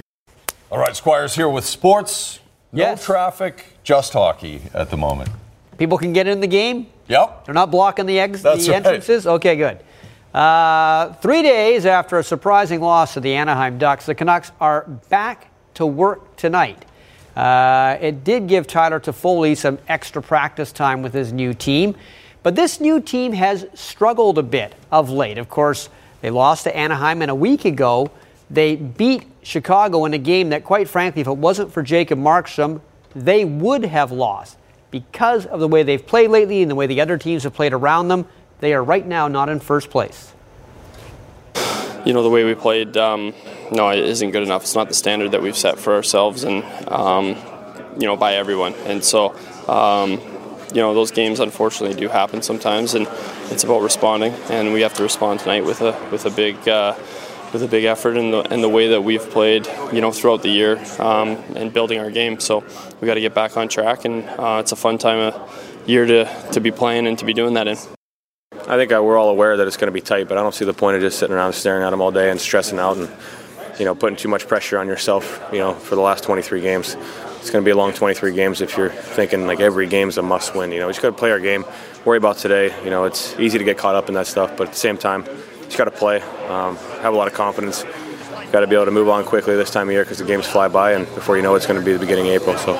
All 0.71 0.79
right, 0.79 0.95
Squire's 0.95 1.35
here 1.35 1.49
with 1.49 1.65
sports. 1.65 2.39
No 2.71 2.83
yes. 2.83 3.05
traffic, 3.05 3.65
just 3.83 4.13
hockey 4.13 4.61
at 4.73 4.89
the 4.89 4.97
moment. 4.97 5.29
People 5.77 5.97
can 5.97 6.13
get 6.13 6.27
in 6.27 6.39
the 6.39 6.47
game? 6.47 6.87
Yep. 7.07 7.45
They're 7.45 7.53
not 7.53 7.71
blocking 7.71 8.05
the, 8.05 8.19
ex- 8.19 8.41
That's 8.41 8.65
the 8.65 8.71
right. 8.71 8.85
entrances? 8.85 9.27
Okay, 9.27 9.55
good. 9.55 9.79
Uh, 10.33 11.13
three 11.13 11.41
days 11.41 11.85
after 11.85 12.19
a 12.19 12.23
surprising 12.23 12.81
loss 12.81 13.13
to 13.13 13.21
the 13.21 13.33
Anaheim 13.33 13.77
Ducks, 13.77 14.05
the 14.05 14.15
Canucks 14.15 14.51
are 14.59 14.83
back 15.09 15.47
to 15.75 15.85
work 15.85 16.35
tonight. 16.35 16.83
Uh, 17.35 17.97
it 17.99 18.23
did 18.23 18.47
give 18.47 18.65
Tyler 18.65 18.99
Toffoli 18.99 19.57
some 19.57 19.77
extra 19.87 20.21
practice 20.21 20.71
time 20.71 21.01
with 21.01 21.13
his 21.13 21.33
new 21.33 21.53
team, 21.53 21.95
but 22.43 22.55
this 22.55 22.79
new 22.79 23.01
team 23.01 23.33
has 23.33 23.65
struggled 23.73 24.37
a 24.37 24.43
bit 24.43 24.73
of 24.91 25.09
late. 25.09 25.37
Of 25.37 25.49
course, 25.49 25.89
they 26.21 26.29
lost 26.29 26.63
to 26.63 26.75
Anaheim, 26.75 27.21
and 27.21 27.29
a 27.29 27.35
week 27.35 27.65
ago, 27.65 28.09
they 28.49 28.75
beat 28.75 29.25
Chicago 29.41 30.05
in 30.05 30.13
a 30.13 30.17
game 30.17 30.49
that, 30.49 30.63
quite 30.63 30.87
frankly, 30.87 31.21
if 31.21 31.27
it 31.27 31.37
wasn't 31.37 31.73
for 31.73 31.83
Jacob 31.83 32.19
Markstrom, 32.19 32.81
they 33.15 33.43
would 33.43 33.83
have 33.85 34.11
lost 34.11 34.57
because 34.91 35.45
of 35.45 35.59
the 35.59 35.67
way 35.67 35.83
they've 35.83 36.05
played 36.05 36.29
lately 36.29 36.61
and 36.61 36.71
the 36.71 36.75
way 36.75 36.87
the 36.87 37.01
other 37.01 37.17
teams 37.17 37.43
have 37.43 37.53
played 37.53 37.73
around 37.73 38.07
them. 38.07 38.27
They 38.59 38.73
are 38.73 38.83
right 38.83 39.05
now 39.05 39.27
not 39.27 39.49
in 39.49 39.59
first 39.59 39.89
place. 39.89 40.31
You 42.05 42.13
know, 42.13 42.23
the 42.23 42.29
way 42.29 42.43
we 42.43 42.55
played, 42.55 42.95
um, 42.97 43.33
no, 43.71 43.89
it 43.89 43.99
isn't 43.99 44.31
good 44.31 44.43
enough. 44.43 44.63
It's 44.63 44.75
not 44.75 44.87
the 44.87 44.93
standard 44.93 45.31
that 45.31 45.41
we've 45.41 45.57
set 45.57 45.79
for 45.79 45.93
ourselves 45.93 46.43
and, 46.43 46.63
um, 46.89 47.35
you 47.97 48.07
know, 48.07 48.17
by 48.17 48.35
everyone. 48.35 48.73
And 48.85 49.03
so, 49.03 49.35
um, 49.67 50.19
you 50.73 50.81
know, 50.81 50.93
those 50.93 51.11
games 51.11 51.39
unfortunately 51.39 51.99
do 51.99 52.09
happen 52.09 52.41
sometimes, 52.41 52.93
and 52.95 53.07
it's 53.49 53.63
about 53.63 53.81
responding. 53.81 54.33
And 54.49 54.73
we 54.73 54.81
have 54.81 54.93
to 54.95 55.03
respond 55.03 55.39
tonight 55.39 55.63
with 55.63 55.81
a 55.81 55.97
with 56.11 56.25
a 56.25 56.31
big. 56.31 56.67
Uh, 56.67 56.95
with 57.53 57.63
a 57.63 57.67
big 57.69 57.85
effort 57.85 58.17
in 58.17 58.31
the, 58.31 58.41
in 58.53 58.59
the 58.59 58.67
way 58.67 58.89
that 58.89 59.01
we've 59.01 59.29
played, 59.29 59.65
you 59.93 60.01
know, 60.01 60.11
throughout 60.11 60.41
the 60.41 60.49
year 60.49 60.77
um, 60.99 61.37
and 61.55 61.71
building 61.71 61.99
our 61.99 62.11
game. 62.11 62.37
So 62.37 62.65
we 62.99 63.05
got 63.05 63.13
to 63.13 63.21
get 63.21 63.33
back 63.33 63.55
on 63.55 63.69
track, 63.69 64.03
and 64.03 64.25
uh, 64.31 64.57
it's 64.59 64.73
a 64.73 64.75
fun 64.75 64.97
time 64.97 65.19
of 65.19 65.87
year 65.87 66.05
to, 66.05 66.49
to 66.51 66.59
be 66.59 66.71
playing 66.71 67.07
and 67.07 67.17
to 67.17 67.23
be 67.23 67.33
doing 67.33 67.53
that 67.53 67.69
in. 67.69 67.77
I 68.67 68.75
think 68.75 68.91
uh, 68.91 69.01
we're 69.01 69.17
all 69.17 69.29
aware 69.29 69.55
that 69.55 69.67
it's 69.67 69.77
going 69.77 69.87
to 69.87 69.93
be 69.93 70.01
tight, 70.01 70.27
but 70.27 70.37
I 70.37 70.41
don't 70.41 70.53
see 70.53 70.65
the 70.65 70.73
point 70.73 70.97
of 70.97 71.01
just 71.01 71.19
sitting 71.19 71.35
around 71.35 71.53
staring 71.53 71.83
at 71.83 71.91
them 71.91 72.01
all 72.01 72.11
day 72.11 72.29
and 72.29 72.41
stressing 72.41 72.79
out 72.79 72.97
and 72.97 73.09
you 73.79 73.85
know 73.85 73.95
putting 73.95 74.15
too 74.15 74.27
much 74.27 74.47
pressure 74.47 74.79
on 74.79 74.87
yourself. 74.87 75.41
You 75.51 75.59
know, 75.59 75.73
for 75.73 75.95
the 75.95 76.01
last 76.01 76.23
23 76.23 76.61
games, 76.61 76.95
it's 77.39 77.49
going 77.49 77.63
to 77.63 77.65
be 77.65 77.71
a 77.71 77.77
long 77.77 77.93
23 77.93 78.33
games 78.33 78.61
if 78.61 78.77
you're 78.77 78.89
thinking 78.89 79.45
like 79.45 79.59
every 79.59 79.87
game's 79.87 80.17
a 80.17 80.21
must-win. 80.21 80.71
You 80.71 80.79
know, 80.79 80.87
we 80.87 80.93
just 80.93 81.01
got 81.01 81.09
to 81.09 81.15
play 81.15 81.31
our 81.31 81.39
game, 81.39 81.65
worry 82.03 82.17
about 82.17 82.37
today. 82.37 82.73
You 82.83 82.89
know, 82.89 83.05
it's 83.05 83.37
easy 83.39 83.57
to 83.57 83.63
get 83.63 83.77
caught 83.77 83.95
up 83.95 84.07
in 84.07 84.15
that 84.15 84.27
stuff, 84.27 84.57
but 84.57 84.67
at 84.67 84.73
the 84.73 84.79
same 84.79 84.97
time, 84.97 85.25
you 85.25 85.65
just 85.65 85.77
got 85.77 85.85
to 85.85 85.91
play, 85.91 86.21
um, 86.47 86.75
have 87.01 87.13
a 87.13 87.17
lot 87.17 87.27
of 87.27 87.33
confidence. 87.33 87.83
Got 88.51 88.61
to 88.61 88.67
be 88.67 88.75
able 88.75 88.85
to 88.85 88.91
move 88.91 89.09
on 89.09 89.23
quickly 89.25 89.55
this 89.55 89.69
time 89.69 89.89
of 89.89 89.93
year 89.93 90.03
because 90.03 90.19
the 90.19 90.25
games 90.25 90.47
fly 90.47 90.67
by, 90.67 90.93
and 90.93 91.05
before 91.13 91.35
you 91.35 91.43
know, 91.43 91.53
it, 91.53 91.57
it's 91.57 91.65
going 91.65 91.79
to 91.79 91.85
be 91.85 91.93
the 91.93 91.99
beginning 91.99 92.27
of 92.27 92.41
April. 92.41 92.57
So. 92.57 92.75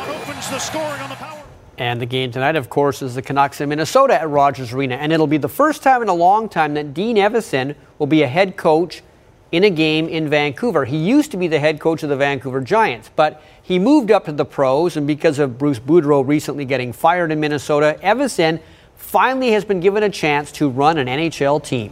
And 1.77 1.99
the 1.99 2.05
game 2.05 2.31
tonight, 2.31 2.55
of 2.55 2.69
course, 2.69 3.01
is 3.01 3.15
the 3.15 3.21
Canucks 3.21 3.59
in 3.59 3.67
Minnesota 3.69 4.19
at 4.19 4.29
Rogers 4.29 4.71
Arena. 4.71 4.95
And 4.95 5.11
it'll 5.11 5.27
be 5.27 5.37
the 5.37 5.49
first 5.49 5.83
time 5.83 6.01
in 6.01 6.07
a 6.07 6.13
long 6.13 6.47
time 6.47 6.73
that 6.75 6.93
Dean 6.93 7.17
Evason 7.17 7.75
will 7.99 8.07
be 8.07 8.21
a 8.21 8.27
head 8.27 8.55
coach 8.55 9.03
in 9.51 9.63
a 9.63 9.69
game 9.69 10.07
in 10.07 10.29
Vancouver. 10.29 10.85
He 10.85 10.97
used 10.97 11.31
to 11.31 11.37
be 11.37 11.47
the 11.47 11.59
head 11.59 11.79
coach 11.79 12.03
of 12.03 12.09
the 12.09 12.15
Vancouver 12.15 12.61
Giants, 12.61 13.09
but 13.15 13.41
he 13.61 13.79
moved 13.79 14.11
up 14.11 14.25
to 14.25 14.31
the 14.31 14.45
pros. 14.45 14.97
And 14.97 15.07
because 15.07 15.39
of 15.39 15.57
Bruce 15.57 15.79
Boudreau 15.79 16.27
recently 16.27 16.65
getting 16.65 16.93
fired 16.93 17.31
in 17.31 17.39
Minnesota, 17.39 17.97
Evason 18.03 18.59
finally 18.95 19.51
has 19.51 19.63
been 19.65 19.79
given 19.79 20.03
a 20.03 20.09
chance 20.09 20.51
to 20.53 20.69
run 20.69 20.97
an 20.97 21.07
NHL 21.07 21.63
team. 21.63 21.91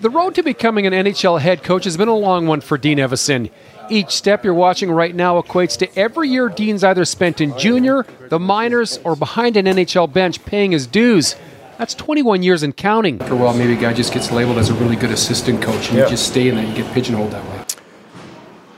The 0.00 0.10
road 0.10 0.34
to 0.34 0.42
becoming 0.42 0.86
an 0.86 0.92
NHL 0.92 1.40
head 1.40 1.62
coach 1.62 1.84
has 1.84 1.96
been 1.96 2.08
a 2.08 2.14
long 2.14 2.46
one 2.46 2.60
for 2.60 2.76
Dean 2.76 2.98
Evason. 2.98 3.50
Each 3.90 4.10
step 4.10 4.44
you're 4.44 4.54
watching 4.54 4.90
right 4.90 5.14
now 5.14 5.40
equates 5.40 5.78
to 5.78 5.98
every 5.98 6.28
year 6.28 6.48
Dean's 6.48 6.84
either 6.84 7.04
spent 7.04 7.40
in 7.40 7.56
junior, 7.58 8.04
the 8.28 8.38
minors, 8.38 8.98
or 9.04 9.16
behind 9.16 9.56
an 9.56 9.66
NHL 9.66 10.12
bench 10.12 10.44
paying 10.44 10.72
his 10.72 10.86
dues. 10.86 11.36
That's 11.78 11.94
21 11.94 12.42
years 12.42 12.62
and 12.62 12.76
counting. 12.76 13.20
After 13.20 13.34
a 13.34 13.36
while, 13.36 13.54
maybe 13.54 13.72
a 13.72 13.76
guy 13.80 13.92
just 13.92 14.12
gets 14.14 14.30
labeled 14.30 14.58
as 14.58 14.70
a 14.70 14.74
really 14.74 14.96
good 14.96 15.10
assistant 15.10 15.60
coach, 15.60 15.88
and 15.88 15.98
Yeah. 15.98 16.04
you 16.04 16.10
just 16.10 16.26
stay 16.28 16.48
in 16.48 16.54
that. 16.56 16.68
You 16.68 16.74
get 16.74 16.92
pigeonholed 16.94 17.32
that 17.32 17.42
way. 17.44 17.64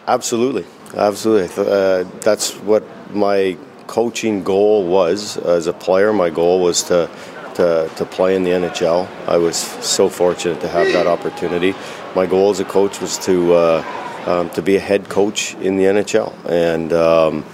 Absolutely, 0.08 0.64
absolutely. 0.96 1.50
Uh, 1.62 2.04
that's 2.20 2.52
what 2.62 2.84
my 3.14 3.56
coaching 3.86 4.42
goal 4.42 4.86
was 4.86 5.36
as 5.36 5.66
a 5.66 5.72
player. 5.72 6.12
My 6.12 6.30
goal 6.30 6.60
was 6.60 6.82
to, 6.84 7.08
to 7.54 7.90
to 7.96 8.04
play 8.04 8.34
in 8.34 8.44
the 8.44 8.50
NHL. 8.52 9.08
I 9.26 9.36
was 9.36 9.56
so 9.56 10.08
fortunate 10.08 10.60
to 10.60 10.68
have 10.68 10.86
that 10.92 11.06
opportunity. 11.06 11.74
My 12.14 12.24
goal 12.26 12.50
as 12.50 12.60
a 12.60 12.64
coach 12.64 13.00
was 13.00 13.18
to 13.26 13.54
uh, 13.54 13.84
um, 14.26 14.50
to 14.50 14.62
be 14.62 14.76
a 14.76 14.80
head 14.80 15.08
coach 15.08 15.54
in 15.56 15.76
the 15.76 15.84
NHL, 15.84 16.32
and 16.48 16.92
um, 16.92 17.44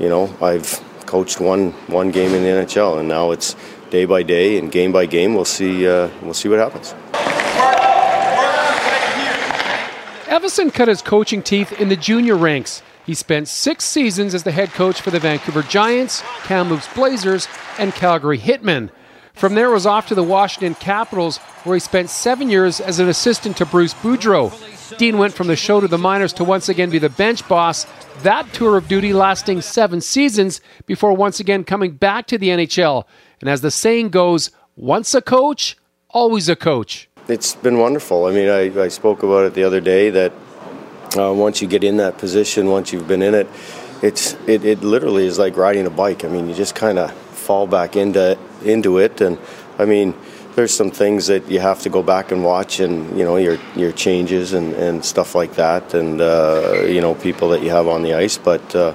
you 0.00 0.08
know 0.08 0.34
I've 0.40 0.80
coached 1.06 1.40
one 1.40 1.72
one 1.88 2.10
game 2.10 2.32
in 2.32 2.42
the 2.42 2.48
NHL, 2.64 2.98
and 3.00 3.08
now 3.08 3.32
it's 3.32 3.54
day 3.90 4.04
by 4.04 4.22
day 4.22 4.58
and 4.58 4.70
game 4.70 4.92
by 4.92 5.06
game. 5.06 5.34
We'll 5.34 5.44
see 5.44 5.86
uh, 5.86 6.08
we'll 6.22 6.34
see 6.34 6.48
what 6.48 6.58
happens. 6.58 6.94
Evason 10.26 10.72
cut 10.72 10.88
his 10.88 11.02
coaching 11.02 11.42
teeth 11.42 11.72
in 11.80 11.88
the 11.88 11.96
junior 11.96 12.36
ranks. 12.36 12.82
He 13.06 13.14
spent 13.14 13.48
six 13.48 13.84
seasons 13.84 14.34
as 14.34 14.42
the 14.42 14.52
head 14.52 14.70
coach 14.72 15.00
for 15.00 15.10
the 15.10 15.18
Vancouver 15.18 15.62
Giants, 15.62 16.22
Kamloops 16.44 16.92
Blazers, 16.94 17.48
and 17.78 17.94
Calgary 17.94 18.38
Hitmen. 18.38 18.90
From 19.32 19.54
there 19.54 19.70
was 19.70 19.86
off 19.86 20.08
to 20.08 20.14
the 20.14 20.22
Washington 20.22 20.74
Capitals, 20.74 21.38
where 21.64 21.76
he 21.76 21.80
spent 21.80 22.10
seven 22.10 22.50
years 22.50 22.80
as 22.80 22.98
an 22.98 23.08
assistant 23.08 23.56
to 23.56 23.66
Bruce 23.66 23.94
Boudreau. 23.94 24.52
Dean 24.98 25.16
went 25.16 25.32
from 25.32 25.46
the 25.46 25.56
show 25.56 25.80
to 25.80 25.88
the 25.88 25.96
minors 25.96 26.32
to 26.34 26.44
once 26.44 26.68
again 26.68 26.90
be 26.90 26.98
the 26.98 27.08
bench 27.08 27.46
boss, 27.48 27.86
that 28.22 28.52
tour 28.52 28.76
of 28.76 28.88
duty 28.88 29.12
lasting 29.12 29.60
seven 29.60 30.00
seasons 30.00 30.60
before 30.86 31.12
once 31.14 31.40
again 31.40 31.64
coming 31.64 31.92
back 31.92 32.26
to 32.26 32.36
the 32.36 32.48
NHL. 32.48 33.04
And 33.40 33.48
as 33.48 33.60
the 33.60 33.70
saying 33.70 34.10
goes, 34.10 34.50
once 34.76 35.14
a 35.14 35.22
coach, 35.22 35.76
always 36.10 36.48
a 36.48 36.56
coach. 36.56 37.08
It's 37.28 37.54
been 37.54 37.78
wonderful. 37.78 38.26
I 38.26 38.32
mean, 38.32 38.48
I, 38.48 38.84
I 38.84 38.88
spoke 38.88 39.22
about 39.22 39.44
it 39.44 39.54
the 39.54 39.64
other 39.64 39.80
day 39.80 40.10
that 40.10 40.32
uh, 41.16 41.32
once 41.32 41.60
you 41.60 41.68
get 41.68 41.84
in 41.84 41.98
that 41.98 42.18
position, 42.18 42.68
once 42.68 42.92
you've 42.92 43.08
been 43.08 43.22
in 43.22 43.34
it, 43.34 43.46
it's 44.02 44.34
it, 44.46 44.64
it 44.64 44.82
literally 44.82 45.26
is 45.26 45.38
like 45.38 45.56
riding 45.56 45.86
a 45.86 45.90
bike. 45.90 46.24
I 46.24 46.28
mean, 46.28 46.48
you 46.48 46.54
just 46.54 46.74
kind 46.74 46.98
of 46.98 47.12
fall 47.12 47.66
back 47.66 47.96
into 47.96 48.38
into 48.64 48.98
it, 48.98 49.20
and 49.20 49.38
I 49.78 49.84
mean, 49.84 50.14
there's 50.54 50.72
some 50.72 50.90
things 50.90 51.26
that 51.26 51.48
you 51.50 51.60
have 51.60 51.80
to 51.82 51.88
go 51.88 52.02
back 52.02 52.30
and 52.30 52.44
watch, 52.44 52.80
and 52.80 53.18
you 53.18 53.24
know 53.24 53.36
your 53.36 53.58
your 53.74 53.92
changes 53.92 54.52
and, 54.52 54.72
and 54.74 55.04
stuff 55.04 55.34
like 55.34 55.54
that, 55.54 55.94
and 55.94 56.20
uh, 56.20 56.84
you 56.86 57.00
know 57.00 57.14
people 57.14 57.48
that 57.50 57.62
you 57.62 57.70
have 57.70 57.86
on 57.88 58.02
the 58.02 58.14
ice, 58.14 58.38
but. 58.38 58.74
Uh, 58.74 58.94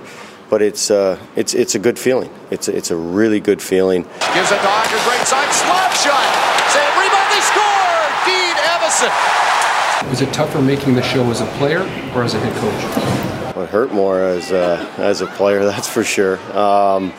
but 0.50 0.62
it's 0.62 0.92
uh, 0.92 1.20
it's 1.36 1.54
it's 1.54 1.76
a 1.76 1.80
good 1.80 1.98
feeling. 1.98 2.30
It's 2.52 2.68
it's 2.68 2.92
a 2.92 2.96
really 2.96 3.40
good 3.40 3.62
feeling. 3.62 4.04
Gives 4.34 4.52
it 4.52 4.60
to 4.60 4.68
Oscar, 4.68 5.00
great 5.10 5.26
side, 5.28 5.52
slap 5.54 5.92
shot. 5.94 6.28
Save, 6.72 6.94
rebound, 6.98 7.30
they 7.32 7.42
score! 7.42 7.84
Dean 8.26 8.56
Evason. 8.56 10.10
Was 10.10 10.22
it 10.22 10.34
tougher 10.34 10.62
making 10.62 10.96
the 10.96 11.02
show 11.02 11.30
as 11.32 11.42
a 11.42 11.46
player 11.58 11.80
or 12.16 12.24
as 12.24 12.34
a 12.34 12.40
head 12.40 12.56
coach? 12.58 13.56
Well, 13.56 13.66
it 13.66 13.70
hurt 13.70 13.94
more 13.94 14.20
as 14.22 14.52
a, 14.52 14.78
as 14.98 15.22
a 15.22 15.28
player, 15.28 15.64
that's 15.66 15.88
for 15.88 16.04
sure. 16.04 16.38
Um, 16.58 17.14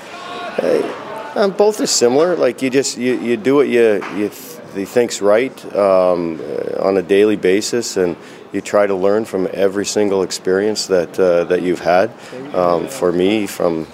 eh, 0.58 1.32
um, 1.36 1.52
both 1.52 1.80
are 1.80 1.86
similar. 1.86 2.36
Like 2.36 2.62
you 2.62 2.70
just 2.70 2.96
you, 2.98 3.18
you 3.20 3.36
do 3.36 3.54
what 3.56 3.68
you 3.68 3.94
you, 4.16 4.28
th- 4.28 4.58
you 4.76 4.86
think's 4.86 5.20
right 5.22 5.74
um, 5.74 6.40
uh, 6.40 6.82
on 6.82 6.96
a 6.96 7.02
daily 7.02 7.36
basis, 7.36 7.96
and 7.96 8.16
you 8.54 8.60
try 8.60 8.86
to 8.86 8.94
learn 8.94 9.24
from 9.24 9.48
every 9.52 9.84
single 9.84 10.22
experience 10.22 10.86
that 10.86 11.18
uh, 11.18 11.44
that 11.44 11.62
you've 11.62 11.80
had. 11.80 12.10
Um, 12.54 12.86
for 12.86 13.10
me, 13.12 13.46
from 13.46 13.86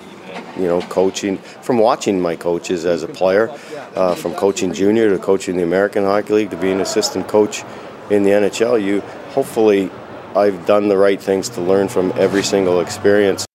you 0.57 0.67
know 0.67 0.83
coaching, 0.83 1.39
from 1.39 1.79
watching 1.79 2.21
my 2.21 2.37
coaches 2.37 2.85
as 2.85 3.03
a 3.03 3.09
player, 3.09 3.49
uh, 3.97 4.15
from 4.15 4.35
coaching 4.35 4.75
junior 4.75 5.09
to 5.11 5.19
coaching 5.19 5.57
the 5.57 5.63
American 5.63 6.05
Hockey 6.05 6.35
League 6.35 6.51
to 6.51 6.57
being 6.57 6.75
an 6.75 6.81
assistant 6.83 7.27
coach 7.27 7.65
in 8.11 8.23
the 8.23 8.31
NHL, 8.31 8.83
you 8.83 9.01
hopefully 9.31 9.91
I've 10.37 10.67
done 10.67 10.89
the 10.89 10.97
right 10.97 11.21
things 11.21 11.49
to 11.51 11.61
learn 11.61 11.89
from 11.89 12.13
every 12.17 12.43
single 12.43 12.81
experience. 12.81 13.50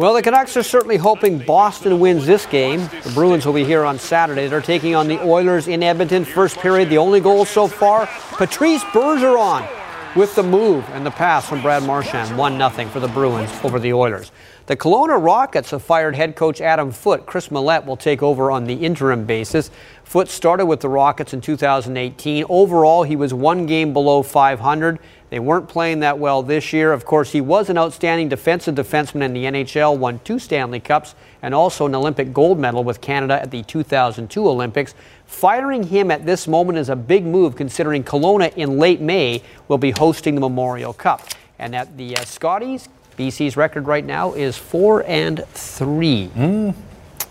Well, 0.00 0.14
the 0.14 0.22
Canucks 0.22 0.56
are 0.56 0.62
certainly 0.62 0.96
hoping 0.96 1.40
Boston 1.40 2.00
wins 2.00 2.24
this 2.24 2.46
game. 2.46 2.88
The 3.02 3.12
Bruins 3.12 3.44
will 3.44 3.52
be 3.52 3.66
here 3.66 3.84
on 3.84 3.98
Saturday. 3.98 4.48
They're 4.48 4.62
taking 4.62 4.94
on 4.94 5.08
the 5.08 5.22
Oilers 5.22 5.68
in 5.68 5.82
Edmonton. 5.82 6.24
First 6.24 6.56
period, 6.56 6.88
the 6.88 6.96
only 6.96 7.20
goal 7.20 7.44
so 7.44 7.66
far, 7.66 8.06
Patrice 8.32 8.82
Bergeron 8.82 9.68
with 10.16 10.34
the 10.34 10.42
move 10.42 10.86
and 10.92 11.04
the 11.04 11.10
pass 11.10 11.46
from 11.46 11.60
Brad 11.60 11.82
Marchand. 11.82 12.34
1 12.34 12.56
0 12.56 12.88
for 12.88 12.98
the 12.98 13.08
Bruins 13.08 13.50
over 13.62 13.78
the 13.78 13.92
Oilers. 13.92 14.32
The 14.70 14.76
Kelowna 14.76 15.20
Rockets 15.20 15.72
have 15.72 15.82
fired 15.82 16.14
head 16.14 16.36
coach 16.36 16.60
Adam 16.60 16.92
Foote. 16.92 17.26
Kris 17.26 17.48
Mallette 17.48 17.84
will 17.86 17.96
take 17.96 18.22
over 18.22 18.52
on 18.52 18.66
the 18.66 18.74
interim 18.74 19.24
basis. 19.24 19.68
Foote 20.04 20.28
started 20.28 20.66
with 20.66 20.78
the 20.78 20.88
Rockets 20.88 21.34
in 21.34 21.40
2018. 21.40 22.44
Overall, 22.48 23.02
he 23.02 23.16
was 23.16 23.34
one 23.34 23.66
game 23.66 23.92
below 23.92 24.22
500. 24.22 25.00
They 25.30 25.40
weren't 25.40 25.68
playing 25.68 25.98
that 25.98 26.20
well 26.20 26.44
this 26.44 26.72
year. 26.72 26.92
Of 26.92 27.04
course, 27.04 27.32
he 27.32 27.40
was 27.40 27.68
an 27.68 27.78
outstanding 27.78 28.28
defensive 28.28 28.76
defenseman 28.76 29.22
in 29.22 29.32
the 29.32 29.44
NHL, 29.46 29.98
won 29.98 30.20
two 30.22 30.38
Stanley 30.38 30.78
Cups, 30.78 31.16
and 31.42 31.52
also 31.52 31.86
an 31.86 31.96
Olympic 31.96 32.32
gold 32.32 32.60
medal 32.60 32.84
with 32.84 33.00
Canada 33.00 33.42
at 33.42 33.50
the 33.50 33.64
2002 33.64 34.48
Olympics. 34.48 34.94
Firing 35.26 35.82
him 35.82 36.12
at 36.12 36.26
this 36.26 36.46
moment 36.46 36.78
is 36.78 36.90
a 36.90 36.94
big 36.94 37.24
move 37.24 37.56
considering 37.56 38.04
Kelowna 38.04 38.54
in 38.54 38.78
late 38.78 39.00
May 39.00 39.42
will 39.66 39.78
be 39.78 39.90
hosting 39.90 40.36
the 40.36 40.40
Memorial 40.40 40.92
Cup. 40.92 41.26
And 41.58 41.74
at 41.74 41.96
the 41.96 42.16
uh, 42.16 42.24
Scotties, 42.24 42.88
BC's 43.20 43.54
record 43.54 43.86
right 43.86 44.06
now 44.06 44.32
is 44.32 44.56
4 44.56 45.04
and 45.06 45.44
3. 45.48 46.30
All 46.34 46.74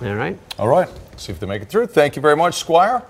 right. 0.02 0.38
All 0.60 0.68
right. 0.68 0.88
See 1.18 1.32
if 1.32 1.40
they 1.40 1.48
make 1.48 1.64
it 1.64 1.70
through. 1.70 1.88
Thank 1.88 2.16
you 2.16 2.22
very 2.22 2.36
much, 2.36 2.60
Squire. 2.60 3.02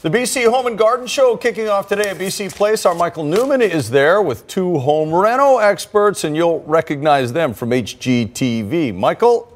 The 0.00 0.08
BC 0.08 0.48
Home 0.48 0.66
and 0.66 0.78
Garden 0.78 1.06
Show 1.06 1.36
kicking 1.36 1.68
off 1.68 1.86
today 1.86 2.08
at 2.08 2.16
BC 2.16 2.54
Place. 2.54 2.86
Our 2.86 2.94
Michael 2.94 3.24
Newman 3.24 3.60
is 3.60 3.90
there 3.90 4.22
with 4.22 4.46
two 4.46 4.78
home 4.78 5.14
reno 5.14 5.58
experts, 5.58 6.24
and 6.24 6.34
you'll 6.34 6.60
recognize 6.60 7.34
them 7.34 7.52
from 7.52 7.70
HGTV. 7.70 8.94
Michael? 8.94 9.50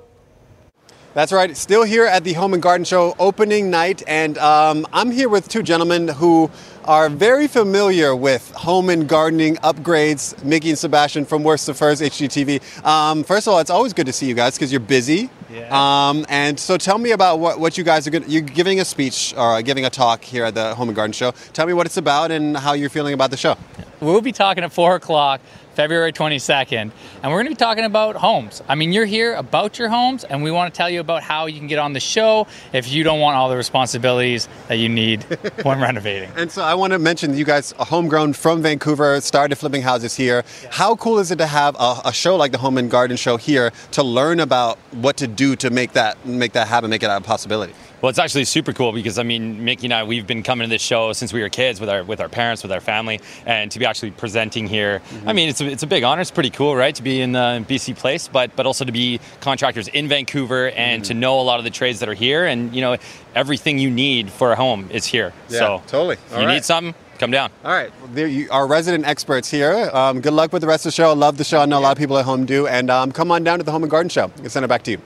That's 1.14 1.33
right. 1.33 1.57
Still 1.57 1.85
here 1.85 2.05
at 2.05 2.23
the 2.23 2.35
Home 2.35 2.53
and 2.53 2.62
Garden 2.62 2.85
Show 2.85 3.16
opening 3.19 3.71
night, 3.71 4.03
and 4.07 4.37
um, 4.37 4.87
I'm 4.93 5.11
here 5.11 5.31
with 5.31 5.49
two 5.49 5.62
gentlemen 5.62 6.09
who 6.09 6.51
are 6.89 7.11
very 7.11 7.47
familiar 7.47 8.16
with 8.16 8.51
home 8.53 8.89
and 8.89 9.07
gardening 9.07 9.57
upgrades. 9.57 10.43
Mickey 10.43 10.70
and 10.70 10.78
Sebastian 10.78 11.26
from 11.26 11.45
Worst 11.45 11.66
to 11.66 11.74
First 11.74 12.01
HGTV. 12.01 12.82
Um, 12.82 13.24
first 13.24 13.47
of 13.47 13.53
all, 13.53 13.61
it's 13.61 13.68
always 13.68 13.93
good 13.93 14.07
to 14.07 14.12
see 14.12 14.26
you 14.26 14.34
guys 14.34 14.55
because 14.55 14.72
you're 14.72 14.80
busy. 14.80 15.28
Yeah. 15.53 15.68
Um, 15.70 16.24
and 16.30 16.59
so, 16.59 16.78
tell 16.78 16.97
me 16.97 17.11
about 17.11 17.41
what, 17.41 17.61
what 17.61 17.76
you 17.76 17.84
guys 17.84 18.07
are 18.07 18.11
good. 18.11 18.26
You're 18.26 18.41
giving 18.41 18.80
a 18.80 18.86
speech 18.86 19.34
or 19.36 19.61
giving 19.61 19.84
a 19.84 19.91
talk 19.91 20.24
here 20.24 20.47
at 20.47 20.55
the 20.55 20.74
Home 20.76 20.89
and 20.89 20.97
Garden 20.97 21.12
Show. 21.12 21.32
Tell 21.53 21.66
me 21.66 21.74
what 21.74 21.84
it's 21.84 21.99
about 21.99 22.30
and 22.30 22.57
how 22.57 22.72
you're 22.72 22.89
feeling 22.89 23.12
about 23.12 23.30
the 23.30 23.36
show. 23.36 23.57
We'll 24.01 24.22
be 24.22 24.32
talking 24.32 24.64
at 24.64 24.72
4 24.72 24.95
o'clock, 24.95 25.43
February 25.79 26.12
22nd, 26.12 26.72
and 26.72 26.93
we're 27.22 27.37
going 27.37 27.45
to 27.45 27.51
be 27.51 27.55
talking 27.55 27.85
about 27.85 28.16
homes. 28.16 28.64
I 28.66 28.74
mean, 28.74 28.93
you're 28.93 29.07
here 29.07 29.35
about 29.35 29.79
your 29.79 29.89
homes, 29.89 30.24
and 30.24 30.43
we 30.43 30.51
want 30.51 30.74
to 30.74 30.76
tell 30.76 30.91
you 30.91 30.99
about 30.99 31.22
how 31.22 31.47
you 31.47 31.57
can 31.57 31.68
get 31.68 31.79
on 31.79 31.93
the 31.93 32.01
show 32.01 32.49
if 32.72 32.91
you 32.91 33.05
don't 33.05 33.20
want 33.20 33.37
all 33.37 33.49
the 33.49 33.57
responsibilities 33.57 34.49
that 34.66 34.79
you 34.79 34.89
need 34.89 35.22
when 35.62 35.81
renovating. 35.81 36.33
And 36.35 36.51
so 36.51 36.64
I 36.64 36.74
want 36.74 36.95
to 36.95 36.99
mention 36.99 37.31
that 37.31 37.39
you 37.39 37.45
guys 37.45 37.74
are 37.74 37.87
homegrown 37.87 38.33
from 38.33 38.61
Vancouver, 38.61 39.20
started 39.20 39.55
flipping 39.55 39.83
houses 39.83 40.16
here. 40.16 40.43
How 40.68 40.97
cool 40.97 41.20
is 41.20 41.31
it 41.31 41.37
to 41.37 41.47
have 41.47 41.76
a, 41.79 42.01
a 42.07 42.12
show 42.12 42.35
like 42.35 42.51
the 42.51 42.59
Home 42.59 42.76
and 42.76 42.91
Garden 42.91 43.16
Show 43.16 43.37
here 43.37 43.70
to 43.93 44.03
learn 44.03 44.41
about 44.41 44.79
what 44.91 45.16
to 45.18 45.29
do 45.29 45.55
to 45.55 45.70
make 45.70 45.93
that 45.93 46.26
make 46.26 46.55
that 46.55 46.66
happen, 46.66 46.91
make 46.91 47.05
it 47.05 47.07
a 47.07 47.20
possibility? 47.20 47.72
Well, 48.01 48.11
it's 48.11 48.18
actually 48.20 48.45
super 48.45 48.72
cool 48.72 48.93
because 48.93 49.18
I 49.18 49.24
mean, 49.24 49.64
Mickey 49.64 49.87
and 49.87 49.95
I, 49.95 50.05
we've 50.05 50.26
been 50.26 50.45
coming 50.45 50.68
to 50.68 50.70
this 50.70 50.83
show 50.83 51.12
since 51.12 51.33
we 51.33 51.43
were 51.43 51.49
kids 51.49 51.81
with 51.81 51.89
our 51.89 52.05
with 52.05 52.20
our 52.20 52.29
parents, 52.29 52.62
with 52.62 52.70
our 52.70 52.81
family, 52.81 53.20
and 53.45 53.70
to 53.72 53.79
be 53.81 53.87
actually 53.87 54.12
presenting 54.12 54.68
here, 54.68 55.01
mm-hmm. 55.01 55.29
I 55.29 55.33
mean, 55.33 55.49
it's 55.49 55.61
a, 55.69 55.73
it's 55.73 55.83
a 55.83 55.87
big 55.87 56.03
honor. 56.03 56.21
It's 56.21 56.31
pretty 56.31 56.51
cool, 56.51 56.75
right, 56.75 56.95
to 56.95 57.03
be 57.03 57.21
in 57.21 57.33
the 57.33 57.64
BC 57.69 57.97
Place, 57.97 58.29
but 58.29 58.55
but 58.57 58.66
also 58.66 58.85
to 58.85 58.93
be 58.93 59.21
contractors 59.41 59.89
in 59.89 60.09
Vancouver 60.09 60.71
and 60.71 61.05
to 61.05 61.14
know 61.14 61.41
a 61.41 61.43
lot 61.43 61.59
of 61.59 61.64
the 61.64 61.71
trades 61.71 62.01
that 62.01 62.09
are 62.09 62.14
here, 62.14 62.47
and 62.47 62.75
you 62.75 62.81
know, 62.81 62.97
everything 63.35 63.79
you 63.79 63.91
need 63.91 64.31
for 64.31 64.53
a 64.53 64.57
home 64.57 64.89
is 64.91 65.07
here. 65.07 65.33
Yeah, 65.49 65.59
so 65.59 65.83
totally. 65.87 66.16
If 66.16 66.33
you 66.33 66.39
right. 66.39 66.55
need 66.55 66.64
something, 66.64 66.95
come 67.19 67.31
down. 67.31 67.51
All 67.64 67.73
right, 67.73 67.91
you 68.14 68.49
are 68.51 68.66
resident 68.66 69.05
experts 69.07 69.51
here. 69.51 69.91
Um, 69.93 70.21
good 70.21 70.33
luck 70.33 70.53
with 70.53 70.62
the 70.62 70.69
rest 70.69 70.87
of 70.87 70.93
the 70.93 70.97
show. 70.97 71.11
I 71.11 71.14
love 71.14 71.37
the 71.37 71.45
show. 71.45 71.61
I 71.61 71.66
know 71.66 71.79
a 71.79 71.81
lot 71.81 71.93
of 71.93 71.99
people 71.99 72.19
at 72.19 72.25
home 72.25 72.47
do. 72.47 72.66
And 72.66 72.91
um, 72.91 73.12
come 73.12 73.31
on 73.31 73.45
down 73.45 73.59
to 73.59 73.64
the 73.64 73.73
Home 73.73 73.83
and 73.83 73.91
Garden 73.91 74.09
Show. 74.09 74.31
I'll 74.43 74.49
send 74.49 74.64
it 74.64 74.69
back 74.69 74.83
to 74.85 74.93
you. 74.93 75.01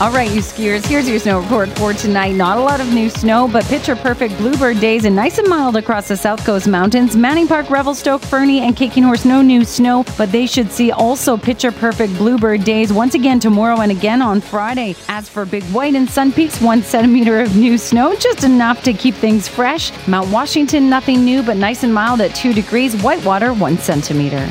All 0.00 0.12
right, 0.12 0.30
you 0.30 0.40
skiers, 0.40 0.86
here's 0.86 1.08
your 1.08 1.18
snow 1.18 1.40
report 1.40 1.68
for 1.70 1.92
tonight. 1.92 2.36
Not 2.36 2.56
a 2.56 2.60
lot 2.60 2.80
of 2.80 2.94
new 2.94 3.10
snow, 3.10 3.48
but 3.48 3.64
picture 3.64 3.96
perfect 3.96 4.36
bluebird 4.36 4.78
days 4.78 5.04
and 5.04 5.16
nice 5.16 5.38
and 5.38 5.48
mild 5.48 5.74
across 5.74 6.06
the 6.06 6.16
South 6.16 6.44
Coast 6.46 6.68
Mountains. 6.68 7.16
Manning 7.16 7.48
Park, 7.48 7.68
Revelstoke, 7.68 8.22
Fernie, 8.22 8.60
and 8.60 8.76
Kicking 8.76 9.02
Horse, 9.02 9.24
no 9.24 9.42
new 9.42 9.64
snow, 9.64 10.04
but 10.16 10.30
they 10.30 10.46
should 10.46 10.70
see 10.70 10.92
also 10.92 11.36
picture 11.36 11.72
perfect 11.72 12.16
bluebird 12.16 12.62
days 12.62 12.92
once 12.92 13.16
again 13.16 13.40
tomorrow 13.40 13.80
and 13.80 13.90
again 13.90 14.22
on 14.22 14.40
Friday. 14.40 14.94
As 15.08 15.28
for 15.28 15.44
Big 15.44 15.64
White 15.64 15.96
and 15.96 16.08
Sun 16.08 16.30
Peaks, 16.30 16.60
one 16.60 16.80
centimeter 16.80 17.40
of 17.40 17.56
new 17.56 17.76
snow, 17.76 18.14
just 18.14 18.44
enough 18.44 18.84
to 18.84 18.92
keep 18.92 19.16
things 19.16 19.48
fresh. 19.48 19.90
Mount 20.06 20.30
Washington, 20.30 20.88
nothing 20.88 21.24
new, 21.24 21.42
but 21.42 21.56
nice 21.56 21.82
and 21.82 21.92
mild 21.92 22.20
at 22.20 22.36
two 22.36 22.52
degrees. 22.52 22.94
Whitewater, 23.02 23.52
one 23.52 23.76
centimeter. 23.78 24.48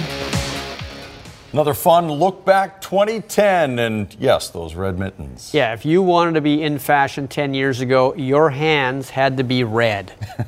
Another 1.57 1.73
fun 1.73 2.11
look 2.11 2.45
back 2.45 2.81
2010, 2.81 3.79
and 3.79 4.15
yes, 4.19 4.51
those 4.51 4.75
red 4.75 4.99
mittens. 4.99 5.55
Yeah, 5.55 5.73
if 5.73 5.85
you 5.85 6.03
wanted 6.03 6.35
to 6.35 6.41
be 6.41 6.61
in 6.61 6.77
fashion 6.77 7.27
10 7.27 7.55
years 7.55 7.81
ago, 7.81 8.13
your 8.13 8.51
hands 8.51 9.09
had 9.09 9.37
to 9.37 9.43
be 9.43 9.63
red. 9.63 10.11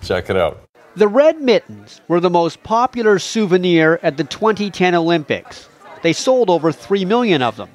Check 0.00 0.30
it 0.30 0.36
out. 0.36 0.62
The 0.94 1.08
red 1.08 1.40
mittens 1.40 2.00
were 2.06 2.20
the 2.20 2.30
most 2.30 2.62
popular 2.62 3.18
souvenir 3.18 3.98
at 4.04 4.16
the 4.16 4.22
2010 4.22 4.94
Olympics. 4.94 5.68
They 6.02 6.12
sold 6.12 6.50
over 6.50 6.70
3 6.70 7.04
million 7.04 7.42
of 7.42 7.56
them. 7.56 7.70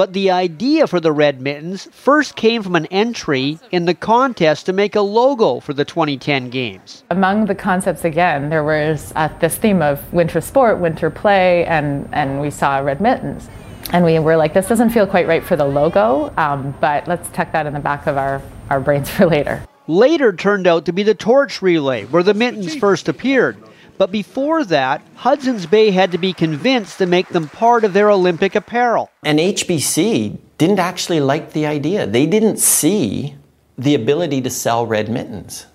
But 0.00 0.14
the 0.14 0.30
idea 0.30 0.86
for 0.86 0.98
the 0.98 1.12
red 1.12 1.42
mittens 1.42 1.86
first 1.92 2.34
came 2.34 2.62
from 2.62 2.74
an 2.74 2.86
entry 2.86 3.58
in 3.70 3.84
the 3.84 3.92
contest 3.92 4.64
to 4.64 4.72
make 4.72 4.96
a 4.96 5.02
logo 5.02 5.60
for 5.60 5.74
the 5.74 5.84
2010 5.84 6.48
games. 6.48 7.04
Among 7.10 7.44
the 7.44 7.54
concepts, 7.54 8.02
again, 8.02 8.48
there 8.48 8.64
was 8.64 9.12
uh, 9.14 9.28
this 9.40 9.56
theme 9.56 9.82
of 9.82 10.10
winter 10.10 10.40
sport, 10.40 10.78
winter 10.78 11.10
play, 11.10 11.66
and, 11.66 12.08
and 12.12 12.40
we 12.40 12.48
saw 12.48 12.78
red 12.78 13.02
mittens. 13.02 13.50
And 13.92 14.02
we 14.02 14.18
were 14.18 14.38
like, 14.38 14.54
this 14.54 14.68
doesn't 14.68 14.88
feel 14.88 15.06
quite 15.06 15.28
right 15.28 15.44
for 15.44 15.54
the 15.54 15.66
logo, 15.66 16.32
um, 16.38 16.74
but 16.80 17.06
let's 17.06 17.28
tuck 17.28 17.52
that 17.52 17.66
in 17.66 17.74
the 17.74 17.78
back 17.78 18.06
of 18.06 18.16
our, 18.16 18.40
our 18.70 18.80
brains 18.80 19.10
for 19.14 19.26
later. 19.26 19.62
Later 19.86 20.32
turned 20.32 20.66
out 20.66 20.86
to 20.86 20.94
be 20.94 21.02
the 21.02 21.14
torch 21.14 21.60
relay, 21.60 22.06
where 22.06 22.22
the 22.22 22.32
mittens 22.32 22.74
first 22.74 23.06
appeared. 23.06 23.58
But 24.00 24.10
before 24.10 24.64
that, 24.64 25.02
Hudson's 25.16 25.66
Bay 25.66 25.90
had 25.90 26.10
to 26.12 26.16
be 26.16 26.32
convinced 26.32 26.96
to 26.96 27.04
make 27.04 27.28
them 27.28 27.48
part 27.48 27.84
of 27.84 27.92
their 27.92 28.10
Olympic 28.10 28.54
apparel. 28.54 29.10
And 29.22 29.38
HBC 29.38 30.38
didn't 30.56 30.78
actually 30.78 31.20
like 31.20 31.52
the 31.52 31.66
idea. 31.66 32.06
They 32.06 32.24
didn't 32.24 32.56
see 32.56 33.34
the 33.76 33.94
ability 33.94 34.40
to 34.40 34.48
sell 34.48 34.86
red 34.86 35.10
mittens. 35.10 35.66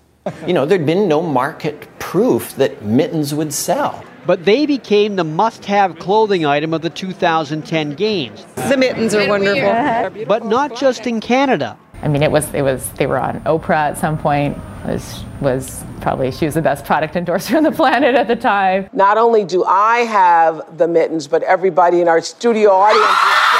You 0.44 0.54
know, 0.54 0.66
there'd 0.66 0.84
been 0.84 1.06
no 1.06 1.22
market 1.22 1.86
proof 2.00 2.56
that 2.56 2.82
mittens 2.82 3.32
would 3.32 3.52
sell. 3.52 4.02
But 4.26 4.44
they 4.44 4.66
became 4.66 5.14
the 5.14 5.22
must 5.22 5.64
have 5.66 6.00
clothing 6.00 6.44
item 6.44 6.74
of 6.74 6.82
the 6.82 6.90
2010 6.90 7.94
Games. 7.94 8.44
The 8.68 8.76
mittens 8.76 9.14
are 9.14 9.28
wonderful. 9.28 10.26
But 10.26 10.44
not 10.44 10.76
just 10.76 11.06
in 11.06 11.20
Canada. 11.20 11.78
I 12.02 12.08
mean, 12.08 12.22
it 12.22 12.30
was 12.30 12.52
it 12.54 12.62
was 12.62 12.88
they 12.92 13.06
were 13.06 13.18
on 13.18 13.40
Oprah 13.40 13.90
at 13.90 13.98
some 13.98 14.18
point. 14.18 14.56
Was 14.84 15.24
was 15.40 15.84
probably 16.00 16.30
she 16.30 16.44
was 16.44 16.54
the 16.54 16.62
best 16.62 16.84
product 16.84 17.16
endorser 17.16 17.56
on 17.56 17.62
the 17.62 17.72
planet 17.72 18.14
at 18.14 18.28
the 18.28 18.36
time. 18.36 18.88
Not 18.92 19.18
only 19.18 19.44
do 19.44 19.64
I 19.64 19.98
have 19.98 20.78
the 20.78 20.86
mittens, 20.86 21.26
but 21.26 21.42
everybody 21.42 22.00
in 22.00 22.08
our 22.08 22.20
studio 22.20 22.70
audience 22.70 23.56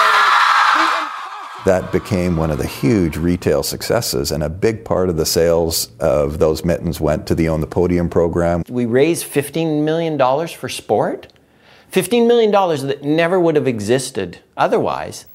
that 1.66 1.90
became 1.90 2.36
one 2.36 2.52
of 2.52 2.58
the 2.58 2.66
huge 2.66 3.16
retail 3.16 3.60
successes, 3.64 4.30
and 4.30 4.44
a 4.44 4.48
big 4.48 4.84
part 4.84 5.08
of 5.08 5.16
the 5.16 5.26
sales 5.26 5.90
of 5.98 6.38
those 6.38 6.64
mittens 6.64 7.00
went 7.00 7.26
to 7.26 7.34
the 7.34 7.48
Own 7.48 7.60
the 7.60 7.66
Podium 7.66 8.08
program. 8.08 8.62
We 8.68 8.86
raised 8.86 9.26
$15 9.26 9.82
million 9.82 10.16
for 10.46 10.68
sport. 10.68 11.32
$15 11.92 12.28
million 12.28 12.52
that 12.86 13.02
never 13.02 13.40
would 13.40 13.56
have 13.56 13.66
existed 13.66 14.38
otherwise. 14.56 15.26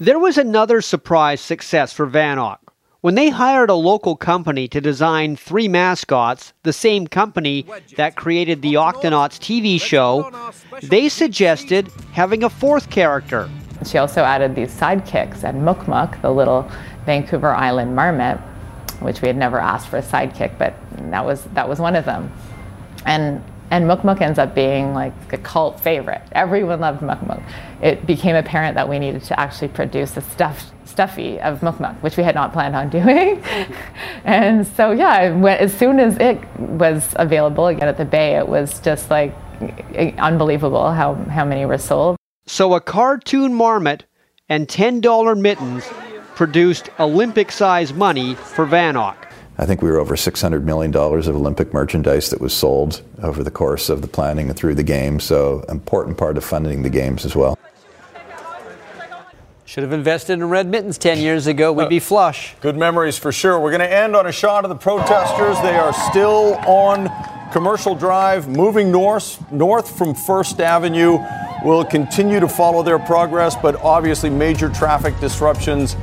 There 0.00 0.18
was 0.20 0.38
another 0.38 0.80
surprise 0.80 1.40
success 1.40 1.92
for 1.92 2.06
Vanoc. 2.06 2.58
When 3.00 3.16
they 3.16 3.30
hired 3.30 3.68
a 3.68 3.74
local 3.74 4.14
company 4.14 4.68
to 4.68 4.80
design 4.80 5.34
three 5.34 5.66
mascots, 5.66 6.52
the 6.62 6.72
same 6.72 7.08
company 7.08 7.66
that 7.96 8.14
created 8.14 8.62
the 8.62 8.74
Octonauts 8.74 9.40
TV 9.40 9.80
show, 9.80 10.30
they 10.84 11.08
suggested 11.08 11.88
having 12.12 12.44
a 12.44 12.50
fourth 12.50 12.90
character. 12.90 13.50
She 13.84 13.98
also 13.98 14.22
added 14.22 14.54
these 14.54 14.72
sidekicks 14.72 15.42
and 15.42 15.64
Muk, 15.64 16.22
the 16.22 16.30
little 16.30 16.70
Vancouver 17.04 17.52
Island 17.52 17.96
marmot, 17.96 18.38
which 19.00 19.20
we 19.20 19.26
had 19.26 19.36
never 19.36 19.58
asked 19.58 19.88
for 19.88 19.96
a 19.96 20.02
sidekick, 20.02 20.58
but 20.58 20.74
that 21.10 21.24
was 21.24 21.42
that 21.54 21.68
was 21.68 21.80
one 21.80 21.96
of 21.96 22.04
them. 22.04 22.32
And 23.04 23.42
and 23.70 23.86
Muk 23.86 24.20
ends 24.20 24.38
up 24.38 24.54
being 24.54 24.94
like 24.94 25.12
a 25.32 25.38
cult 25.38 25.80
favorite. 25.80 26.22
Everyone 26.32 26.80
loved 26.80 27.02
Muk. 27.02 27.18
It 27.82 28.06
became 28.06 28.36
apparent 28.36 28.74
that 28.76 28.88
we 28.88 28.98
needed 28.98 29.24
to 29.24 29.38
actually 29.38 29.68
produce 29.68 30.16
a 30.16 30.20
stuffed 30.20 30.72
stuffy 30.84 31.40
of 31.40 31.62
Muk, 31.62 32.02
which 32.02 32.16
we 32.16 32.22
had 32.22 32.34
not 32.34 32.52
planned 32.52 32.74
on 32.74 32.88
doing. 32.98 33.42
and 34.24 34.66
so 34.66 34.90
yeah, 34.92 35.36
went, 35.36 35.60
as 35.60 35.72
soon 35.76 36.00
as 36.00 36.16
it 36.18 36.38
was 36.58 37.14
available 37.16 37.66
again 37.66 37.88
at 37.88 37.96
the 37.96 38.04
Bay, 38.04 38.36
it 38.36 38.48
was 38.48 38.80
just 38.80 39.10
like 39.10 39.34
unbelievable 40.18 40.90
how 40.92 41.14
how 41.14 41.44
many 41.44 41.66
were 41.66 41.78
sold. 41.78 42.16
So 42.46 42.74
a 42.74 42.80
cartoon 42.80 43.52
marmot 43.52 44.04
and 44.48 44.66
$10 44.66 45.38
mittens 45.38 45.84
produced 46.34 46.88
Olympic 46.98 47.52
size 47.52 47.92
money 47.92 48.34
for 48.34 48.66
Vanoc. 48.66 49.27
I 49.60 49.66
think 49.66 49.82
we 49.82 49.90
were 49.90 49.98
over 49.98 50.14
$600 50.14 50.62
million 50.62 50.94
of 50.94 51.28
Olympic 51.28 51.74
merchandise 51.74 52.30
that 52.30 52.40
was 52.40 52.54
sold 52.54 53.02
over 53.20 53.42
the 53.42 53.50
course 53.50 53.88
of 53.88 54.02
the 54.02 54.06
planning 54.06 54.48
and 54.48 54.56
through 54.56 54.76
the 54.76 54.84
games. 54.84 55.24
So, 55.24 55.64
important 55.68 56.16
part 56.16 56.36
of 56.36 56.44
funding 56.44 56.84
the 56.84 56.90
games 56.90 57.24
as 57.24 57.34
well. 57.34 57.58
Should 59.64 59.82
have 59.82 59.92
invested 59.92 60.34
in 60.34 60.48
red 60.48 60.68
mittens 60.68 60.96
10 60.96 61.18
years 61.18 61.48
ago. 61.48 61.72
We'd 61.72 61.88
be 61.88 61.98
flush. 61.98 62.54
Good 62.60 62.76
memories 62.76 63.18
for 63.18 63.32
sure. 63.32 63.58
We're 63.58 63.72
going 63.72 63.80
to 63.80 63.92
end 63.92 64.14
on 64.14 64.26
a 64.26 64.32
shot 64.32 64.64
of 64.64 64.68
the 64.68 64.76
protesters. 64.76 65.60
They 65.60 65.76
are 65.76 65.92
still 65.92 66.54
on 66.66 67.10
Commercial 67.52 67.96
Drive, 67.96 68.48
moving 68.48 68.92
north, 68.92 69.50
north 69.50 69.98
from 69.98 70.14
First 70.14 70.60
Avenue. 70.60 71.18
We'll 71.64 71.84
continue 71.84 72.38
to 72.38 72.48
follow 72.48 72.84
their 72.84 73.00
progress, 73.00 73.56
but 73.56 73.74
obviously 73.76 74.30
major 74.30 74.68
traffic 74.68 75.18
disruptions 75.18 75.96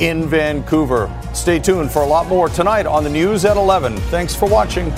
in 0.00 0.26
Vancouver. 0.26 1.10
Stay 1.34 1.58
tuned 1.58 1.90
for 1.90 2.02
a 2.02 2.06
lot 2.06 2.26
more 2.26 2.48
tonight 2.48 2.86
on 2.86 3.04
the 3.04 3.10
news 3.10 3.44
at 3.44 3.56
11. 3.56 3.96
Thanks 4.08 4.34
for 4.34 4.48
watching. 4.48 4.90